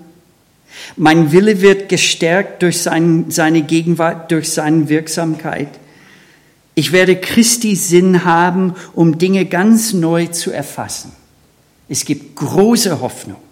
Mein 0.97 1.31
Wille 1.31 1.61
wird 1.61 1.89
gestärkt 1.89 2.63
durch 2.63 2.83
sein, 2.83 3.27
seine 3.29 3.63
Gegenwart, 3.63 4.33
durch 4.33 4.51
seine 4.51 4.89
Wirksamkeit. 4.89 5.69
Ich 6.75 6.91
werde 6.91 7.17
Christi 7.17 7.77
Sinn 7.77 8.25
haben, 8.25 8.75
um 8.95 9.17
Dinge 9.17 9.47
ganz 9.47 9.93
neu 9.93 10.27
zu 10.27 10.51
erfassen. 10.51 11.13
Es 11.89 12.05
gibt 12.05 12.35
große 12.35 13.01
Hoffnung 13.01 13.46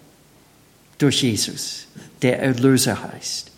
durch 0.97 1.23
Jesus, 1.23 1.87
der 2.21 2.39
Erlöser 2.39 3.01
heißt. 3.03 3.51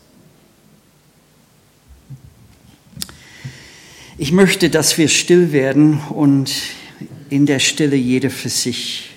Ich 4.18 4.32
möchte, 4.32 4.70
dass 4.70 4.98
wir 4.98 5.10
still 5.10 5.52
werden 5.52 6.00
und 6.10 6.52
in 7.30 7.46
der 7.46 7.60
Stille 7.60 7.96
jeder 7.96 8.30
für 8.30 8.50
sich 8.50 9.12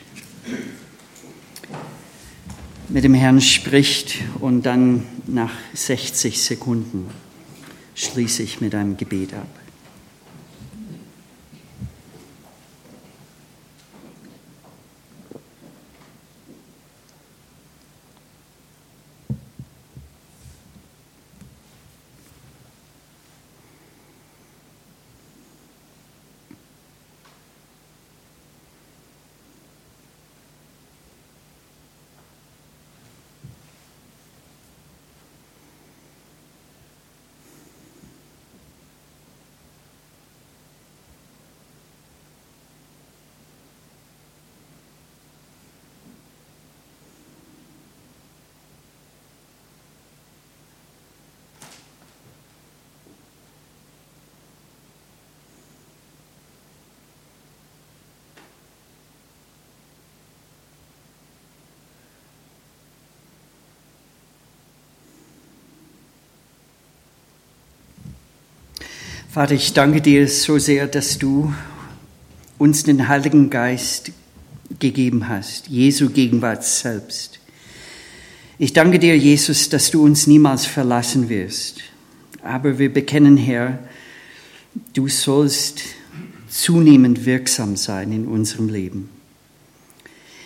mit 2.89 3.05
dem 3.05 3.15
Herrn 3.15 3.41
spricht 3.41 4.17
und 4.41 4.67
dann 4.67 5.07
nach 5.27 5.53
60 5.75 6.43
Sekunden 6.43 7.07
schließe 7.95 8.43
ich 8.43 8.61
mit 8.61 8.75
einem 8.75 8.97
Gebet 8.97 9.33
ab. 9.35 9.60
Vater, 69.33 69.55
ich 69.55 69.73
danke 69.75 70.01
dir 70.01 70.27
so 70.27 70.59
sehr, 70.59 70.89
dass 70.89 71.17
du 71.17 71.55
uns 72.59 72.83
den 72.83 73.07
Heiligen 73.07 73.49
Geist 73.49 74.11
gegeben 74.81 75.29
hast, 75.29 75.69
Jesu 75.69 76.11
Gegenwart 76.11 76.65
selbst. 76.65 77.39
Ich 78.59 78.73
danke 78.73 78.99
dir, 78.99 79.17
Jesus, 79.17 79.69
dass 79.69 79.93
du 79.93 80.03
uns 80.03 80.27
niemals 80.27 80.67
verlassen 80.67 81.29
wirst. 81.29 81.77
Aber 82.43 82.81
wir 82.81 82.93
bekennen, 82.93 83.37
Herr, 83.37 83.79
du 84.95 85.07
sollst 85.07 85.83
zunehmend 86.49 87.25
wirksam 87.25 87.77
sein 87.77 88.11
in 88.11 88.27
unserem 88.27 88.69
Leben. 88.69 89.11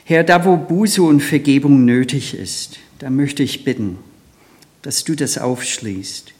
Herr, 0.04 0.24
da 0.24 0.44
wo 0.44 0.58
Buße 0.58 1.02
und 1.02 1.22
Vergebung 1.22 1.86
nötig 1.86 2.34
ist, 2.34 2.80
da 2.98 3.08
möchte 3.08 3.42
ich 3.42 3.64
bitten, 3.64 3.96
dass 4.82 5.04
du 5.04 5.14
das 5.14 5.38
aufschließt 5.38 6.34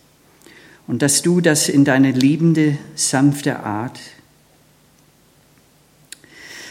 und 0.87 1.03
dass 1.03 1.23
du 1.23 1.41
das 1.41 1.69
in 1.69 1.85
deine 1.85 2.13
liebende, 2.13 2.79
sanfte 2.95 3.61
Art 3.61 3.99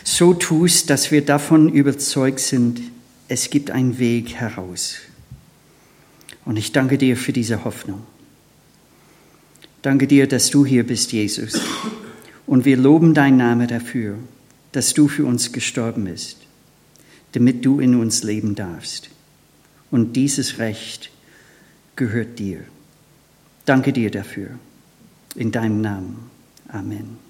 so 0.03 0.33
tust, 0.33 0.89
dass 0.89 1.11
wir 1.11 1.25
davon 1.25 1.69
überzeugt 1.69 2.39
sind, 2.39 2.81
es 3.27 3.49
gibt 3.49 3.71
einen 3.71 3.97
Weg 3.99 4.35
heraus. 4.35 4.97
Und 6.45 6.57
ich 6.57 6.71
danke 6.73 6.97
dir 6.97 7.15
für 7.15 7.31
diese 7.33 7.63
Hoffnung. 7.63 8.01
Danke 9.81 10.07
dir, 10.07 10.27
dass 10.27 10.49
du 10.49 10.65
hier 10.65 10.85
bist, 10.85 11.13
Jesus. 11.13 11.59
Und 12.45 12.65
wir 12.65 12.77
loben 12.77 13.13
deinen 13.13 13.37
Namen 13.37 13.67
dafür, 13.67 14.17
dass 14.71 14.93
du 14.93 15.07
für 15.07 15.25
uns 15.25 15.51
gestorben 15.51 16.05
bist, 16.05 16.37
damit 17.31 17.65
du 17.65 17.79
in 17.79 17.95
uns 17.95 18.23
leben 18.23 18.55
darfst. 18.55 19.09
Und 19.89 20.13
dieses 20.13 20.59
Recht 20.59 21.11
gehört 21.95 22.39
dir. 22.39 22.59
Danke 23.65 23.93
dir 23.93 24.11
dafür. 24.11 24.49
In 25.35 25.51
deinem 25.51 25.81
Namen. 25.81 26.29
Amen. 26.67 27.22